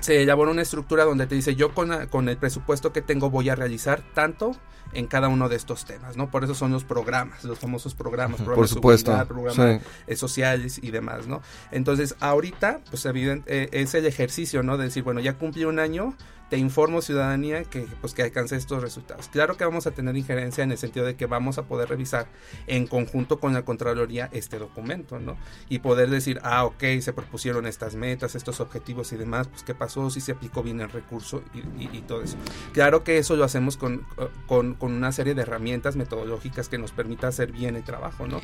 se 0.00 0.22
elabora 0.22 0.50
una 0.50 0.62
estructura 0.62 1.04
donde 1.04 1.26
te 1.26 1.34
dice 1.34 1.54
yo 1.54 1.74
con, 1.74 2.06
con 2.08 2.28
el 2.28 2.36
presupuesto 2.36 2.92
que 2.92 3.02
tengo 3.02 3.30
voy 3.30 3.48
a 3.48 3.54
realizar 3.54 4.02
tanto 4.14 4.56
en 4.92 5.06
cada 5.06 5.28
uno 5.28 5.48
de 5.48 5.56
estos 5.56 5.84
temas, 5.84 6.16
¿no? 6.16 6.30
Por 6.30 6.44
eso 6.44 6.54
son 6.54 6.72
los 6.72 6.84
programas, 6.84 7.44
los 7.44 7.58
famosos 7.58 7.94
programas, 7.94 8.40
programas 8.40 8.58
Por 8.58 8.68
supuesto, 8.68 9.16
de 9.16 9.26
programas 9.26 9.82
eh, 10.06 10.16
sociales 10.16 10.80
y 10.82 10.90
demás, 10.90 11.26
¿no? 11.26 11.42
Entonces, 11.70 12.16
ahorita, 12.20 12.80
pues 12.88 13.04
evidente, 13.04 13.64
eh, 13.64 13.68
es 13.72 13.94
el 13.94 14.06
ejercicio, 14.06 14.62
¿no? 14.62 14.78
De 14.78 14.84
decir, 14.84 15.02
bueno, 15.02 15.20
ya 15.20 15.34
cumplí 15.34 15.64
un 15.64 15.78
año, 15.78 16.14
te 16.50 16.56
informo 16.56 17.02
ciudadanía 17.02 17.64
que 17.64 17.86
pues 18.00 18.14
que 18.14 18.22
alcance 18.22 18.56
estos 18.56 18.82
resultados. 18.82 19.28
Claro 19.28 19.56
que 19.56 19.64
vamos 19.64 19.86
a 19.86 19.90
tener 19.90 20.16
injerencia 20.16 20.64
en 20.64 20.72
el 20.72 20.78
sentido 20.78 21.04
de 21.04 21.16
que 21.16 21.26
vamos 21.26 21.58
a 21.58 21.64
poder 21.64 21.88
revisar 21.88 22.26
en 22.66 22.86
conjunto 22.86 23.38
con 23.38 23.52
la 23.52 23.64
Contraloría 23.64 24.28
este 24.32 24.58
documento, 24.58 25.18
¿no? 25.18 25.36
Y 25.68 25.80
poder 25.80 26.10
decir, 26.10 26.40
ah, 26.42 26.64
ok, 26.64 26.82
se 27.00 27.12
propusieron 27.12 27.66
estas 27.66 27.94
metas, 27.94 28.34
estos 28.34 28.60
objetivos 28.60 29.12
y 29.12 29.16
demás, 29.16 29.48
pues 29.48 29.62
qué 29.62 29.74
pasó, 29.74 30.10
si 30.10 30.20
se 30.20 30.32
aplicó 30.32 30.62
bien 30.62 30.80
el 30.80 30.90
recurso 30.90 31.42
y, 31.54 31.98
todo 32.08 32.22
eso. 32.22 32.36
Claro 32.72 33.04
que 33.04 33.18
eso 33.18 33.36
lo 33.36 33.44
hacemos 33.44 33.76
con, 33.76 34.06
con, 34.46 34.74
con 34.74 34.92
una 34.92 35.12
serie 35.12 35.34
de 35.34 35.42
herramientas 35.42 35.96
metodológicas 35.96 36.68
que 36.68 36.78
nos 36.78 36.92
permita 36.92 37.28
hacer 37.28 37.52
bien 37.52 37.76
el 37.76 37.82
trabajo, 37.82 38.26
¿no? 38.26 38.40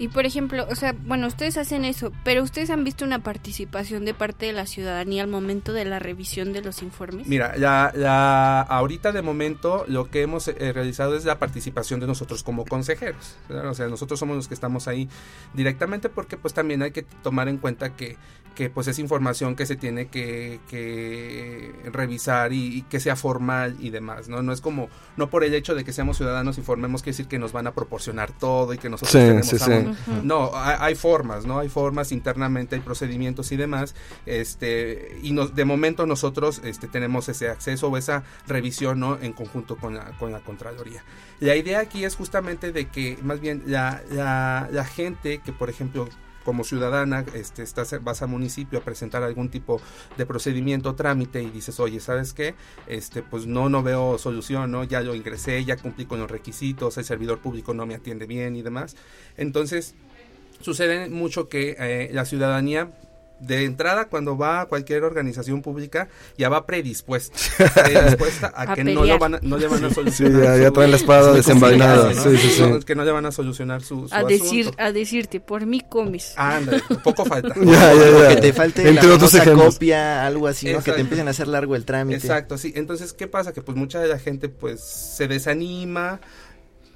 Y 0.00 0.08
por 0.08 0.24
ejemplo, 0.24 0.66
o 0.70 0.74
sea, 0.74 0.94
bueno, 1.04 1.26
ustedes 1.26 1.58
hacen 1.58 1.84
eso, 1.84 2.10
pero 2.24 2.42
ustedes 2.42 2.70
han 2.70 2.84
visto 2.84 3.04
una 3.04 3.18
participación 3.18 4.06
de 4.06 4.14
parte 4.14 4.46
de 4.46 4.54
la 4.54 4.64
ciudadanía 4.64 5.22
al 5.22 5.28
momento 5.28 5.74
de 5.74 5.84
la 5.84 5.98
revisión 5.98 6.54
de 6.54 6.62
los 6.62 6.80
informes. 6.80 7.26
Mira, 7.26 7.54
ya, 7.58 7.92
ya 7.94 8.62
ahorita 8.62 9.12
de 9.12 9.20
momento 9.20 9.84
lo 9.88 10.08
que 10.10 10.22
hemos 10.22 10.48
eh, 10.48 10.72
realizado 10.72 11.16
es 11.16 11.26
la 11.26 11.38
participación 11.38 12.00
de 12.00 12.06
nosotros 12.06 12.42
como 12.42 12.64
consejeros. 12.64 13.36
¿verdad? 13.46 13.68
O 13.68 13.74
sea, 13.74 13.88
nosotros 13.88 14.18
somos 14.18 14.36
los 14.36 14.48
que 14.48 14.54
estamos 14.54 14.88
ahí 14.88 15.06
directamente 15.52 16.08
porque 16.08 16.38
pues 16.38 16.54
también 16.54 16.80
hay 16.82 16.92
que 16.92 17.02
tomar 17.02 17.48
en 17.48 17.58
cuenta 17.58 17.94
que, 17.94 18.16
que 18.60 18.68
pues 18.68 18.88
es 18.88 18.98
información 18.98 19.56
que 19.56 19.64
se 19.64 19.74
tiene 19.74 20.08
que, 20.08 20.60
que 20.68 21.72
revisar 21.90 22.52
y, 22.52 22.76
y 22.76 22.82
que 22.82 23.00
sea 23.00 23.16
formal 23.16 23.78
y 23.80 23.88
demás, 23.88 24.28
¿no? 24.28 24.42
No 24.42 24.52
es 24.52 24.60
como, 24.60 24.90
no 25.16 25.30
por 25.30 25.44
el 25.44 25.54
hecho 25.54 25.74
de 25.74 25.82
que 25.82 25.94
seamos 25.94 26.18
ciudadanos 26.18 26.58
y 26.58 26.60
formemos 26.60 27.02
que 27.02 27.08
decir 27.08 27.26
que 27.26 27.38
nos 27.38 27.52
van 27.52 27.66
a 27.68 27.72
proporcionar 27.72 28.32
todo 28.32 28.74
y 28.74 28.76
que 28.76 28.90
nosotros 28.90 29.12
Sí, 29.12 29.18
tenemos 29.18 29.46
sí, 29.46 30.20
no, 30.24 30.50
hay, 30.52 30.76
hay 30.78 30.94
formas, 30.94 31.46
¿no? 31.46 31.58
Hay 31.58 31.70
formas 31.70 32.12
internamente, 32.12 32.74
hay 32.74 32.82
procedimientos 32.82 33.50
y 33.50 33.56
demás. 33.56 33.94
Este, 34.26 35.18
y 35.22 35.32
nos, 35.32 35.54
de 35.54 35.64
momento 35.64 36.04
nosotros 36.04 36.60
este, 36.62 36.86
tenemos 36.86 37.30
ese 37.30 37.48
acceso 37.48 37.88
o 37.88 37.96
esa 37.96 38.24
revisión, 38.46 39.00
¿no? 39.00 39.16
En 39.22 39.32
conjunto 39.32 39.78
con 39.78 39.94
la, 39.94 40.04
con 40.18 40.32
la 40.32 40.40
Contraloría. 40.40 41.02
La 41.38 41.56
idea 41.56 41.80
aquí 41.80 42.04
es 42.04 42.14
justamente 42.14 42.72
de 42.72 42.88
que 42.88 43.16
más 43.22 43.40
bien 43.40 43.62
la, 43.64 44.02
la, 44.10 44.68
la 44.70 44.84
gente 44.84 45.38
que, 45.38 45.54
por 45.54 45.70
ejemplo, 45.70 46.10
como 46.50 46.64
ciudadana, 46.64 47.24
este, 47.32 47.62
estás, 47.62 48.02
vas 48.02 48.22
al 48.22 48.28
municipio 48.28 48.80
a 48.80 48.82
presentar 48.82 49.22
algún 49.22 49.50
tipo 49.50 49.80
de 50.18 50.26
procedimiento, 50.26 50.96
trámite 50.96 51.40
y 51.40 51.48
dices, 51.48 51.78
oye, 51.78 52.00
¿sabes 52.00 52.32
qué? 52.32 52.56
Este, 52.88 53.22
pues 53.22 53.46
no, 53.46 53.68
no 53.68 53.84
veo 53.84 54.18
solución, 54.18 54.72
¿no? 54.72 54.82
Ya 54.82 55.00
lo 55.00 55.14
ingresé, 55.14 55.64
ya 55.64 55.76
cumplí 55.76 56.06
con 56.06 56.18
los 56.18 56.28
requisitos, 56.28 56.98
el 56.98 57.04
servidor 57.04 57.38
público 57.38 57.72
no 57.72 57.86
me 57.86 57.94
atiende 57.94 58.26
bien 58.26 58.56
y 58.56 58.62
demás. 58.62 58.96
Entonces, 59.36 59.94
sucede 60.60 61.08
mucho 61.08 61.48
que 61.48 61.76
eh, 61.78 62.10
la 62.12 62.24
ciudadanía 62.24 62.90
de 63.40 63.64
entrada 63.64 64.04
cuando 64.08 64.36
va 64.36 64.60
a 64.60 64.66
cualquier 64.66 65.02
organización 65.04 65.62
pública 65.62 66.08
ya 66.36 66.48
va 66.48 66.66
predispuesta, 66.66 67.34
predispuesta 67.74 68.52
a, 68.54 68.72
A 68.72 68.74
que 68.74 68.84
no, 68.84 69.04
lo 69.04 69.18
van 69.18 69.36
a- 69.36 69.40
no 69.42 69.56
le 69.56 69.66
van 69.66 69.84
a 69.84 69.88
Sí, 69.88 69.94
solucionar. 69.94 70.42
ya- 70.42 70.56
ya 70.58 70.66
su- 70.68 70.72
traen 70.74 70.90
la 70.90 70.96
espada 70.96 71.32
desenvainada. 71.32 72.02
conflicto, 72.12 72.30
¿no? 72.30 72.36
Sí, 72.38 72.48
sí, 72.48 72.54
sí. 72.54 72.62
No, 72.62 72.80
Que 72.80 72.94
no 72.94 73.04
le 73.04 73.10
van 73.12 73.26
a 73.26 73.32
solucionar 73.32 73.82
su, 73.82 74.08
su 74.08 74.14
a 74.14 74.22
decir, 74.24 74.66
asunto. 74.66 74.82
a 74.82 74.92
decirte, 74.92 75.40
por 75.40 75.64
mí 75.66 75.80
comes. 75.88 76.34
Ándale, 76.36 76.82
poco 77.04 77.24
falta. 77.24 77.54
Ya, 77.56 77.94
ya, 77.94 78.10
ya. 78.22 78.28
Que 78.34 78.40
te 78.40 78.52
falte 78.52 78.88
Entre 78.88 79.08
la 79.08 79.14
otros 79.14 79.34
copia, 79.54 80.26
algo 80.26 80.46
así, 80.46 80.70
¿no? 80.72 80.82
Que 80.82 80.92
te 80.92 81.00
empiecen 81.00 81.26
a 81.26 81.30
hacer 81.30 81.48
largo 81.48 81.76
el 81.76 81.84
trámite. 81.84 82.18
Exacto, 82.18 82.58
sí. 82.58 82.72
Entonces, 82.76 83.12
¿qué 83.12 83.26
pasa? 83.26 83.52
Que 83.52 83.62
pues 83.62 83.76
mucha 83.76 84.00
de 84.00 84.08
la 84.08 84.18
gente 84.18 84.48
pues 84.48 84.80
se 84.82 85.28
desanima 85.28 86.20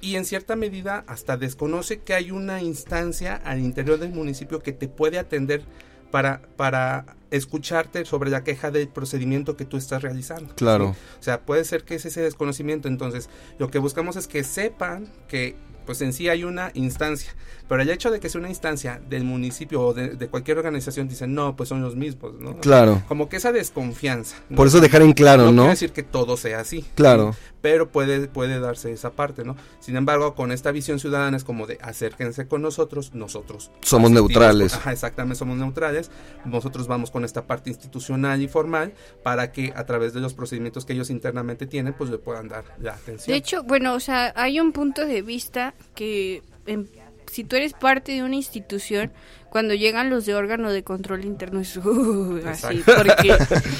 y 0.01 0.15
en 0.17 0.25
cierta 0.25 0.55
medida 0.55 1.03
hasta 1.07 1.37
desconoce 1.37 2.01
que 2.01 2.13
hay 2.13 2.29
una 2.29 2.61
instancia 2.61 3.41
al 3.43 3.59
interior 3.59 3.97
del 3.97 4.11
municipio 4.11 4.59
que 4.59 4.71
te 4.71 4.87
puede 4.87 5.17
atender 5.17 5.63
para, 6.11 6.41
para 6.55 7.05
escucharte 7.31 8.05
sobre 8.05 8.29
la 8.29 8.43
queja 8.43 8.71
del 8.71 8.87
procedimiento 8.87 9.57
que 9.57 9.65
tú 9.65 9.77
estás 9.77 10.01
realizando. 10.01 10.55
Claro. 10.55 10.93
¿sí? 10.93 11.17
O 11.19 11.23
sea, 11.23 11.41
puede 11.41 11.65
ser 11.65 11.83
que 11.83 11.95
es 11.95 12.05
ese 12.05 12.21
desconocimiento. 12.21 12.87
Entonces, 12.87 13.29
lo 13.57 13.69
que 13.69 13.79
buscamos 13.79 14.15
es 14.15 14.27
que 14.27 14.43
sepan 14.43 15.11
que 15.27 15.55
pues 15.85 16.01
en 16.01 16.13
sí 16.13 16.29
hay 16.29 16.43
una 16.43 16.71
instancia. 16.73 17.33
Pero 17.67 17.81
el 17.81 17.89
hecho 17.89 18.11
de 18.11 18.19
que 18.19 18.29
sea 18.29 18.39
una 18.39 18.49
instancia 18.49 19.01
del 19.09 19.23
municipio 19.23 19.81
o 19.81 19.93
de, 19.93 20.09
de 20.09 20.27
cualquier 20.27 20.57
organización, 20.59 21.07
dicen, 21.07 21.33
no, 21.33 21.55
pues 21.55 21.69
son 21.69 21.81
los 21.81 21.95
mismos, 21.95 22.39
¿no? 22.39 22.57
Claro. 22.57 23.01
Como 23.07 23.27
que 23.27 23.37
esa 23.37 23.51
desconfianza. 23.51 24.35
¿no? 24.49 24.57
Por 24.57 24.67
eso 24.67 24.79
dejar 24.81 25.01
en 25.01 25.13
claro, 25.13 25.51
¿no? 25.51 25.63
quiere 25.63 25.69
decir 25.69 25.91
que 25.91 26.03
todo 26.03 26.37
sea 26.37 26.59
así. 26.59 26.85
Claro. 26.95 27.33
¿sí? 27.33 27.39
Pero 27.61 27.89
puede, 27.89 28.27
puede 28.27 28.59
darse 28.59 28.91
esa 28.91 29.13
parte, 29.13 29.43
¿no? 29.43 29.55
Sin 29.79 29.95
embargo, 29.95 30.35
con 30.35 30.51
esta 30.51 30.71
visión 30.71 30.99
ciudadana 30.99 31.35
es 31.35 31.43
como 31.43 31.65
de 31.65 31.79
acérquense 31.81 32.47
con 32.47 32.61
nosotros, 32.61 33.15
nosotros. 33.15 33.71
Somos 33.81 34.11
asistimos, 34.11 34.11
neutrales. 34.11 34.73
Ajá, 34.75 34.91
exactamente, 34.91 35.39
somos 35.39 35.57
neutrales. 35.57 36.11
Nosotros 36.45 36.87
vamos 36.87 37.09
con 37.09 37.25
esta 37.25 37.47
parte 37.47 37.71
institucional 37.71 38.41
y 38.41 38.47
formal 38.47 38.93
para 39.23 39.51
que 39.51 39.73
a 39.75 39.85
través 39.85 40.13
de 40.13 40.21
los 40.21 40.35
procedimientos 40.35 40.85
que 40.85 40.93
ellos 40.93 41.09
internamente 41.09 41.65
tienen, 41.65 41.93
pues 41.93 42.11
le 42.11 42.19
puedan 42.19 42.47
dar 42.47 42.65
la 42.79 42.93
atención. 42.93 43.33
De 43.33 43.37
hecho, 43.37 43.63
bueno, 43.63 43.95
o 43.95 43.99
sea, 43.99 44.31
hay 44.35 44.59
un 44.59 44.71
punto 44.71 45.05
de 45.05 45.21
vista 45.21 45.73
que 45.95 46.41
em, 46.67 46.85
si 47.31 47.43
tú 47.43 47.55
eres 47.55 47.73
parte 47.73 48.11
de 48.13 48.23
una 48.23 48.35
institución, 48.35 49.11
cuando 49.49 49.73
llegan 49.73 50.09
los 50.09 50.25
de 50.25 50.35
órgano 50.35 50.69
de 50.71 50.83
control 50.83 51.23
interno 51.23 51.61
es 51.61 51.77
uh, 51.77 52.41
así, 52.45 52.81
porque, 52.85 53.37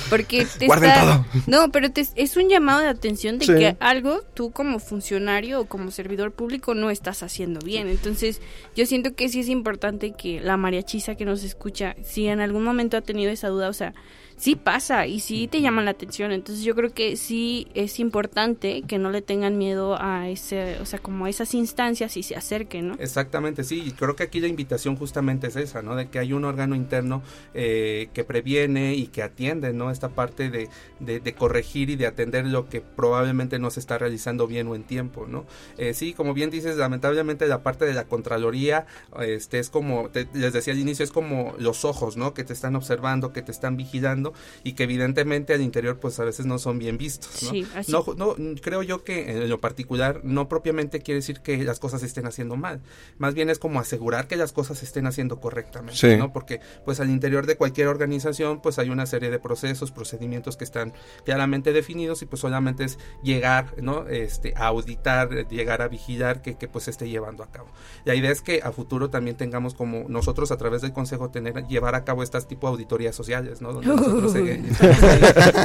porque 0.09 0.47
te 0.59 0.67
Guarden 0.67 0.89
está- 0.89 1.01
todo. 1.01 1.25
No, 1.47 1.69
pero 1.71 1.91
te- 1.91 2.07
es 2.15 2.37
un 2.37 2.47
llamado 2.49 2.79
de 2.81 2.87
atención 2.87 3.37
de 3.39 3.45
Sí. 3.45 3.53
que 3.55 3.75
algo 3.81 4.21
tú 4.33 4.51
como 4.51 4.79
funcionario 4.79 5.59
o 5.59 5.65
como 5.65 5.91
servidor 5.91 6.31
público 6.31 6.75
no 6.75 6.89
estás 6.91 7.23
haciendo 7.23 7.59
bien. 7.59 7.87
Entonces, 7.89 8.41
yo 8.75 8.85
siento 8.85 9.15
que 9.15 9.27
sí 9.27 9.41
es 9.41 9.49
importante 9.49 10.13
que 10.13 10.39
la 10.39 10.55
mariachisa 10.57 11.15
que 11.15 11.25
nos 11.25 11.43
escucha, 11.43 11.95
si 12.03 12.27
en 12.27 12.39
algún 12.39 12.63
momento 12.63 12.95
ha 12.95 13.01
tenido 13.01 13.31
esa 13.31 13.49
duda, 13.49 13.67
o 13.67 13.73
sea, 13.73 13.93
sí 14.37 14.55
pasa 14.55 15.07
y 15.07 15.19
sí 15.19 15.47
te 15.47 15.61
llaman 15.61 15.85
la 15.85 15.91
atención. 15.91 16.31
Entonces 16.31 16.63
yo 16.63 16.75
creo 16.75 16.93
que 16.93 17.15
sí 17.17 17.67
es 17.73 17.99
importante 17.99 18.83
que 18.83 18.97
no 18.99 19.09
le 19.11 19.21
tengan 19.21 19.57
miedo 19.57 19.97
a 19.99 20.29
ese, 20.29 20.77
o 20.81 20.85
sea, 20.85 20.99
como 20.99 21.25
a 21.25 21.29
esas 21.29 21.53
instancias 21.53 22.17
y 22.17 22.23
se 22.23 22.35
acerquen, 22.35 22.89
¿no? 22.89 22.95
Exactamente, 22.99 23.63
sí, 23.63 23.83
y 23.85 23.91
creo 23.91 24.15
que 24.15 24.23
aquí 24.23 24.39
la 24.39 24.47
invitación 24.47 24.95
justamente 24.97 25.47
es 25.47 25.55
esa, 25.55 25.81
¿no? 25.81 25.95
De 25.95 26.07
que 26.09 26.19
hay 26.19 26.33
un 26.33 26.45
órgano 26.45 26.75
interno 26.75 27.21
eh, 27.53 28.09
que 28.13 28.23
previene 28.23 28.95
y 28.95 29.07
que 29.07 29.23
atiende, 29.23 29.73
¿no? 29.73 29.91
Esta 29.91 30.09
parte 30.09 30.49
de, 30.49 30.69
de, 30.99 31.19
de 31.19 31.33
corregir 31.33 31.89
y 31.89 31.95
de 31.95 32.07
atender 32.07 32.45
lo 32.45 32.67
que 32.69 32.81
probablemente 32.81 33.59
no 33.59 33.69
se 33.71 33.79
está 33.79 33.97
realizando 33.97 34.47
bien 34.47 34.67
o 34.67 34.75
en 34.75 34.83
tiempo, 34.83 35.25
¿no? 35.27 35.45
Eh, 35.77 35.93
sí, 35.93 36.13
como 36.13 36.33
bien 36.33 36.49
dices, 36.49 36.77
lamentablemente 36.77 37.47
la 37.47 37.63
parte 37.63 37.85
de 37.85 37.93
la 37.93 38.05
Contraloría, 38.05 38.85
este, 39.19 39.59
es 39.59 39.69
como, 39.69 40.09
te- 40.09 40.27
les 40.33 40.53
decía 40.53 40.73
al 40.73 40.79
inicio, 40.79 41.03
es 41.05 41.11
como 41.11 41.53
los 41.59 41.85
ojos, 41.85 42.17
¿no? 42.17 42.33
Que 42.33 42.43
te 42.43 42.53
están 42.53 42.75
observando, 42.75 43.31
que 43.33 43.41
te 43.41 43.51
están 43.51 43.77
vigilando 43.77 44.24
y 44.63 44.73
que 44.73 44.83
evidentemente 44.83 45.53
al 45.53 45.61
interior, 45.61 45.99
pues 45.99 46.19
a 46.19 46.23
veces 46.23 46.45
no 46.45 46.57
son 46.59 46.79
bien 46.79 46.97
vistos, 46.97 47.43
¿no? 47.43 47.49
Sí, 47.51 47.67
así. 47.75 47.91
No, 47.91 48.03
no, 48.17 48.35
creo 48.61 48.83
yo 48.83 49.03
que 49.03 49.31
en 49.31 49.49
lo 49.49 49.59
particular 49.59 50.21
no 50.23 50.47
propiamente 50.49 51.01
quiere 51.01 51.19
decir 51.19 51.41
que 51.41 51.63
las 51.63 51.79
cosas 51.79 52.01
se 52.01 52.07
estén 52.07 52.25
haciendo 52.27 52.55
mal, 52.55 52.81
más 53.17 53.33
bien 53.33 53.49
es 53.49 53.59
como 53.59 53.79
asegurar 53.79 54.27
que 54.27 54.35
las 54.35 54.51
cosas 54.53 54.79
se 54.79 54.85
estén 54.85 55.07
haciendo 55.07 55.39
correctamente, 55.39 55.95
Sí. 55.97 56.17
¿no? 56.17 56.31
Porque 56.33 56.59
pues 56.85 56.99
al 56.99 57.09
interior 57.09 57.45
de 57.45 57.57
cualquier 57.57 57.87
organización 57.87 58.61
pues 58.61 58.79
hay 58.79 58.89
una 58.89 59.05
serie 59.05 59.29
de 59.29 59.39
procesos, 59.39 59.91
procedimientos 59.91 60.57
que 60.57 60.63
están 60.63 60.93
claramente 61.25 61.73
definidos 61.73 62.21
y 62.21 62.25
pues 62.25 62.39
solamente 62.41 62.83
es 62.83 62.97
llegar, 63.23 63.73
¿no? 63.81 64.07
Este, 64.07 64.53
a 64.55 64.67
auditar, 64.67 65.33
eh, 65.33 65.45
llegar 65.49 65.81
a 65.81 65.87
vigilar 65.87 66.41
que, 66.41 66.57
que 66.57 66.67
pues 66.67 66.85
se 66.85 66.91
esté 66.91 67.09
llevando 67.09 67.43
a 67.43 67.51
cabo. 67.51 67.67
La 68.03 68.15
idea 68.15 68.31
es 68.31 68.41
que 68.41 68.61
a 68.63 68.71
futuro 68.71 69.09
también 69.09 69.37
tengamos 69.37 69.73
como 69.73 70.05
nosotros 70.09 70.51
a 70.51 70.57
través 70.57 70.81
del 70.81 70.93
consejo 70.93 71.29
tener 71.29 71.65
llevar 71.67 71.95
a 71.95 72.03
cabo 72.03 72.23
estas 72.23 72.47
tipo 72.47 72.67
de 72.67 72.71
auditorías 72.71 73.15
sociales, 73.15 73.61
¿no? 73.61 73.73
Donde 73.73 73.87
ahí. 74.35 74.63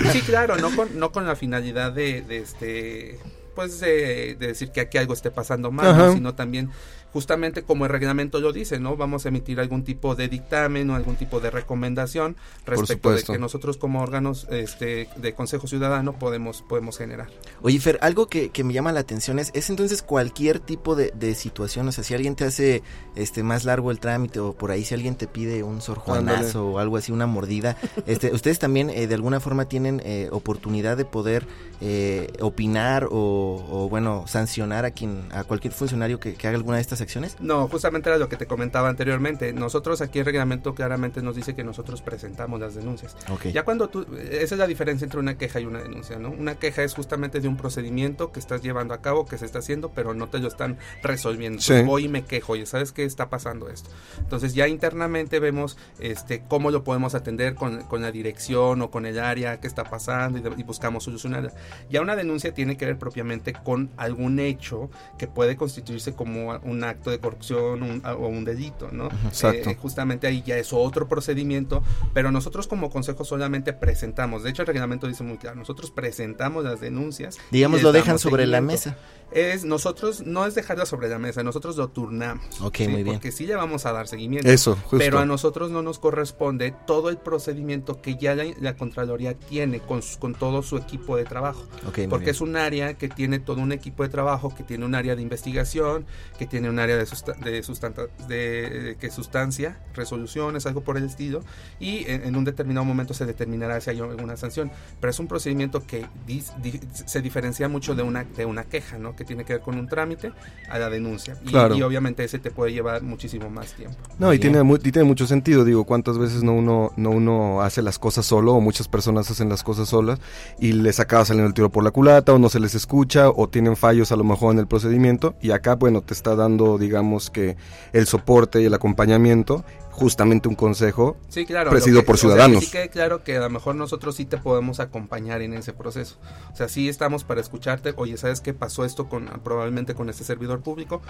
sí, 0.13 0.21
claro, 0.23 0.57
no 0.57 0.75
con, 0.75 0.99
no 0.99 1.13
con 1.13 1.27
la 1.27 1.37
finalidad 1.37 1.93
de, 1.93 2.23
de 2.23 2.39
este 2.39 3.19
pues 3.55 3.81
de, 3.81 4.37
de 4.39 4.47
decir 4.49 4.71
que 4.71 4.81
aquí 4.81 4.99
algo 4.99 5.13
esté 5.13 5.31
pasando 5.31 5.71
mal, 5.71 5.97
¿no? 5.97 6.13
Sino 6.15 6.35
también 6.35 6.71
justamente 7.13 7.63
como 7.63 7.85
el 7.85 7.91
reglamento 7.91 8.41
lo 8.41 8.53
dice, 8.53 8.79
¿no? 8.79 8.97
Vamos 8.97 9.25
a 9.25 9.29
emitir 9.29 9.61
algún 9.61 9.85
tipo 9.85 10.15
de 10.15 10.29
dictamen 10.29 10.91
o 10.91 10.95
algún 10.95 11.17
tipo 11.17 11.41
de 11.41 11.51
recomendación 11.51 12.37
respecto 12.67 13.11
de 13.13 13.23
que 13.23 13.39
nosotros 13.39 13.77
como 13.77 14.03
órganos 14.03 14.47
este 14.51 15.09
de 15.17 15.35
Consejo 15.35 15.67
Ciudadano 15.67 16.19
podemos 16.19 16.63
podemos 16.63 16.99
generar. 16.99 17.29
Oye, 17.63 17.81
Fer, 17.81 17.99
algo 18.03 18.27
que, 18.27 18.51
que 18.51 18.65
me 18.65 18.73
llama 18.73 18.93
la 18.93 19.01
atención 19.01 19.39
es, 19.39 19.51
es 19.55 19.71
entonces 19.71 20.03
cualquier 20.03 20.61
tipo 20.61 20.95
de, 20.95 21.13
de 21.15 21.35
situación, 21.35 21.89
o 21.89 21.93
sea, 21.93 22.05
si 22.05 22.15
alguien 22.15 22.37
te 22.37 22.45
hace 22.45 22.83
este 23.17 23.43
más 23.43 23.65
largo 23.65 23.91
el 23.91 23.99
trámite 23.99 24.41
o 24.41 24.53
por 24.53 24.71
ahí 24.71 24.85
si 24.85 24.95
alguien 24.95 25.17
te 25.17 25.27
pide 25.27 25.63
un 25.63 25.81
sorjuanazo 25.81 26.67
o 26.69 26.79
algo 26.79 26.97
así, 26.97 27.13
una 27.13 27.27
mordida, 27.27 27.77
este, 28.07 28.33
ustedes 28.33 28.59
también 28.59 28.91
eh, 28.91 29.07
de 29.07 29.15
alguna 29.15 29.41
forma 29.41 29.67
tienen 29.67 30.01
eh, 30.05 30.29
oportunidad 30.33 30.97
de 30.97 31.05
poder 31.05 31.47
eh, 31.81 32.29
opinar 32.41 33.07
o, 33.11 33.67
o, 33.71 33.89
bueno, 33.89 34.25
sancionar 34.27 34.85
a 34.85 34.91
quien, 34.91 35.25
a 35.33 35.45
cualquier 35.45 35.73
funcionario 35.73 36.21
que, 36.21 36.35
que 36.35 36.47
haga 36.47 36.57
alguna 36.57 36.77
de 36.77 36.83
estas 36.83 37.00
estas 37.01 37.07
acciones? 37.09 37.37
No, 37.41 37.69
justamente 37.69 38.09
era 38.09 38.19
lo 38.19 38.29
que 38.29 38.37
te 38.37 38.47
comentaba 38.47 38.89
anteriormente. 38.89 39.53
Nosotros 39.53 40.01
aquí 40.01 40.19
el 40.21 40.25
reglamento 40.25 40.75
claramente 40.75 41.23
nos 41.23 41.37
dice 41.37 41.55
que 41.55 41.65
nosotros 41.65 42.03
presentamos 42.03 42.61
las 42.61 42.75
denuncias. 42.75 43.17
Okay. 43.29 43.53
Ya 43.53 43.65
cuando 43.65 43.89
tú, 43.89 44.07
esa 44.31 44.55
es 44.55 44.59
la 44.59 44.67
diferencia 44.67 45.05
entre 45.05 45.21
una 45.21 45.37
queja 45.39 45.61
y 45.61 45.65
una 45.67 45.81
denuncia, 45.81 46.19
¿no? 46.19 46.31
Una 46.31 46.55
queja 46.57 46.83
es 46.83 46.95
justamente 46.95 47.41
de 47.41 47.49
un 47.49 47.57
procedimiento 47.57 48.33
que 48.33 48.41
estás 48.41 48.63
llevando 48.63 48.95
a 48.95 49.01
cabo, 49.01 49.27
que 49.27 49.39
se 49.39 49.45
está 49.47 49.61
haciendo, 49.61 49.91
pero 49.91 50.15
no 50.15 50.29
te 50.29 50.39
lo 50.39 50.49
están 50.49 50.79
resolviendo. 51.03 51.61
Sí. 51.63 51.83
Voy 51.83 52.05
y 52.05 52.09
me 52.09 52.25
quejo, 52.25 52.53
oye, 52.53 52.67
¿sabes 52.67 52.93
qué 52.93 53.05
está 53.05 53.29
pasando 53.31 53.69
esto? 53.69 53.91
Entonces 54.19 54.55
ya 54.55 54.69
internamente 54.69 55.41
vemos 55.41 55.77
este 55.99 56.43
cómo 56.49 56.71
lo 56.71 56.85
podemos 56.85 57.15
atender 57.15 57.55
con, 57.55 57.83
con 57.85 58.03
la 58.03 58.13
dirección 58.13 58.83
o 58.83 58.91
con 58.91 59.07
el 59.07 59.19
área 59.19 59.61
que 59.61 59.67
está 59.67 59.85
pasando 59.85 60.39
y, 60.39 60.43
de- 60.43 60.53
y 60.57 60.63
buscamos 60.63 61.05
solucionarla. 61.05 61.53
Ya 61.91 62.01
una 62.01 62.17
denuncia 62.17 62.53
tiene 62.55 62.77
que 62.77 62.87
ver 62.87 62.99
propiamente 62.99 63.53
con 63.53 63.91
algún 63.97 64.39
hecho 64.41 64.91
que 65.19 65.27
puede 65.27 65.57
constituirse 65.57 66.15
como 66.15 66.59
un 66.63 66.85
acto 66.91 67.11
de 67.11 67.19
corrupción 67.19 67.83
un- 67.83 68.03
o 68.05 68.29
un 68.29 68.45
delito, 68.45 68.89
¿no? 68.93 69.07
Exacto. 69.27 69.71
Eh, 69.71 69.77
justamente 69.81 70.27
ahí 70.27 70.43
ya 70.47 70.57
es 70.59 70.73
otro 70.73 71.09
procedimiento, 71.09 71.83
pero 72.13 72.31
nosotros 72.31 72.67
como 72.67 72.91
consejo 72.91 73.25
solamente 73.25 73.73
presentamos, 73.73 74.43
de 74.43 74.51
hecho 74.51 74.63
el 74.63 74.67
reglamento 74.69 75.07
dice 75.07 75.23
muy 75.25 75.39
claro, 75.39 75.57
nosotros 75.57 75.91
presentamos 75.91 76.65
las 76.65 76.81
denuncias. 76.81 77.39
Digamos, 77.51 77.83
lo 77.83 77.93
dejan 77.93 78.19
sobre 78.19 78.47
la 78.47 78.61
mesa. 78.61 78.97
Es 79.33 79.65
nosotros, 79.65 80.27
no 80.27 80.45
es 80.45 80.57
dejarla 80.57 80.87
sobre 80.87 81.09
la 81.09 81.21
mesa, 81.21 81.45
nosotros 81.45 81.77
lo 81.77 81.87
turnamos. 81.87 82.45
Ok, 82.63 82.79
¿sí? 82.79 82.89
muy 82.89 83.05
bien. 83.05 83.15
Porque 83.15 83.31
sí 83.31 83.47
le 83.47 83.55
vamos 83.55 83.87
a 83.87 83.93
dar 83.93 84.09
seguimiento. 84.09 84.51
Eso, 84.51 84.75
justo. 84.75 84.99
Pero 84.99 85.21
a 85.21 85.25
nosotros 85.25 85.71
no 85.71 85.83
nos 85.83 86.01
corresponde 86.01 86.75
todo 86.85 87.11
el 87.11 87.17
procedimiento 87.17 88.03
que 88.03 88.17
ya 88.17 88.35
la, 88.35 88.43
la 88.61 88.75
Contraloría 88.75 89.35
tiene 89.35 89.79
con, 89.79 90.03
su- 90.03 90.19
con 90.19 90.35
todo 90.35 90.65
su 90.65 90.77
equipo 90.79 91.17
de 91.17 91.23
trabajo. 91.27 91.65
Ok, 91.87 91.99
muy 91.99 92.07
porque 92.09 92.25
bien. 92.25 92.35
es 92.35 92.41
un 92.41 92.57
área 92.57 92.95
que 92.95 93.09
tiene 93.09 93.39
todo 93.39 93.61
un 93.61 93.71
equipo 93.71 94.03
de 94.03 94.09
trabajo, 94.09 94.53
que 94.53 94.65
tiene 94.65 94.85
un 94.85 94.97
área 94.97 95.15
de 95.15 95.23
investigación, 95.23 96.07
que 96.37 96.47
tiene 96.47 96.69
un 96.69 96.80
área 96.81 96.97
de, 96.97 97.07
susta- 97.07 97.35
de, 97.35 97.63
sustanta- 97.63 98.07
de- 98.29 98.97
que 99.01 99.11
sustancia, 99.11 99.79
resoluciones, 99.95 100.67
algo 100.67 100.81
por 100.81 100.97
el 100.97 101.05
estilo, 101.05 101.43
y 101.79 102.05
en, 102.11 102.25
en 102.25 102.37
un 102.37 102.45
determinado 102.45 102.85
momento 102.85 103.15
se 103.15 103.27
determinará 103.27 103.81
si 103.81 103.91
hay 103.91 104.01
alguna 104.01 104.37
sanción. 104.37 104.71
Pero 105.01 105.11
es 105.11 105.19
un 105.21 105.29
procedimiento 105.29 105.87
que 105.87 106.07
dis- 106.27 106.53
di- 106.61 106.81
se 106.93 107.21
diferencia 107.23 107.69
mucho 107.69 107.95
de 107.95 108.03
una, 108.03 108.25
de 108.25 108.45
una 108.47 108.65
queja, 108.65 108.99
¿no? 108.99 109.15
que 109.17 109.25
tiene 109.25 109.45
que 109.45 109.55
ver 109.55 109.63
con 109.63 109.79
un 109.79 109.87
trámite 109.89 110.33
a 110.69 110.79
la 110.79 110.91
denuncia. 110.91 111.37
Y, 111.45 111.51
Claro. 111.51 111.75
y 111.77 111.83
obviamente 111.83 112.25
ese 112.25 112.39
te 112.39 112.51
puede 112.51 112.73
llevar 112.73 113.03
muchísimo 113.03 113.51
más 113.51 113.73
tiempo. 113.75 113.97
No, 114.19 114.29
y 114.33 114.39
Bien. 114.39 114.53
tiene, 114.53 114.63
mu- 114.63 114.77
y 114.77 114.79
tiene 114.93 115.05
mucho 115.05 115.27
sentido, 115.27 115.65
digo, 115.65 115.85
cuántas 115.85 116.19
veces 116.19 116.43
no 116.43 116.55
uno, 116.55 116.93
no 116.97 117.11
uno 117.11 117.61
hace 117.63 117.83
las 117.83 117.99
cosas 117.99 118.27
solo, 118.27 118.55
o 118.55 118.61
muchas 118.61 118.89
personas 118.89 119.31
hacen 119.31 119.49
las 119.49 119.63
cosas 119.63 119.89
solas, 119.89 120.19
y 120.59 120.73
les 120.73 121.01
acaba 121.01 121.25
saliendo 121.25 121.49
el 121.49 121.55
tiro 121.55 121.71
por 121.71 121.85
la 121.85 121.91
culata, 121.91 122.33
o 122.33 122.39
no 122.39 122.49
se 122.49 122.61
les 122.61 122.75
escucha, 122.75 123.29
o 123.31 123.49
tienen 123.49 123.77
fallos 123.77 124.13
a 124.13 124.17
lo 124.17 124.25
mejor 124.25 124.53
en 124.53 124.59
el 124.61 124.67
procedimiento, 124.67 125.35
y 125.41 125.51
acá, 125.51 125.75
bueno, 125.77 126.03
te 126.03 126.15
está 126.15 126.37
dando, 126.37 126.70
digamos 126.79 127.31
que, 127.31 127.57
el 127.93 128.07
soporte 128.07 128.61
y 128.61 128.65
el 128.67 128.75
acompañamiento, 128.75 129.65
justamente 129.91 130.49
un 130.49 130.55
consejo 130.55 131.17
Sí, 131.29 131.45
claro. 131.45 131.69
presidido 131.71 132.01
que- 132.01 132.07
por 132.07 132.15
o 132.15 132.19
sea, 132.19 132.29
que 132.31 132.33
ciudadanos. 132.35 132.65
sí 132.65 132.71
quede 132.71 132.89
claro 132.89 133.23
que 133.23 133.37
a 133.37 133.41
lo 133.41 133.51
mejor 133.51 133.75
nosotros 133.75 134.15
sí 134.17 134.25
te 134.25 134.39
podemos 134.39 134.81
acompañar 134.81 135.43
en 135.43 135.53
ese 135.53 135.73
proceso. 135.75 136.17
O 136.53 136.57
sea, 136.57 136.69
sí 136.69 136.89
estamos 136.89 137.25
para 137.25 137.41
escucharte. 137.41 137.93
Oye, 137.97 138.17
¿sabes 138.17 138.41
qué 138.41 138.55
pasó 138.55 138.85
esto 138.87 139.09
con 139.09 139.27
probablemente 139.45 139.95
con 139.95 140.09
este 140.09 140.25
servidor 140.25 140.61
público? 140.63 141.03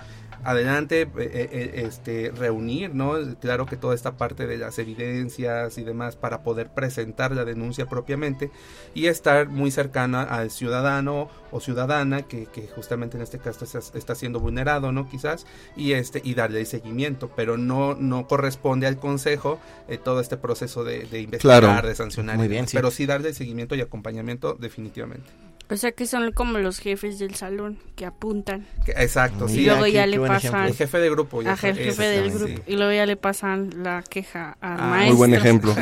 Adelante, 0.42 1.02
eh, 1.02 1.08
eh, 1.18 1.82
este, 1.86 2.32
reunir, 2.34 2.94
¿no? 2.94 3.14
Claro 3.40 3.66
que 3.66 3.76
toda 3.76 3.94
esta 3.94 4.16
parte 4.16 4.46
de 4.46 4.56
las 4.58 4.78
evidencias 4.78 5.76
y 5.78 5.84
demás 5.84 6.16
para 6.16 6.42
poder 6.42 6.70
presentar 6.70 7.32
la 7.32 7.44
denuncia 7.44 7.86
propiamente 7.86 8.50
y 8.94 9.06
estar 9.06 9.48
muy 9.48 9.70
cercana 9.70 10.22
al 10.22 10.50
ciudadano 10.50 11.28
o 11.52 11.60
ciudadana 11.60 12.22
que, 12.22 12.46
que 12.46 12.68
justamente 12.68 13.16
en 13.16 13.22
este 13.22 13.38
caso 13.38 13.64
está, 13.64 13.78
está 13.98 14.14
siendo 14.14 14.40
vulnerado, 14.40 14.92
¿no? 14.92 15.08
Quizás 15.08 15.46
y 15.76 15.92
este 15.92 16.20
y 16.24 16.34
darle 16.34 16.60
el 16.60 16.66
seguimiento, 16.66 17.30
pero 17.34 17.56
no 17.56 17.94
no 17.94 18.26
corresponde 18.28 18.86
al 18.86 18.96
consejo 18.98 19.58
eh, 19.88 19.98
todo 19.98 20.20
este 20.20 20.36
proceso 20.36 20.84
de, 20.84 21.04
de 21.06 21.20
investigar, 21.22 21.60
Claro. 21.62 21.88
de 21.88 21.94
sancionar, 21.94 22.36
Muy 22.36 22.46
y 22.46 22.48
bien, 22.48 22.60
demás, 22.60 22.70
sí. 22.70 22.76
pero 22.76 22.90
sí 22.90 23.06
darle 23.06 23.32
seguimiento 23.34 23.74
y 23.74 23.80
acompañamiento 23.80 24.54
definitivamente. 24.54 25.28
O 25.72 25.76
sea 25.76 25.92
que 25.92 26.04
son 26.04 26.32
como 26.32 26.58
los 26.58 26.80
jefes 26.80 27.20
del 27.20 27.36
salón 27.36 27.78
que 27.94 28.04
apuntan. 28.04 28.66
Exacto, 28.88 29.46
sí. 29.46 29.60
y 29.60 29.66
luego 29.66 29.86
ya 29.86 30.02
qué 30.04 30.10
le 30.10 30.18
pasan 30.18 30.66
El 30.66 30.74
jefe 30.74 30.98
de 30.98 31.10
grupo. 31.10 31.42
ya 31.42 31.52
a 31.52 31.56
jefe, 31.56 31.74
sabes, 31.92 31.96
jefe 31.96 32.08
del 32.08 32.30
grupo 32.32 32.46
sí. 32.56 32.72
y 32.72 32.76
luego 32.76 32.92
ya 32.92 33.06
le 33.06 33.16
pasan 33.16 33.70
la 33.84 34.02
queja 34.02 34.56
al 34.60 34.80
Ah, 34.80 34.86
maestro. 34.88 35.08
Muy 35.10 35.16
buen 35.16 35.34
ejemplo. 35.34 35.72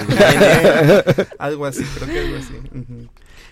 algo 1.38 1.64
así, 1.66 1.84
creo 1.84 2.06
que 2.08 2.18
algo 2.18 2.36
así. 2.36 3.08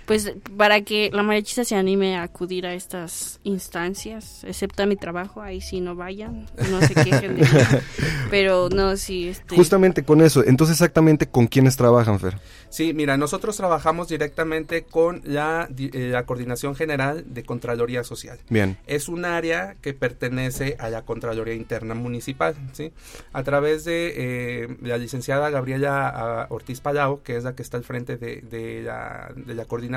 Pues 0.06 0.32
para 0.56 0.82
que 0.82 1.10
la 1.12 1.22
mariachisa 1.22 1.64
se 1.64 1.74
anime 1.74 2.16
a 2.16 2.22
acudir 2.22 2.66
a 2.66 2.74
estas 2.74 3.40
instancias, 3.42 4.44
excepto 4.44 4.84
a 4.84 4.86
mi 4.86 4.96
trabajo, 4.96 5.42
ahí 5.42 5.60
sí 5.60 5.80
no 5.80 5.96
vayan, 5.96 6.46
no 6.70 6.80
se 6.80 6.94
quejen 6.94 7.36
de 7.36 7.42
mí. 7.42 7.48
Pero 8.30 8.68
no, 8.68 8.96
sí, 8.96 9.28
este... 9.28 9.56
Justamente 9.56 10.04
con 10.04 10.20
eso, 10.20 10.44
entonces 10.44 10.76
exactamente 10.76 11.26
con 11.26 11.48
quiénes 11.48 11.76
trabajan, 11.76 12.20
Fer. 12.20 12.38
Sí, 12.68 12.92
mira, 12.94 13.16
nosotros 13.16 13.56
trabajamos 13.56 14.08
directamente 14.08 14.84
con 14.84 15.22
la, 15.24 15.68
eh, 15.76 16.10
la 16.12 16.26
Coordinación 16.26 16.74
General 16.74 17.24
de 17.26 17.44
Contraloría 17.44 18.04
Social. 18.04 18.38
Bien. 18.48 18.76
Es 18.86 19.08
un 19.08 19.24
área 19.24 19.76
que 19.80 19.94
pertenece 19.94 20.76
a 20.78 20.90
la 20.90 21.02
Contraloría 21.02 21.54
Interna 21.54 21.94
Municipal, 21.94 22.54
¿sí? 22.72 22.92
A 23.32 23.42
través 23.42 23.84
de 23.84 24.12
eh, 24.16 24.76
la 24.82 24.98
licenciada 24.98 25.50
Gabriela 25.50 26.12
ah, 26.14 26.46
Ortiz 26.50 26.80
Palau, 26.80 27.22
que 27.22 27.36
es 27.36 27.44
la 27.44 27.54
que 27.54 27.62
está 27.62 27.76
al 27.76 27.84
frente 27.84 28.16
de, 28.16 28.42
de 28.42 28.82
la, 28.82 29.32
de 29.34 29.54
la 29.54 29.64
coordinación, 29.64 29.95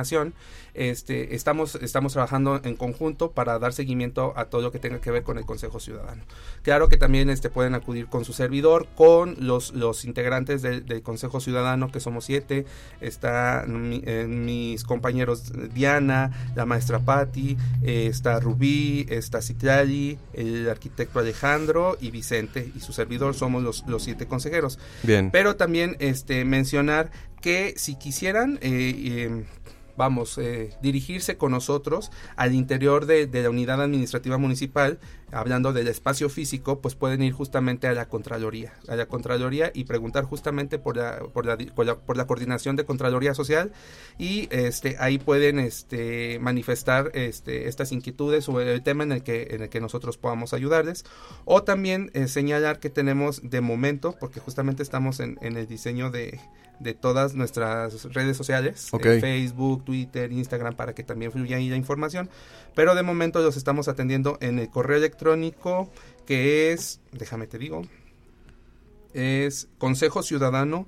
este, 0.74 1.36
estamos, 1.36 1.76
estamos 1.76 2.14
trabajando 2.14 2.62
en 2.64 2.76
conjunto 2.76 3.32
para 3.32 3.60
dar 3.60 3.74
seguimiento 3.74 4.34
a 4.36 4.46
todo 4.46 4.62
lo 4.62 4.72
que 4.72 4.80
tenga 4.80 5.02
que 5.02 5.12
ver 5.12 5.24
con 5.24 5.38
el 5.38 5.46
Consejo 5.46 5.80
Ciudadano. 5.80 6.24
Claro 6.62 6.90
que 6.90 6.98
también 6.98 7.30
este, 7.30 7.50
pueden 7.50 7.76
acudir 7.76 8.08
con 8.08 8.26
su 8.26 8.34
servidor, 8.34 8.88
con 8.96 9.36
los, 9.40 9.74
los 9.74 10.06
integrantes 10.06 10.62
del, 10.62 10.86
del 10.86 11.02
Consejo 11.02 11.40
Ciudadano, 11.40 11.92
que 11.92 12.00
somos 12.00 12.26
siete, 12.26 12.66
está 13.02 13.66
mi- 13.68 14.02
eh, 14.06 14.26
mis 14.28 14.84
compañeros 14.84 15.52
Diana, 15.74 16.52
la 16.56 16.66
maestra 16.66 17.00
Patti, 17.00 17.58
eh, 17.84 18.08
está 18.08 18.40
Rubí, 18.40 19.06
está 19.10 19.42
Citlali, 19.42 20.18
el 20.34 20.70
arquitecto 20.70 21.20
Alejandro 21.20 21.98
y 22.00 22.12
Vicente 22.12 22.72
y 22.76 22.80
su 22.80 22.94
servidor 22.94 23.34
somos 23.34 23.64
los, 23.64 23.86
los 23.88 24.04
siete 24.04 24.28
consejeros. 24.28 24.80
Bien. 25.04 25.32
Pero 25.32 25.56
también 25.56 25.96
este 26.00 26.46
mencionar 26.46 27.12
que 27.42 27.74
si 27.78 27.96
quisieran 27.96 28.60
eh, 28.62 28.94
eh, 28.98 29.46
vamos 29.98 30.38
eh, 30.38 30.72
dirigirse 30.82 31.38
con 31.38 31.52
nosotros 31.52 32.12
al 32.36 32.54
interior 32.54 33.06
de 33.06 33.28
la 33.28 33.50
unidad 33.50 33.82
administrativa 33.82 34.38
municipal 34.38 35.00
hablando 35.32 35.74
del 35.74 35.88
espacio 35.88 36.30
físico 36.30 36.80
pues 36.80 36.96
pueden 36.96 37.22
ir 37.22 37.34
justamente 37.34 37.88
a 37.88 37.94
la 37.94 38.08
contraloría 38.08 38.74
a 38.88 38.96
la 38.96 39.06
contraloría 39.06 39.72
y 39.74 39.84
preguntar 39.86 40.24
justamente 40.24 40.80
por 40.80 40.98
la 40.98 41.20
por 41.34 41.46
la, 41.46 41.58
por 41.58 41.86
la, 41.86 41.96
por 41.96 42.18
la 42.18 42.28
coordinación 42.28 42.76
de 42.76 42.86
contraloría 42.86 43.34
social 43.34 43.72
y 44.18 44.48
este 44.52 44.98
ahí 45.00 45.18
pueden 45.20 45.60
este 45.60 46.40
manifestar 46.40 47.12
este 47.14 47.68
estas 47.68 47.92
inquietudes 47.92 48.46
sobre 48.46 48.74
el 48.74 48.82
tema 48.84 49.04
en 49.04 49.12
el 49.12 49.24
que 49.24 49.48
en 49.52 49.62
el 49.64 49.70
que 49.70 49.80
nosotros 49.82 50.18
podamos 50.18 50.54
ayudarles 50.54 51.06
o 51.46 51.64
también 51.64 52.12
eh, 52.14 52.28
señalar 52.28 52.80
que 52.80 52.90
tenemos 52.90 53.42
de 53.44 53.62
momento 53.62 54.16
porque 54.20 54.40
justamente 54.40 54.84
estamos 54.84 55.20
en, 55.20 55.38
en 55.42 55.58
el 55.58 55.68
diseño 55.68 56.12
de 56.12 56.40
de 56.80 56.94
todas 56.94 57.36
nuestras 57.36 58.06
redes 58.14 58.38
sociales, 58.38 58.88
Ok. 58.94 59.06
eh, 59.06 59.20
Facebook, 59.20 59.84
Twitter, 59.84 60.32
Instagram, 60.32 60.76
para 60.76 60.96
que 60.96 61.04
también 61.04 61.32
fluya 61.32 61.58
ahí 61.58 61.70
la 61.70 61.76
información. 61.76 62.30
Pero 62.74 62.96
de 62.96 63.04
momento 63.04 63.42
los 63.42 63.58
estamos 63.58 63.90
atendiendo 63.90 64.38
en 64.40 64.60
el 64.60 64.70
correo 64.70 64.98
electrónico 64.98 65.19
que 66.26 66.72
es, 66.72 67.00
déjame 67.12 67.46
te 67.48 67.58
digo, 67.58 67.82
es 69.14 69.68
consejo 69.78 70.24
ciudadano 70.24 70.86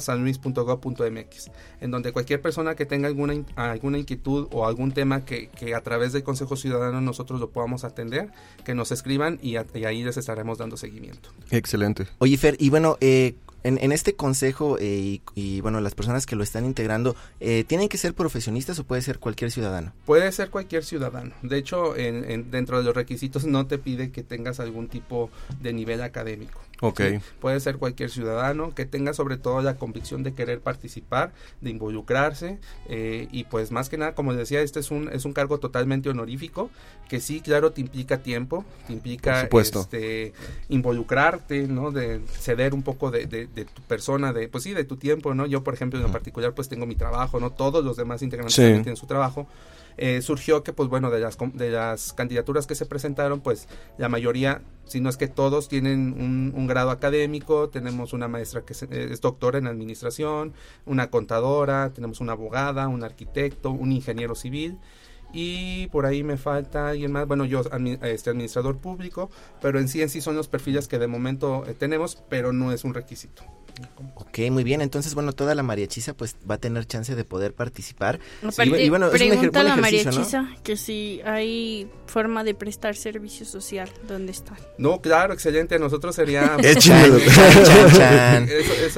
sanluis.gov.mx 0.00 1.50
en 1.80 1.90
donde 1.92 2.12
cualquier 2.12 2.40
persona 2.40 2.74
que 2.74 2.84
tenga 2.84 3.06
alguna 3.08 3.34
alguna 3.54 3.98
inquietud 3.98 4.48
o 4.50 4.66
algún 4.66 4.90
tema 4.92 5.24
que, 5.24 5.48
que 5.48 5.74
a 5.74 5.82
través 5.82 6.12
del 6.12 6.24
Consejo 6.24 6.56
Ciudadano 6.56 7.00
nosotros 7.00 7.38
lo 7.40 7.50
podamos 7.50 7.84
atender, 7.84 8.30
que 8.64 8.74
nos 8.74 8.90
escriban 8.90 9.38
y, 9.40 9.54
a- 9.56 9.66
y 9.74 9.84
ahí 9.84 10.02
les 10.02 10.16
estaremos 10.16 10.58
dando 10.58 10.76
seguimiento. 10.76 11.28
Excelente. 11.50 12.08
Oye, 12.18 12.36
Fer, 12.36 12.56
y 12.58 12.70
bueno, 12.70 12.96
eh, 13.00 13.36
en, 13.64 13.78
en 13.82 13.92
este 13.92 14.14
consejo 14.14 14.78
eh, 14.78 14.84
y, 14.86 15.22
y, 15.34 15.60
bueno, 15.60 15.80
las 15.80 15.94
personas 15.94 16.26
que 16.26 16.36
lo 16.36 16.42
están 16.42 16.64
integrando, 16.64 17.14
eh, 17.40 17.64
¿tienen 17.66 17.88
que 17.88 17.98
ser 17.98 18.14
profesionistas 18.14 18.78
o 18.78 18.84
puede 18.84 19.02
ser 19.02 19.18
cualquier 19.18 19.50
ciudadano? 19.50 19.92
Puede 20.06 20.30
ser 20.32 20.50
cualquier 20.50 20.84
ciudadano. 20.84 21.32
De 21.42 21.58
hecho, 21.58 21.96
en, 21.96 22.30
en- 22.30 22.50
dentro 22.50 22.78
de 22.78 22.84
los 22.84 22.94
requisitos 22.94 23.44
no 23.44 23.66
te 23.66 23.78
pide 23.78 24.10
que 24.10 24.22
tengas 24.22 24.60
algún 24.60 24.88
tipo 24.88 25.30
de 25.60 25.72
nivel 25.72 26.02
académico. 26.02 26.60
Ok. 26.82 27.00
¿sí? 27.00 27.18
Puede 27.40 27.58
ser 27.60 27.78
cualquier 27.78 28.10
ciudadano 28.10 28.74
que 28.74 28.84
tenga 28.84 29.14
sobre 29.14 29.38
todo 29.38 29.62
la 29.62 29.76
convicción 29.76 30.22
de 30.22 30.34
querer 30.34 30.60
participar, 30.60 31.32
de 31.62 31.70
involucrarse 31.70 32.58
eh, 32.88 33.28
y 33.32 33.44
pues 33.44 33.70
más 33.70 33.88
que 33.88 33.96
nada, 33.96 34.14
como 34.14 34.32
les 34.32 34.40
decía, 34.40 34.60
este 34.60 34.80
es 34.80 34.90
un, 34.90 35.08
es 35.08 35.24
un 35.24 35.32
cargo 35.32 35.58
totalmente 35.58 36.10
honorífico 36.10 36.68
que 37.08 37.20
sí, 37.20 37.40
claro, 37.40 37.72
te 37.72 37.80
implica 37.80 38.18
tiempo, 38.18 38.64
te 38.86 38.92
implica 38.94 39.48
este, 39.80 40.32
involucrarte, 40.68 41.66
¿no? 41.68 41.90
De 41.92 42.20
ceder 42.38 42.74
un 42.74 42.82
poco 42.82 43.10
de, 43.10 43.26
de- 43.26 43.46
de 43.46 43.64
tu 43.64 43.82
persona, 43.82 44.32
de 44.32 44.48
pues 44.48 44.64
sí, 44.64 44.72
de 44.72 44.84
tu 44.84 44.96
tiempo, 44.96 45.34
¿no? 45.34 45.46
Yo, 45.46 45.62
por 45.62 45.74
ejemplo, 45.74 46.04
en 46.04 46.10
particular, 46.10 46.52
pues 46.54 46.68
tengo 46.68 46.86
mi 46.86 46.94
trabajo, 46.96 47.38
¿no? 47.38 47.50
Todos 47.50 47.84
los 47.84 47.96
demás 47.96 48.22
integrantes 48.22 48.54
Sí. 48.54 48.62
tienen 48.62 48.96
su 48.96 49.06
trabajo 49.06 49.46
eh, 49.96 50.22
surgió 50.22 50.62
que, 50.62 50.72
pues 50.72 50.88
bueno, 50.88 51.10
de 51.10 51.20
las, 51.20 51.36
de 51.54 51.70
las 51.70 52.12
candidaturas 52.12 52.66
que 52.66 52.74
se 52.74 52.86
presentaron, 52.86 53.40
pues 53.40 53.68
la 53.98 54.08
mayoría, 54.08 54.62
si 54.84 55.00
no 55.00 55.08
es 55.08 55.16
que 55.16 55.28
todos, 55.28 55.68
tienen 55.68 56.14
un, 56.18 56.52
un 56.54 56.66
grado 56.66 56.90
académico, 56.90 57.68
tenemos 57.68 58.12
una 58.12 58.28
maestra 58.28 58.62
que 58.64 58.72
es 58.72 59.20
doctora 59.20 59.58
en 59.58 59.66
administración, 59.66 60.52
una 60.86 61.10
contadora, 61.10 61.92
tenemos 61.94 62.20
una 62.20 62.32
abogada, 62.32 62.88
un 62.88 63.04
arquitecto, 63.04 63.70
un 63.70 63.92
ingeniero 63.92 64.34
civil 64.34 64.78
y 65.32 65.86
por 65.88 66.06
ahí 66.06 66.22
me 66.22 66.36
falta 66.36 66.88
alguien 66.88 67.12
más, 67.12 67.26
bueno, 67.26 67.44
yo 67.44 67.62
este 68.02 68.30
administrador 68.30 68.78
público, 68.78 69.30
pero 69.60 69.78
en 69.78 69.88
sí 69.88 70.02
en 70.02 70.08
sí 70.08 70.20
son 70.20 70.36
los 70.36 70.48
perfiles 70.48 70.88
que 70.88 70.98
de 70.98 71.06
momento 71.06 71.64
eh, 71.66 71.74
tenemos, 71.74 72.22
pero 72.28 72.52
no 72.52 72.72
es 72.72 72.84
un 72.84 72.94
requisito. 72.94 73.42
Ok, 74.14 74.38
muy 74.50 74.64
bien, 74.64 74.82
entonces 74.82 75.14
bueno, 75.14 75.32
toda 75.32 75.54
la 75.54 75.62
mariachisa 75.62 76.14
pues 76.14 76.36
va 76.48 76.56
a 76.56 76.58
tener 76.58 76.86
chance 76.86 77.14
de 77.14 77.24
poder 77.24 77.54
participar. 77.54 78.20
y, 78.42 78.88
bueno, 78.90 79.10
pregunta 79.10 79.60
a 79.60 79.64
la 79.64 79.76
mariachisa 79.76 80.50
que 80.62 80.76
si 80.76 81.22
hay 81.24 81.90
forma 82.06 82.44
de 82.44 82.54
prestar 82.54 82.94
servicio 82.94 83.46
social, 83.46 83.88
¿dónde 84.06 84.32
está? 84.32 84.54
No, 84.76 85.00
claro, 85.00 85.32
excelente, 85.32 85.76
a 85.76 85.78
nosotros 85.78 86.14
sería... 86.14 86.56
eso, 86.62 86.92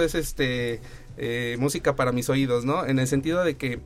es 0.03 0.14
este... 0.14 0.80
Eh, 1.16 1.57
música 1.61 1.95
para 1.95 2.11
mis 2.11 2.28
oídos, 2.28 2.64
¿no? 2.64 2.85
En 2.85 2.99
el 2.99 3.07
sentido 3.07 3.45
de 3.45 3.57
que 3.57 3.80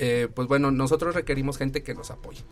eh, 0.00 0.28
pues 0.34 0.48
bueno, 0.48 0.70
nosotros 0.70 1.14
requerimos 1.14 1.58
gente 1.58 1.82
que 1.82 1.94
nos 1.94 2.10
apoye. 2.10 2.42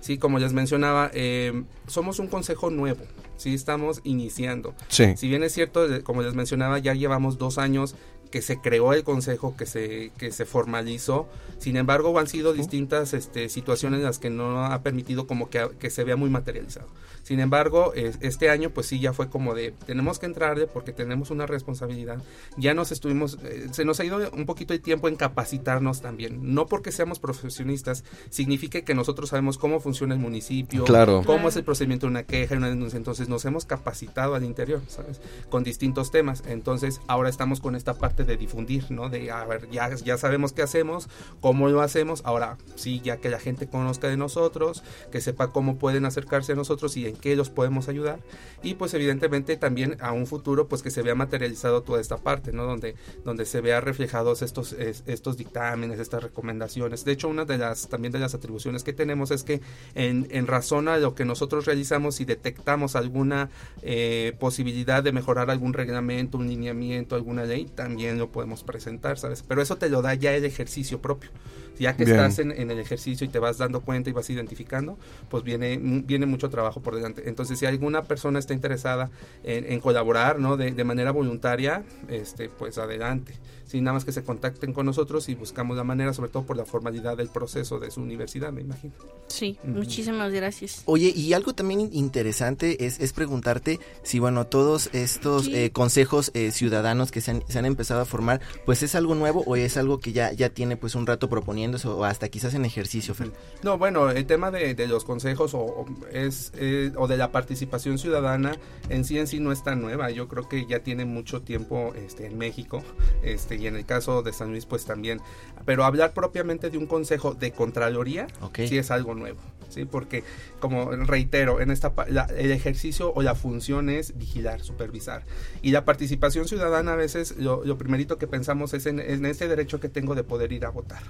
Sí, 0.00 0.18
como 0.18 0.38
les 0.38 0.52
mencionaba, 0.52 1.10
eh, 1.12 1.64
somos 1.88 2.20
un 2.20 2.28
consejo 2.28 2.70
nuevo, 2.70 3.00
sí, 3.36 3.54
estamos 3.54 4.00
iniciando. 4.04 4.74
Sí. 4.88 5.16
Si 5.16 5.28
bien 5.28 5.42
es 5.42 5.52
cierto, 5.52 5.86
como 6.04 6.22
les 6.22 6.34
mencionaba, 6.34 6.78
ya 6.78 6.94
llevamos 6.94 7.36
dos 7.36 7.58
años 7.58 7.96
que 8.30 8.42
se 8.42 8.60
creó 8.60 8.92
el 8.92 9.04
consejo, 9.04 9.56
que 9.56 9.66
se, 9.66 10.12
que 10.18 10.30
se 10.32 10.44
formalizó. 10.44 11.28
Sin 11.58 11.76
embargo, 11.76 12.18
han 12.18 12.26
sido 12.26 12.52
distintas 12.52 13.14
este, 13.14 13.48
situaciones 13.48 13.98
en 13.98 14.04
las 14.04 14.18
que 14.18 14.30
no 14.30 14.64
ha 14.64 14.82
permitido 14.82 15.26
como 15.26 15.50
que, 15.50 15.68
que 15.78 15.90
se 15.90 16.04
vea 16.04 16.16
muy 16.16 16.30
materializado. 16.30 16.88
Sin 17.28 17.40
embargo, 17.40 17.92
este 17.94 18.48
año 18.48 18.70
pues 18.70 18.86
sí 18.86 19.00
ya 19.00 19.12
fue 19.12 19.28
como 19.28 19.54
de, 19.54 19.72
tenemos 19.84 20.18
que 20.18 20.24
entrarle 20.24 20.66
porque 20.66 20.94
tenemos 20.94 21.30
una 21.30 21.44
responsabilidad. 21.44 22.22
Ya 22.56 22.72
nos 22.72 22.90
estuvimos, 22.90 23.36
eh, 23.44 23.68
se 23.70 23.84
nos 23.84 24.00
ha 24.00 24.06
ido 24.06 24.18
un 24.32 24.46
poquito 24.46 24.72
de 24.72 24.78
tiempo 24.78 25.08
en 25.08 25.16
capacitarnos 25.16 26.00
también. 26.00 26.54
No 26.54 26.68
porque 26.68 26.90
seamos 26.90 27.18
profesionistas, 27.18 28.02
significa 28.30 28.80
que 28.80 28.94
nosotros 28.94 29.28
sabemos 29.28 29.58
cómo 29.58 29.78
funciona 29.78 30.14
el 30.14 30.20
municipio, 30.20 30.84
claro. 30.84 31.22
cómo 31.26 31.50
es 31.50 31.56
el 31.56 31.64
procedimiento 31.64 32.06
de 32.06 32.12
una 32.12 32.22
queja, 32.22 32.56
una 32.56 32.70
denuncia. 32.70 32.96
Entonces 32.96 33.28
nos 33.28 33.44
hemos 33.44 33.66
capacitado 33.66 34.34
al 34.34 34.44
interior, 34.44 34.80
¿sabes? 34.88 35.20
Con 35.50 35.64
distintos 35.64 36.10
temas. 36.10 36.42
Entonces 36.46 37.02
ahora 37.08 37.28
estamos 37.28 37.60
con 37.60 37.76
esta 37.76 37.92
parte 37.92 38.17
de 38.26 38.36
difundir, 38.36 38.90
¿no? 38.90 39.08
De, 39.08 39.30
a 39.30 39.44
ver, 39.44 39.68
ya, 39.70 39.94
ya 39.94 40.18
sabemos 40.18 40.52
qué 40.52 40.62
hacemos, 40.62 41.08
cómo 41.40 41.68
lo 41.68 41.80
hacemos. 41.80 42.22
Ahora 42.24 42.58
sí, 42.74 43.00
ya 43.02 43.18
que 43.18 43.28
la 43.28 43.38
gente 43.38 43.68
conozca 43.68 44.08
de 44.08 44.16
nosotros, 44.16 44.82
que 45.10 45.20
sepa 45.20 45.48
cómo 45.48 45.78
pueden 45.78 46.04
acercarse 46.04 46.52
a 46.52 46.56
nosotros 46.56 46.96
y 46.96 47.06
en 47.06 47.16
qué 47.16 47.36
los 47.36 47.50
podemos 47.50 47.88
ayudar 47.88 48.20
y 48.62 48.74
pues 48.74 48.92
evidentemente 48.94 49.56
también 49.56 49.96
a 50.00 50.12
un 50.12 50.26
futuro 50.26 50.68
pues 50.68 50.82
que 50.82 50.90
se 50.90 51.02
vea 51.02 51.14
materializado 51.14 51.82
toda 51.82 52.00
esta 52.00 52.18
parte, 52.18 52.52
¿no? 52.52 52.64
Donde, 52.64 52.96
donde 53.24 53.44
se 53.44 53.60
vea 53.60 53.80
reflejados 53.80 54.42
estos, 54.42 54.72
estos 54.72 55.36
dictámenes, 55.36 56.00
estas 56.00 56.22
recomendaciones. 56.22 57.04
De 57.04 57.12
hecho, 57.12 57.28
una 57.28 57.44
de 57.44 57.58
las 57.58 57.88
también 57.88 58.12
de 58.12 58.18
las 58.18 58.34
atribuciones 58.34 58.82
que 58.82 58.92
tenemos 58.92 59.30
es 59.30 59.44
que 59.44 59.60
en, 59.94 60.26
en 60.30 60.46
razón 60.46 60.88
a 60.88 60.98
lo 60.98 61.14
que 61.14 61.24
nosotros 61.24 61.66
realizamos 61.66 62.20
y 62.20 62.24
detectamos 62.24 62.96
alguna 62.96 63.50
eh, 63.82 64.34
posibilidad 64.40 65.02
de 65.02 65.12
mejorar 65.12 65.50
algún 65.50 65.72
reglamento, 65.72 66.38
un 66.38 66.48
lineamiento, 66.48 67.14
alguna 67.14 67.44
ley, 67.44 67.66
también 67.66 68.07
lo 68.16 68.30
podemos 68.32 68.62
presentar, 68.62 69.18
¿sabes? 69.18 69.44
Pero 69.46 69.60
eso 69.60 69.76
te 69.76 69.90
lo 69.90 70.00
da 70.00 70.14
ya 70.14 70.34
el 70.34 70.44
ejercicio 70.44 71.02
propio 71.02 71.30
ya 71.78 71.96
que 71.96 72.04
estás 72.04 72.38
en, 72.38 72.52
el 72.52 72.78
ejercicio 72.78 73.26
y 73.26 73.28
te 73.28 73.38
vas 73.38 73.58
dando 73.58 73.80
cuenta 73.80 74.10
y 74.10 74.12
vas 74.12 74.28
identificando, 74.30 74.98
pues 75.28 75.44
viene, 75.44 75.78
viene 75.78 76.26
mucho 76.26 76.50
trabajo 76.50 76.80
por 76.80 76.94
delante. 76.94 77.28
Entonces, 77.28 77.58
si 77.58 77.66
alguna 77.66 78.02
persona 78.02 78.38
está 78.38 78.54
interesada 78.54 79.10
en, 79.44 79.80
colaborar, 79.80 80.38
¿no? 80.38 80.56
De, 80.56 80.72
de, 80.72 80.84
manera 80.84 81.12
voluntaria, 81.12 81.84
este, 82.08 82.48
pues 82.48 82.78
adelante. 82.78 83.34
Sí, 83.68 83.82
nada 83.82 83.92
más 83.92 84.06
que 84.06 84.12
se 84.12 84.24
contacten 84.24 84.72
con 84.72 84.86
nosotros 84.86 85.28
y 85.28 85.34
buscamos 85.34 85.76
la 85.76 85.84
manera, 85.84 86.14
sobre 86.14 86.30
todo 86.30 86.46
por 86.46 86.56
la 86.56 86.64
formalidad 86.64 87.18
del 87.18 87.28
proceso 87.28 87.78
de 87.78 87.90
su 87.90 88.00
universidad, 88.00 88.50
me 88.50 88.62
imagino. 88.62 88.94
Sí, 89.26 89.58
muchísimas 89.62 90.32
gracias. 90.32 90.82
Oye, 90.86 91.12
y 91.14 91.34
algo 91.34 91.52
también 91.52 91.90
interesante 91.92 92.86
es, 92.86 92.98
es 92.98 93.12
preguntarte 93.12 93.78
si, 94.02 94.20
bueno, 94.20 94.46
todos 94.46 94.88
estos 94.94 95.48
eh, 95.48 95.70
consejos 95.70 96.30
eh, 96.32 96.50
ciudadanos 96.50 97.10
que 97.10 97.20
se 97.20 97.32
han, 97.32 97.44
se 97.46 97.58
han, 97.58 97.66
empezado 97.66 98.00
a 98.00 98.06
formar, 98.06 98.40
pues 98.64 98.82
es 98.82 98.94
algo 98.94 99.14
nuevo 99.14 99.42
o 99.46 99.54
es 99.54 99.76
algo 99.76 100.00
que 100.00 100.12
ya, 100.12 100.32
ya 100.32 100.48
tiene 100.48 100.78
pues 100.78 100.94
un 100.94 101.06
rato 101.06 101.28
proponiéndose 101.68 101.88
o 101.88 102.04
hasta 102.04 102.28
quizás 102.28 102.54
en 102.54 102.64
ejercicio, 102.64 103.14
Fer? 103.14 103.32
No, 103.62 103.78
bueno, 103.78 104.10
el 104.10 104.26
tema 104.26 104.50
de, 104.50 104.74
de 104.74 104.86
los 104.86 105.04
consejos 105.04 105.52
o, 105.54 105.86
es, 106.12 106.52
eh, 106.56 106.92
o 106.96 107.06
de 107.06 107.16
la 107.16 107.32
participación 107.32 107.98
ciudadana 107.98 108.56
en 108.88 109.04
sí 109.04 109.18
en 109.18 109.26
sí 109.26 109.40
no 109.40 109.52
es 109.52 109.62
tan 109.62 109.80
nueva. 109.80 110.10
Yo 110.10 110.28
creo 110.28 110.48
que 110.48 110.66
ya 110.66 110.80
tiene 110.80 111.04
mucho 111.04 111.42
tiempo 111.42 111.92
este, 111.94 112.26
en 112.26 112.38
México. 112.38 112.82
Este, 113.22 113.56
y 113.56 113.66
en 113.66 113.76
el 113.76 113.84
caso 113.84 114.22
de 114.22 114.32
San 114.32 114.50
Luis 114.50 114.66
pues 114.66 114.84
también. 114.84 115.20
Pero 115.64 115.84
hablar 115.84 116.12
propiamente 116.12 116.70
de 116.70 116.78
un 116.78 116.86
consejo 116.86 117.34
de 117.34 117.52
Contraloría 117.52 118.26
sí 118.54 118.78
es 118.78 118.90
algo 118.90 119.14
nuevo, 119.14 119.38
¿sí? 119.68 119.84
Porque 119.84 120.24
como 120.60 120.90
reitero, 120.90 121.60
en 121.60 121.70
esta 121.70 121.92
el 122.36 122.50
ejercicio 122.52 123.12
o 123.14 123.22
la 123.22 123.34
función 123.34 123.90
es 123.90 124.16
vigilar, 124.16 124.60
supervisar. 124.60 125.24
Y 125.62 125.72
la 125.72 125.84
participación 125.84 126.46
ciudadana 126.46 126.92
a 126.92 126.96
veces 126.96 127.36
lo, 127.38 127.78
primerito 127.78 128.18
que 128.18 128.26
pensamos 128.26 128.74
es 128.74 128.86
en, 128.86 128.98
en, 128.98 129.24
este 129.26 129.46
derecho 129.46 129.78
que 129.78 129.88
tengo 129.88 130.14
de 130.14 130.24
poder 130.24 130.52
ir 130.52 130.64
a 130.64 130.70
votar, 130.70 131.02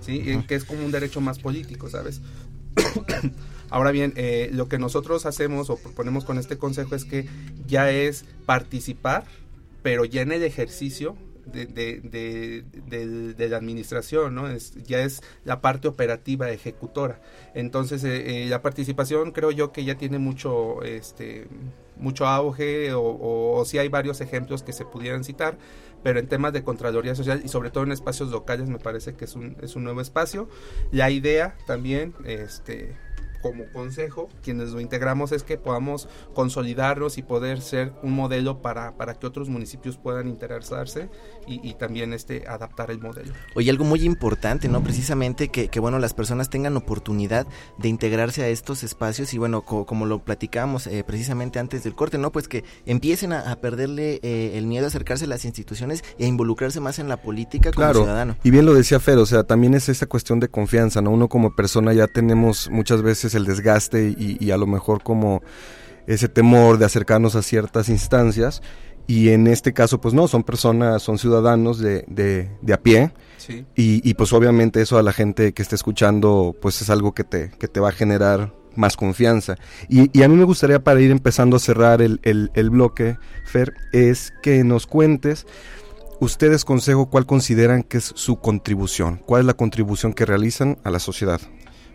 ¿sí? 0.00 0.42
que 0.46 0.54
es 0.54 0.64
como 0.64 0.84
un 0.84 0.90
derecho 0.90 1.20
más 1.20 1.38
político, 1.38 1.88
¿sabes? 1.88 2.20
Ahora 3.70 3.92
bien, 3.92 4.12
eh, 4.16 4.50
lo 4.52 4.68
que 4.68 4.78
nosotros 4.78 5.26
hacemos 5.26 5.70
o 5.70 5.76
proponemos 5.76 6.24
con 6.24 6.38
este 6.38 6.58
consejo 6.58 6.94
es 6.94 7.04
que 7.04 7.28
ya 7.66 7.90
es 7.90 8.24
participar, 8.44 9.24
pero 9.82 10.04
ya 10.04 10.22
en 10.22 10.32
el 10.32 10.42
ejercicio 10.42 11.16
de, 11.52 11.66
de, 13.36 13.48
la 13.48 13.56
administración, 13.56 14.34
¿no? 14.34 14.48
Es, 14.48 14.74
ya 14.84 15.02
es 15.02 15.22
la 15.44 15.60
parte 15.60 15.88
operativa, 15.88 16.50
ejecutora. 16.50 17.20
Entonces, 17.54 18.04
eh, 18.04 18.44
eh, 18.44 18.46
la 18.48 18.62
participación 18.62 19.32
creo 19.32 19.50
yo 19.50 19.72
que 19.72 19.84
ya 19.84 19.96
tiene 19.96 20.18
mucho, 20.18 20.82
este, 20.82 21.46
mucho 21.96 22.26
auge 22.26 22.92
o, 22.94 23.62
si 23.66 23.78
hay 23.78 23.88
varios 23.88 24.20
ejemplos 24.20 24.62
que 24.62 24.72
se 24.72 24.84
pudieran 24.84 25.24
citar, 25.24 25.58
pero 26.02 26.18
en 26.18 26.28
temas 26.28 26.52
de 26.52 26.62
Contraloría 26.62 27.14
Social 27.14 27.42
y 27.44 27.48
sobre 27.48 27.70
todo 27.70 27.84
en 27.84 27.92
espacios 27.92 28.30
locales 28.30 28.68
me 28.68 28.78
parece 28.78 29.14
que 29.14 29.24
es 29.24 29.34
un, 29.34 29.56
es 29.60 29.76
un 29.76 29.84
nuevo 29.84 30.00
espacio. 30.00 30.48
La 30.90 31.10
idea 31.10 31.56
también, 31.66 32.14
este 32.24 32.96
como 33.40 33.64
consejo, 33.72 34.28
quienes 34.42 34.70
lo 34.70 34.80
integramos, 34.80 35.32
es 35.32 35.42
que 35.42 35.56
podamos 35.56 36.08
consolidarlos 36.34 37.18
y 37.18 37.22
poder 37.22 37.60
ser 37.60 37.92
un 38.02 38.12
modelo 38.12 38.60
para, 38.60 38.96
para 38.96 39.14
que 39.14 39.26
otros 39.26 39.48
municipios 39.48 39.96
puedan 39.96 40.28
interesarse 40.28 41.08
y, 41.50 41.74
también 41.74 42.12
este, 42.12 42.46
adaptar 42.46 42.90
el 42.90 43.00
modelo. 43.00 43.32
Oye, 43.54 43.70
algo 43.70 43.84
muy 43.84 44.04
importante, 44.04 44.68
¿no? 44.68 44.82
Precisamente 44.82 45.48
que, 45.48 45.68
que, 45.68 45.80
bueno, 45.80 45.98
las 45.98 46.14
personas 46.14 46.50
tengan 46.50 46.76
oportunidad 46.76 47.46
de 47.78 47.88
integrarse 47.88 48.42
a 48.42 48.48
estos 48.48 48.82
espacios 48.82 49.34
y 49.34 49.38
bueno, 49.38 49.62
como 49.62 50.06
lo 50.06 50.20
platicamos 50.24 50.86
eh, 50.86 51.04
precisamente 51.06 51.58
antes 51.58 51.84
del 51.84 51.94
corte, 51.94 52.18
¿no? 52.18 52.32
Pues 52.32 52.48
que 52.48 52.64
empiecen 52.86 53.32
a, 53.32 53.56
perderle 53.56 54.20
eh, 54.22 54.52
el 54.54 54.66
miedo 54.66 54.84
a 54.86 54.88
acercarse 54.88 55.24
a 55.24 55.28
las 55.28 55.44
instituciones 55.44 56.04
e 56.18 56.26
involucrarse 56.26 56.80
más 56.80 56.98
en 56.98 57.08
la 57.08 57.18
política 57.18 57.70
como 57.72 57.84
claro, 57.84 58.00
ciudadano. 58.00 58.36
Y 58.42 58.50
bien 58.50 58.66
lo 58.66 58.74
decía 58.74 59.00
Fer, 59.00 59.18
o 59.18 59.26
sea, 59.26 59.44
también 59.44 59.74
es 59.74 59.88
esta 59.88 60.06
cuestión 60.06 60.40
de 60.40 60.48
confianza, 60.48 61.02
¿no? 61.02 61.10
Uno 61.10 61.28
como 61.28 61.54
persona 61.54 61.92
ya 61.92 62.06
tenemos 62.06 62.70
muchas 62.70 63.02
veces 63.02 63.34
el 63.34 63.44
desgaste 63.44 64.14
y, 64.16 64.50
a 64.50 64.56
lo 64.56 64.66
mejor 64.66 65.02
como 65.02 65.42
ese 66.06 66.28
temor 66.28 66.78
de 66.78 66.84
acercarnos 66.84 67.36
a 67.36 67.42
ciertas 67.42 67.88
instancias. 67.88 68.62
Y 69.10 69.30
en 69.30 69.48
este 69.48 69.72
caso, 69.72 70.00
pues 70.00 70.14
no, 70.14 70.28
son 70.28 70.44
personas, 70.44 71.02
son 71.02 71.18
ciudadanos 71.18 71.80
de, 71.80 72.04
de, 72.06 72.72
a 72.72 72.80
pie. 72.80 73.10
Y, 73.74 74.14
pues 74.14 74.32
obviamente 74.32 74.80
eso 74.80 74.98
a 74.98 75.02
la 75.02 75.12
gente 75.12 75.52
que 75.52 75.62
esté 75.62 75.74
escuchando, 75.74 76.54
pues 76.62 76.80
es 76.80 76.90
algo 76.90 77.12
que 77.12 77.24
te, 77.24 77.50
que 77.58 77.66
te 77.66 77.80
va 77.80 77.88
a 77.88 77.92
generar 77.92 78.54
más 78.76 78.96
confianza. 78.96 79.56
Y, 79.88 80.22
a 80.22 80.28
mí 80.28 80.36
me 80.36 80.44
gustaría 80.44 80.84
para 80.84 81.00
ir 81.00 81.10
empezando 81.10 81.56
a 81.56 81.58
cerrar 81.58 82.02
el, 82.02 82.20
el, 82.22 82.52
el 82.54 82.70
bloque, 82.70 83.18
Fer, 83.46 83.74
es 83.92 84.32
que 84.44 84.62
nos 84.62 84.86
cuentes, 84.86 85.44
ustedes 86.20 86.64
consejo, 86.64 87.10
cuál 87.10 87.26
consideran 87.26 87.82
que 87.82 87.98
es 87.98 88.12
su 88.14 88.36
contribución, 88.36 89.20
cuál 89.26 89.40
es 89.40 89.46
la 89.46 89.54
contribución 89.54 90.12
que 90.12 90.24
realizan 90.24 90.78
a 90.84 90.90
la 90.90 91.00
sociedad. 91.00 91.40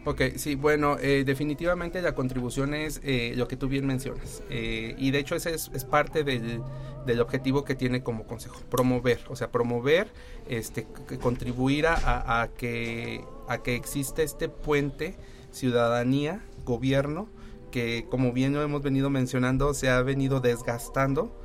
Ok, 0.08 0.22
sí, 0.36 0.54
bueno, 0.54 0.98
eh, 1.00 1.24
definitivamente 1.26 2.00
la 2.00 2.14
contribución 2.14 2.76
es 2.76 3.02
eh, 3.04 3.34
lo 3.36 3.48
que 3.48 3.58
tú 3.58 3.68
bien 3.68 3.88
mencionas. 3.88 4.44
Eh, 4.52 4.96
y 5.00 5.10
de 5.10 5.18
hecho 5.18 5.36
ese 5.36 5.56
es, 5.56 5.70
parte 5.84 6.24
del, 6.24 6.62
del, 7.08 7.22
objetivo 7.22 7.66
que 7.66 7.74
tiene 7.74 8.04
como 8.04 8.28
consejo, 8.28 8.62
promover, 8.70 9.22
o 9.30 9.36
sea, 9.36 9.52
promover, 9.52 10.08
este, 10.48 10.86
contribuir 11.20 11.88
a, 11.88 12.42
a, 12.42 12.50
que, 12.50 13.24
a 13.48 13.64
que 13.64 13.74
existe 13.74 14.22
este 14.22 14.48
puente 14.48 15.16
ciudadanía, 15.50 16.46
gobierno, 16.66 17.28
que 17.72 18.06
como 18.08 18.32
bien 18.32 18.54
lo 18.54 18.62
hemos 18.62 18.84
venido 18.84 19.10
mencionando, 19.10 19.74
se 19.74 19.90
ha 19.90 20.04
venido 20.04 20.40
desgastando. 20.40 21.42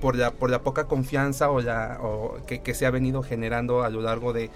por, 0.00 0.16
la, 0.16 0.32
por 0.32 0.50
la 0.50 0.62
poca 0.62 0.88
confianza 0.88 1.50
o 1.50 1.60
la, 1.60 1.98
o 2.00 2.38
que 2.46 2.74
se 2.74 2.84
ha 2.86 2.90
venido 2.90 3.22
generando 3.22 3.84
a 3.84 3.90
lo 3.90 4.00
largo 4.00 4.32
de, 4.32 4.50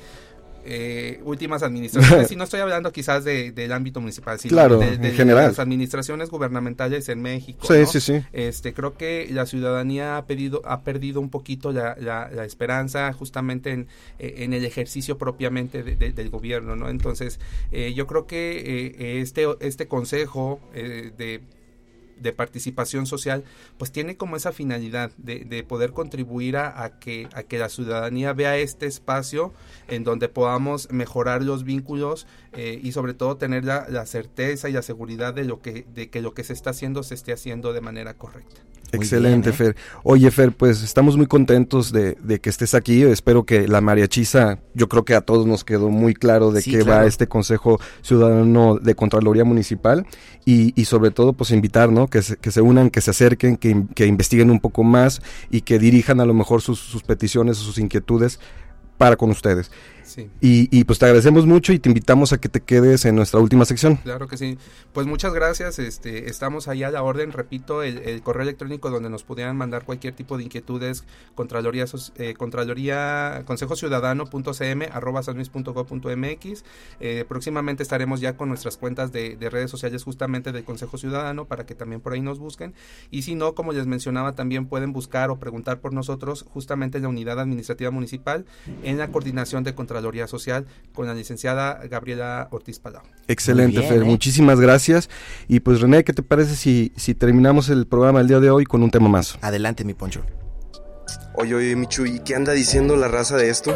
eh, 0.70 1.20
últimas 1.24 1.62
administraciones, 1.62 2.30
y 2.32 2.36
no 2.36 2.44
estoy 2.44 2.60
hablando 2.60 2.92
quizás 2.92 3.24
de, 3.24 3.52
del 3.52 3.72
ámbito 3.72 4.00
municipal, 4.00 4.38
sino 4.38 4.52
Claro, 4.52 4.78
de, 4.78 4.94
en 4.94 5.00
de 5.02 5.10
general. 5.12 5.46
las 5.48 5.58
administraciones 5.58 6.28
gubernamentales 6.28 7.08
en 7.08 7.22
México. 7.22 7.66
Sí, 7.66 7.74
¿no? 7.80 7.86
sí, 7.86 8.00
sí. 8.00 8.20
Este, 8.32 8.74
creo 8.74 8.96
que 8.96 9.28
la 9.30 9.46
ciudadanía 9.46 10.16
ha, 10.18 10.26
pedido, 10.26 10.60
ha 10.66 10.82
perdido 10.82 11.20
un 11.20 11.30
poquito 11.30 11.72
la, 11.72 11.96
la- 11.98 12.28
la 12.30 12.44
esperanza 12.44 13.12
justamente 13.14 13.70
en, 13.72 13.86
eh, 14.18 14.34
en 14.38 14.52
el 14.52 14.64
ejercicio 14.64 15.16
propiamente 15.16 15.82
de- 15.82 15.96
de- 15.96 16.12
del 16.12 16.28
gobierno, 16.28 16.76
¿no? 16.76 16.88
Entonces, 16.90 17.40
eh, 17.72 17.94
yo 17.94 18.06
creo 18.06 18.26
que 18.26 18.92
eh, 18.98 19.20
este, 19.22 19.46
este 19.60 19.86
consejo 19.88 20.60
eh, 20.74 21.12
de 21.16 21.40
de 22.20 22.32
participación 22.32 23.06
social, 23.06 23.44
pues 23.78 23.92
tiene 23.92 24.16
como 24.16 24.36
esa 24.36 24.52
finalidad 24.52 25.10
de, 25.16 25.40
de 25.40 25.64
poder 25.64 25.92
contribuir 25.92 26.56
a, 26.56 26.98
que, 26.98 27.28
a 27.34 27.42
que 27.42 27.58
la 27.58 27.68
ciudadanía 27.68 28.32
vea 28.32 28.56
este 28.56 28.86
espacio 28.86 29.52
en 29.88 30.04
donde 30.04 30.28
podamos 30.28 30.90
mejorar 30.90 31.42
los 31.42 31.64
vínculos 31.64 32.26
eh, 32.52 32.80
y 32.82 32.92
sobre 32.92 33.14
todo 33.14 33.36
tener 33.36 33.64
la, 33.64 33.86
la 33.88 34.06
certeza 34.06 34.68
y 34.68 34.72
la 34.72 34.82
seguridad 34.82 35.34
de 35.34 35.44
lo 35.44 35.60
que 35.60 35.86
de 35.94 36.10
que 36.10 36.22
lo 36.22 36.34
que 36.34 36.44
se 36.44 36.52
está 36.52 36.70
haciendo 36.70 37.02
se 37.02 37.14
esté 37.14 37.32
haciendo 37.32 37.72
de 37.72 37.80
manera 37.80 38.14
correcta. 38.14 38.60
Excelente, 38.92 39.50
¿eh? 39.50 39.52
Fer. 39.52 39.76
Oye, 40.02 40.30
Fer, 40.30 40.52
pues 40.52 40.82
estamos 40.82 41.16
muy 41.16 41.26
contentos 41.26 41.92
de, 41.92 42.16
de 42.22 42.40
que 42.40 42.48
estés 42.50 42.74
aquí. 42.74 43.02
Espero 43.02 43.44
que 43.44 43.68
la 43.68 43.80
mariachisa, 43.80 44.60
yo 44.74 44.88
creo 44.88 45.04
que 45.04 45.14
a 45.14 45.20
todos 45.20 45.46
nos 45.46 45.64
quedó 45.64 45.90
muy 45.90 46.14
claro 46.14 46.50
de 46.52 46.62
Sí, 46.62 46.70
qué 46.70 46.78
claro. 46.78 47.02
va 47.02 47.06
este 47.06 47.26
Consejo 47.28 47.78
Ciudadano 48.02 48.76
de 48.76 48.94
Contraloría 48.94 49.44
Municipal 49.44 50.06
y, 50.44 50.72
y 50.80 50.86
sobre 50.86 51.10
todo, 51.10 51.32
pues 51.34 51.50
invitar, 51.50 51.90
¿no? 51.92 52.06
Que 52.08 52.22
se, 52.22 52.36
que 52.36 52.50
se 52.50 52.60
unan, 52.62 52.90
que 52.90 53.00
se 53.00 53.10
acerquen, 53.10 53.56
que, 53.56 53.70
in- 53.70 53.88
que 53.88 54.06
investiguen 54.06 54.50
un 54.50 54.60
poco 54.60 54.82
más 54.84 55.20
y 55.50 55.60
que 55.60 55.78
dirijan 55.78 56.20
a 56.20 56.24
lo 56.24 56.34
mejor 56.34 56.62
sus, 56.62 56.78
sus 56.78 57.02
peticiones 57.02 57.58
o 57.60 57.62
sus 57.64 57.78
inquietudes 57.78 58.40
para 58.96 59.16
con 59.16 59.30
ustedes. 59.30 59.70
Sí. 60.08 60.30
Y, 60.40 60.68
y 60.76 60.84
pues 60.84 60.98
te 60.98 61.04
agradecemos 61.04 61.44
mucho 61.44 61.74
y 61.74 61.78
te 61.78 61.90
invitamos 61.90 62.32
a 62.32 62.38
que 62.38 62.48
te 62.48 62.60
quedes 62.60 63.04
en 63.04 63.14
nuestra 63.14 63.40
última 63.40 63.66
sección. 63.66 63.96
Claro 63.96 64.26
que 64.26 64.38
sí. 64.38 64.56
Pues 64.94 65.06
muchas 65.06 65.34
gracias. 65.34 65.78
Este, 65.78 66.30
estamos 66.30 66.66
ahí 66.66 66.82
a 66.82 66.90
la 66.90 67.02
orden. 67.02 67.30
Repito, 67.30 67.82
el, 67.82 67.98
el 67.98 68.22
correo 68.22 68.42
electrónico 68.42 68.90
donde 68.90 69.10
nos 69.10 69.22
pudieran 69.22 69.56
mandar 69.56 69.84
cualquier 69.84 70.14
tipo 70.14 70.38
de 70.38 70.44
inquietudes, 70.44 71.04
contraloría, 71.34 71.84
eh, 72.16 72.34
contraloría, 72.34 73.42
consejociudadano.cm, 73.44 74.88
arroba 74.90 75.22
sanluis.gov.mx. 75.22 76.64
Eh, 77.00 77.24
próximamente 77.28 77.82
estaremos 77.82 78.20
ya 78.20 78.36
con 78.36 78.48
nuestras 78.48 78.78
cuentas 78.78 79.12
de, 79.12 79.36
de 79.36 79.50
redes 79.50 79.70
sociales 79.70 80.04
justamente 80.04 80.52
del 80.52 80.64
Consejo 80.64 80.96
Ciudadano 80.96 81.44
para 81.44 81.66
que 81.66 81.74
también 81.74 82.00
por 82.00 82.14
ahí 82.14 82.22
nos 82.22 82.38
busquen. 82.38 82.72
Y 83.10 83.22
si 83.22 83.34
no, 83.34 83.54
como 83.54 83.72
les 83.72 83.86
mencionaba, 83.86 84.34
también 84.34 84.66
pueden 84.66 84.94
buscar 84.94 85.28
o 85.30 85.38
preguntar 85.38 85.80
por 85.80 85.92
nosotros 85.92 86.46
justamente 86.48 86.96
en 86.96 87.02
la 87.02 87.10
unidad 87.10 87.38
administrativa 87.38 87.90
municipal 87.90 88.46
en 88.82 88.96
la 88.96 89.08
coordinación 89.08 89.64
de 89.64 89.74
Contraloría 89.74 89.97
Social 90.26 90.66
con 90.92 91.06
la 91.06 91.14
licenciada 91.14 91.80
Gabriela 91.88 92.48
Ortiz 92.50 92.78
Palau. 92.78 93.02
Excelente, 93.26 93.80
bien, 93.80 93.90
Fer. 93.90 94.02
¿eh? 94.02 94.04
Muchísimas 94.04 94.60
gracias. 94.60 95.08
Y 95.48 95.60
pues 95.60 95.80
René, 95.80 96.04
¿qué 96.04 96.12
te 96.12 96.22
parece 96.22 96.56
si, 96.56 96.92
si 96.96 97.14
terminamos 97.14 97.68
el 97.68 97.86
programa 97.86 98.20
el 98.20 98.28
día 98.28 98.40
de 98.40 98.50
hoy 98.50 98.64
con 98.64 98.82
un 98.82 98.90
tema 98.90 99.08
más? 99.08 99.38
Adelante, 99.42 99.84
mi 99.84 99.94
poncho. 99.94 100.22
Oye, 101.34 101.54
oye, 101.54 101.76
Michu, 101.76 102.04
¿y 102.04 102.20
qué 102.20 102.34
anda 102.34 102.52
diciendo 102.52 102.96
la 102.96 103.06
raza 103.06 103.36
de 103.36 103.48
esto? 103.48 103.74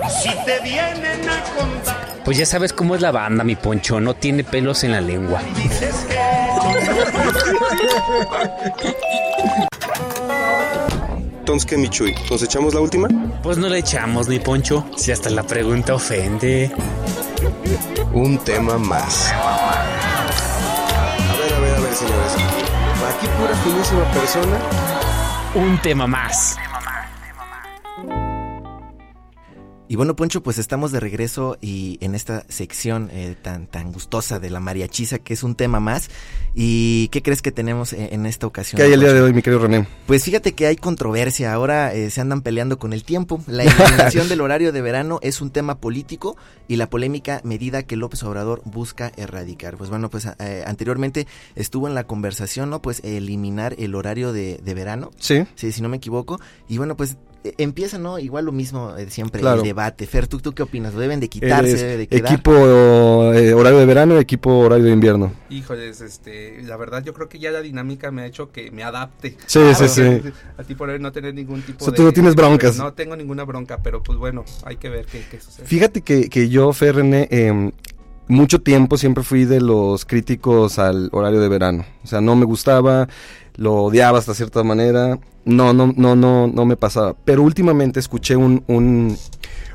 Pues 2.24 2.36
ya 2.36 2.46
sabes 2.46 2.72
cómo 2.72 2.96
es 2.96 3.00
la 3.00 3.12
banda, 3.12 3.44
mi 3.44 3.56
poncho, 3.56 4.00
no 4.00 4.14
tiene 4.14 4.42
pelos 4.42 4.84
en 4.84 4.92
la 4.92 5.00
lengua. 5.00 5.42
Entonces, 5.46 5.94
¿qué, 11.66 11.76
Michuy? 11.76 12.14
¿Nos 12.30 12.42
echamos 12.42 12.74
la 12.74 12.80
última? 12.80 13.08
Pues 13.42 13.58
no 13.58 13.68
le 13.68 13.78
echamos, 13.78 14.28
mi 14.28 14.38
poncho, 14.38 14.84
si 14.96 15.12
hasta 15.12 15.28
la 15.30 15.42
pregunta 15.42 15.94
ofende. 15.94 16.70
Un 18.12 18.38
tema 18.38 18.78
más. 18.78 19.32
A 19.32 19.76
ver, 21.38 21.52
a 21.52 21.58
ver, 21.58 21.74
a 21.74 21.80
ver, 21.80 21.94
señores. 21.94 22.32
Aquí 23.08 23.26
pura 23.38 23.54
finísima 23.56 24.04
persona. 24.12 24.58
Un 25.54 25.78
tema 25.82 26.06
más. 26.06 26.56
Y 29.92 29.96
bueno, 29.96 30.16
Poncho, 30.16 30.42
pues 30.42 30.56
estamos 30.56 30.90
de 30.90 31.00
regreso 31.00 31.58
y 31.60 31.98
en 32.00 32.14
esta 32.14 32.46
sección 32.48 33.10
eh, 33.12 33.36
tan, 33.42 33.66
tan 33.66 33.92
gustosa 33.92 34.38
de 34.38 34.48
la 34.48 34.58
mariachiza, 34.58 35.18
que 35.18 35.34
es 35.34 35.42
un 35.42 35.54
tema 35.54 35.80
más. 35.80 36.08
¿Y 36.54 37.08
qué 37.08 37.20
crees 37.20 37.42
que 37.42 37.52
tenemos 37.52 37.92
en, 37.92 38.08
en 38.10 38.24
esta 38.24 38.46
ocasión? 38.46 38.78
¿Qué 38.78 38.84
hay 38.84 38.94
el 38.94 39.00
día 39.00 39.12
de 39.12 39.20
hoy, 39.20 39.34
mi 39.34 39.42
querido 39.42 39.60
René? 39.60 39.86
Pues 40.06 40.24
fíjate 40.24 40.54
que 40.54 40.66
hay 40.66 40.76
controversia. 40.76 41.52
Ahora 41.52 41.92
eh, 41.92 42.08
se 42.08 42.22
andan 42.22 42.40
peleando 42.40 42.78
con 42.78 42.94
el 42.94 43.04
tiempo. 43.04 43.42
La 43.46 43.64
eliminación 43.64 44.28
del 44.30 44.40
horario 44.40 44.72
de 44.72 44.80
verano 44.80 45.18
es 45.20 45.42
un 45.42 45.50
tema 45.50 45.76
político 45.76 46.38
y 46.68 46.76
la 46.76 46.88
polémica 46.88 47.42
medida 47.44 47.82
que 47.82 47.96
López 47.96 48.22
Obrador 48.22 48.62
busca 48.64 49.12
erradicar. 49.18 49.76
Pues 49.76 49.90
bueno, 49.90 50.08
pues 50.08 50.26
eh, 50.38 50.64
anteriormente 50.66 51.26
estuvo 51.54 51.86
en 51.86 51.94
la 51.94 52.04
conversación, 52.04 52.70
¿no? 52.70 52.80
Pues 52.80 53.00
eliminar 53.04 53.74
el 53.76 53.94
horario 53.94 54.32
de, 54.32 54.58
de 54.64 54.72
verano. 54.72 55.10
Sí. 55.18 55.44
Sí, 55.54 55.70
si 55.70 55.82
no 55.82 55.90
me 55.90 55.98
equivoco. 55.98 56.40
Y 56.66 56.78
bueno, 56.78 56.96
pues 56.96 57.10
eh, 57.12 57.16
empieza, 57.58 57.98
¿no? 57.98 58.18
Igual 58.18 58.44
lo 58.44 58.52
mismo 58.52 58.94
eh, 58.96 59.08
siempre 59.10 59.40
Claro. 59.40 59.62
el 59.62 59.66
debe. 59.66 60.06
Fer, 60.06 60.26
¿tú, 60.26 60.38
¿tú 60.38 60.52
qué 60.52 60.62
opinas? 60.62 60.94
¿Lo 60.94 61.00
deben 61.00 61.20
de 61.20 61.28
quitarse? 61.28 61.70
Eres 61.70 61.80
¿Debe 61.80 61.96
de 61.96 62.06
quedar? 62.06 62.32
equipo 62.32 62.52
eh, 63.34 63.52
horario 63.54 63.78
de 63.78 63.86
verano, 63.86 64.18
equipo 64.18 64.58
horario 64.58 64.84
de 64.84 64.92
invierno. 64.92 65.32
Híjoles, 65.50 66.00
este, 66.00 66.62
la 66.62 66.76
verdad 66.76 67.02
yo 67.04 67.12
creo 67.14 67.28
que 67.28 67.38
ya 67.38 67.50
la 67.50 67.60
dinámica 67.62 68.10
me 68.10 68.22
ha 68.22 68.26
hecho 68.26 68.50
que 68.52 68.70
me 68.70 68.82
adapte. 68.82 69.36
Sí, 69.46 69.60
sí, 69.74 69.88
sí. 69.88 70.02
A 70.58 70.62
ti 70.64 70.74
por 70.74 70.90
ahí 70.90 70.98
no 70.98 71.12
tener 71.12 71.34
ningún 71.34 71.62
tipo 71.62 71.78
O 71.78 71.84
sea, 71.84 71.90
de... 71.92 71.96
tú 71.96 72.02
no 72.04 72.12
tienes 72.12 72.34
broncas. 72.34 72.76
No 72.78 72.92
tengo 72.92 73.16
ninguna 73.16 73.44
bronca, 73.44 73.78
pero 73.82 74.02
pues 74.02 74.18
bueno, 74.18 74.44
hay 74.64 74.76
que 74.76 74.88
ver 74.88 75.06
qué, 75.06 75.24
qué 75.30 75.40
sucede. 75.40 75.66
Fíjate 75.66 76.02
que, 76.02 76.28
que 76.28 76.48
yo, 76.48 76.72
Fer 76.72 76.96
René, 76.96 77.28
em, 77.30 77.72
mucho 78.28 78.60
tiempo 78.60 78.96
siempre 78.96 79.24
fui 79.24 79.44
de 79.44 79.60
los 79.60 80.04
críticos 80.04 80.78
al 80.78 81.08
horario 81.12 81.40
de 81.40 81.48
verano. 81.48 81.84
O 82.04 82.06
sea, 82.06 82.20
no 82.20 82.36
me 82.36 82.44
gustaba, 82.44 83.08
lo 83.56 83.74
odiaba 83.74 84.18
hasta 84.18 84.34
cierta 84.34 84.62
manera. 84.62 85.18
No, 85.44 85.72
no, 85.72 85.92
no, 85.96 86.14
no, 86.16 86.46
no 86.46 86.64
me 86.64 86.76
pasaba. 86.76 87.14
Pero 87.24 87.42
últimamente 87.42 88.00
escuché 88.00 88.36
un, 88.36 88.64
un, 88.66 89.16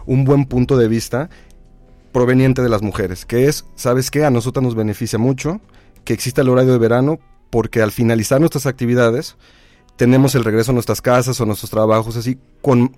un 0.05 0.25
buen 0.25 0.45
punto 0.45 0.77
de 0.77 0.87
vista 0.87 1.29
proveniente 2.11 2.61
de 2.61 2.69
las 2.69 2.81
mujeres, 2.81 3.25
que 3.25 3.47
es, 3.47 3.65
¿sabes 3.75 4.09
qué? 4.09 4.25
A 4.25 4.31
nosotras 4.31 4.63
nos 4.63 4.75
beneficia 4.75 5.19
mucho 5.19 5.59
que 6.03 6.13
exista 6.13 6.41
el 6.41 6.49
horario 6.49 6.71
de 6.71 6.79
verano 6.79 7.19
porque 7.49 7.81
al 7.81 7.91
finalizar 7.91 8.39
nuestras 8.39 8.65
actividades 8.65 9.35
tenemos 9.97 10.35
el 10.35 10.43
regreso 10.43 10.71
a 10.71 10.73
nuestras 10.73 11.01
casas 11.01 11.39
o 11.39 11.45
nuestros 11.45 11.69
trabajos 11.69 12.15
así 12.15 12.37
con 12.61 12.95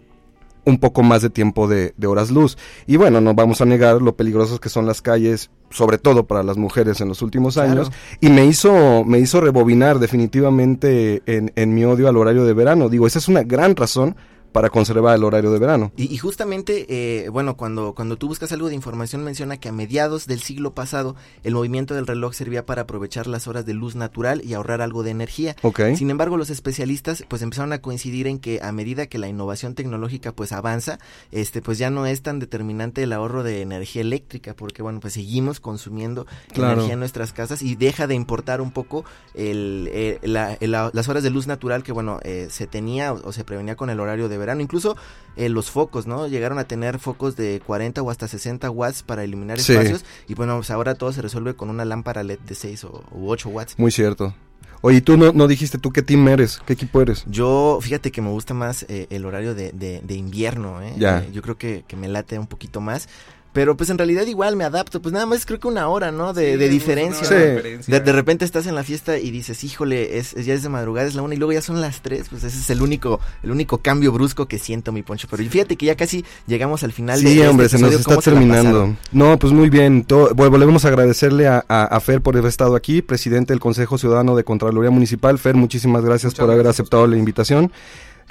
un 0.66 0.78
poco 0.78 1.02
más 1.02 1.22
de 1.22 1.30
tiempo 1.30 1.68
de, 1.68 1.94
de 1.98 2.08
horas 2.08 2.30
luz. 2.30 2.58
Y 2.86 2.98
bueno, 2.98 3.20
no 3.22 3.34
vamos 3.34 3.62
a 3.62 3.66
negar 3.66 4.02
lo 4.02 4.16
peligrosas 4.16 4.60
que 4.60 4.70
son 4.70 4.86
las 4.86 5.02
calles, 5.02 5.50
sobre 5.70 5.97
todo 5.97 6.26
para 6.26 6.43
las 6.43 6.57
mujeres 6.57 6.99
en 7.01 7.07
los 7.09 7.22
últimos 7.22 7.53
Claro. 7.55 7.72
años. 7.72 7.91
Y 8.20 8.30
me 8.30 8.45
hizo, 8.45 9.03
me 9.05 9.20
hizo 9.20 9.39
rebobinar 9.41 9.99
definitivamente 9.99 11.22
en, 11.26 11.51
en 11.55 11.74
mi 11.74 11.86
odio 11.86 12.07
al 12.07 12.17
horario 12.17 12.45
de 12.45 12.53
verano. 12.53 12.89
Digo, 12.89 13.07
esa 13.07 13.20
es 13.20 13.28
una 13.28 13.43
gran 13.43 13.76
razón 13.76 14.15
para 14.52 14.70
conservar 14.70 15.16
el 15.16 15.24
horario 15.24 15.52
de 15.52 15.60
verano. 15.60 15.91
Y, 15.95 16.14
y 16.14 16.18
justamente, 16.18 16.86
eh, 16.89 17.30
bueno, 17.30 17.56
cuando, 17.58 17.93
cuando 17.93 18.18
tú 18.18 18.28
buscas 18.28 18.52
algo 18.52 18.68
de 18.70 18.76
información 18.76 19.24
menciona 19.24 19.58
que 19.58 19.70
a 19.70 19.72
mediados 19.72 20.26
del 20.28 20.39
siglo 20.41 20.74
pasado 20.74 21.16
el 21.43 21.54
movimiento 21.54 21.93
del 21.93 22.08
reloj 22.08 22.34
servía 22.34 22.66
para 22.66 22.84
aprovechar 22.84 23.28
las 23.28 23.47
horas 23.47 23.66
de 23.66 23.74
luz 23.74 23.95
natural 23.95 24.41
y 24.43 24.54
ahorrar 24.54 24.82
algo 24.82 25.04
de 25.04 25.12
energía. 25.12 25.56
Ok. 25.62 25.82
Sin 25.95 26.10
embargo, 26.10 26.38
los 26.38 26.50
especialistas 26.50 27.24
pues 27.28 27.41
empezaron 27.41 27.74
a 27.74 27.82
coincidir 27.82 28.28
en 28.28 28.39
que 28.39 28.60
a 28.62 28.72
medida 28.72 29.08
que 29.08 29.18
la 29.20 29.28
innovación 29.28 29.76
tecnológica 29.76 30.32
pues 30.32 30.52
avanza, 30.52 31.00
este 31.32 31.62
pues 31.62 31.78
ya 31.78 31.89
no 31.89 32.06
es 32.06 32.22
tan 32.22 32.39
determinante 32.39 33.04
el 33.04 33.14
ahorro 33.14 33.43
de 33.43 33.62
energía 33.62 34.02
eléctrica 34.02 34.54
porque 34.56 34.82
bueno, 34.82 35.00
pues 35.00 35.14
seguimos 35.14 35.60
consumiendo 35.60 36.26
Claro. 36.54 36.74
energía 36.74 36.93
en 36.93 37.00
nuestras 37.00 37.34
casas 37.34 37.62
y 37.62 37.76
deja 37.76 38.08
de 38.08 38.16
importar 38.16 38.62
un 38.62 38.72
poco 38.72 39.06
el, 39.36 39.89
eh, 39.91 40.20
la- 40.24 40.54
el- 40.60 40.72
la- 40.72 40.89
las 40.93 41.08
horas 41.10 41.24
de 41.24 41.30
luz 41.30 41.45
natural 41.47 41.84
que 41.84 41.91
bueno, 41.91 42.20
eh, 42.24 42.47
se 42.50 42.68
tenía 42.68 43.14
o, 43.14 43.28
o 43.30 43.32
se 43.32 43.43
prevenía 43.43 43.76
con 43.76 43.89
el 43.89 44.00
horario 44.00 44.28
de 44.30 44.38
verano. 44.40 44.62
Incluso 44.62 44.98
eh, 45.36 45.50
los 45.50 45.70
focos, 45.70 46.08
¿no? 46.08 46.28
Llegaron 46.28 46.58
a 46.60 46.64
tener 46.64 46.98
focos 47.00 47.36
de 47.36 47.62
40 47.66 48.02
o 48.02 48.10
hasta 48.10 48.28
60 48.28 48.70
watts 48.72 49.04
para 49.04 49.24
eliminar 49.24 49.60
Sí. 49.60 49.74
espacios 49.74 50.04
y 50.28 50.34
bueno, 50.34 50.56
pues 50.58 50.72
ahora 50.72 50.96
todo 50.96 51.12
se 51.14 51.22
resuelve 51.22 51.54
con 51.56 51.70
una 51.70 51.86
lámpara 51.86 52.24
LED 52.24 52.40
de 52.40 52.56
6 52.56 52.84
o 52.86 53.04
u 53.12 53.30
8 53.30 53.50
watts. 53.50 53.76
Muy 53.78 53.92
cierto. 53.92 54.34
Oye, 54.82 55.00
¿y 55.00 55.02
tú 55.02 55.18
no, 55.18 55.34
no 55.34 55.48
dijiste 55.48 55.78
tú 55.78 55.92
qué 55.92 56.02
team 56.02 56.26
eres? 56.30 56.60
¿Qué 56.66 56.72
equipo 56.72 57.02
eres? 57.02 57.26
Yo, 57.28 57.80
fíjate 57.82 58.12
que 58.14 58.22
me 58.22 58.30
gusta 58.30 58.54
más 58.54 58.86
eh, 58.88 59.08
el 59.10 59.26
horario 59.26 59.54
de, 59.54 59.74
de- 59.74 60.00
de 60.02 60.14
invierno, 60.16 60.82
¿eh? 60.82 60.94
Ya. 60.98 61.20
Eh, 61.20 61.30
yo 61.34 61.42
creo 61.42 61.58
que, 61.58 61.84
que 61.86 61.98
me 61.98 62.08
late 62.08 62.40
un 62.40 62.48
poquito 62.48 62.80
más. 62.80 63.10
Pero 63.52 63.76
pues 63.76 63.89
en 63.89 63.97
realidad 63.97 64.28
igual 64.28 64.56
me 64.56 64.64
adapto, 64.64 65.02
pues 65.02 65.12
nada 65.12 65.26
más 65.26 65.43
creo 65.45 65.60
que 65.60 65.68
una 65.68 65.88
hora, 65.88 66.12
¿no? 66.12 66.34
De, 66.34 66.52
Sí, 66.52 66.58
de 66.58 66.70
diferencia. 66.70 67.28
de 67.28 67.50
diferencia. 67.56 67.91
De, 67.95 68.00
de 68.00 68.12
repente 68.12 68.45
estás 68.45 68.68
en 68.68 68.76
la 68.76 68.84
fiesta 68.84 69.18
y 69.18 69.32
dices, 69.32 69.64
híjole, 69.64 70.20
es, 70.20 70.34
es- 70.36 70.45
ya 70.45 70.54
es 70.54 70.62
de 70.62 70.70
madrugada, 70.70 71.08
es 71.08 71.16
la 71.16 71.24
una 71.24 71.34
y 71.34 71.38
luego 71.38 71.54
ya 71.54 71.62
son 71.64 71.82
las 71.82 72.02
tres, 72.02 72.28
pues 72.30 72.43
ese 72.43 72.60
es 72.60 72.70
el 72.70 72.82
único, 72.84 73.20
el 73.41 73.50
único 73.50 73.80
cambio 73.80 74.12
brusco 74.12 74.47
que 74.47 74.60
siento, 74.60 74.91
mi 74.91 75.02
poncho. 75.02 75.28
Pero 75.32 75.43
fíjate 75.50 75.78
que 75.78 75.88
ya 75.88 75.95
casi 75.95 76.24
llegamos 76.45 76.84
al 76.84 76.91
final 76.91 77.24
de 77.24 77.28
Sí, 77.28 77.38
este 77.38 77.47
hombre, 77.50 77.70
se 77.70 77.80
nos 77.80 77.91
está 77.91 78.04
¿Cómo 78.04 78.22
se 78.22 78.30
la 78.32 78.38
terminando. 78.38 78.95
No, 79.12 79.39
pues 79.39 79.52
muy 79.52 79.70
bien. 79.72 80.06
Volvemos 80.36 80.86
a 80.86 80.89
agradecerle 80.89 81.47
a, 81.47 81.66
a- 81.68 81.86
a 81.86 82.00
Fer 82.02 82.22
por 82.22 82.38
haber 82.38 82.50
estado 82.50 82.76
aquí, 82.76 83.02
presidente 83.02 83.52
del 83.52 83.60
Consejo 83.60 83.97
Ciudadano 83.97 84.36
de 84.36 84.43
Contraloría 84.43 84.91
Municipal. 84.91 85.39
Fer, 85.39 85.56
muchísimas 85.56 86.04
gracias 86.06 86.34
Muchas 86.34 86.39
por 86.39 86.52
haber 86.52 86.64
gracias 86.66 86.82
aceptado 86.82 87.08
la 87.08 87.18
invitación. 87.18 87.72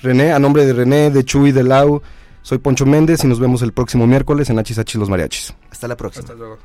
René, 0.01 0.31
a 0.33 0.39
nombre 0.39 0.64
de 0.64 0.73
René, 0.75 1.11
de 1.11 1.25
Chuy, 1.25 1.51
de 1.51 1.64
Lau, 1.64 2.03
Soy 2.49 2.57
Poncho 2.57 2.87
Méndez 2.87 3.25
y 3.25 3.27
nos 3.27 3.41
vemos 3.41 3.61
el 3.61 3.75
próximo 3.75 4.07
miércoles 4.07 4.49
en 4.49 4.59
Hachis 4.59 4.95
Los 4.95 5.11
Mariachis. 5.11 5.55
Hasta 5.71 5.87
la 5.87 5.99
próxima. 5.99 6.23
Hasta 6.23 6.35
luego. 6.35 6.57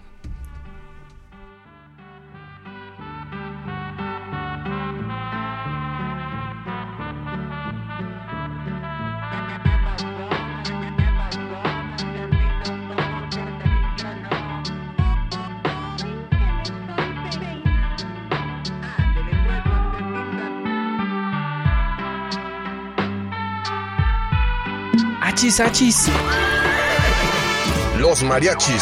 Los 27.98 28.24
mariachis. 28.24 28.82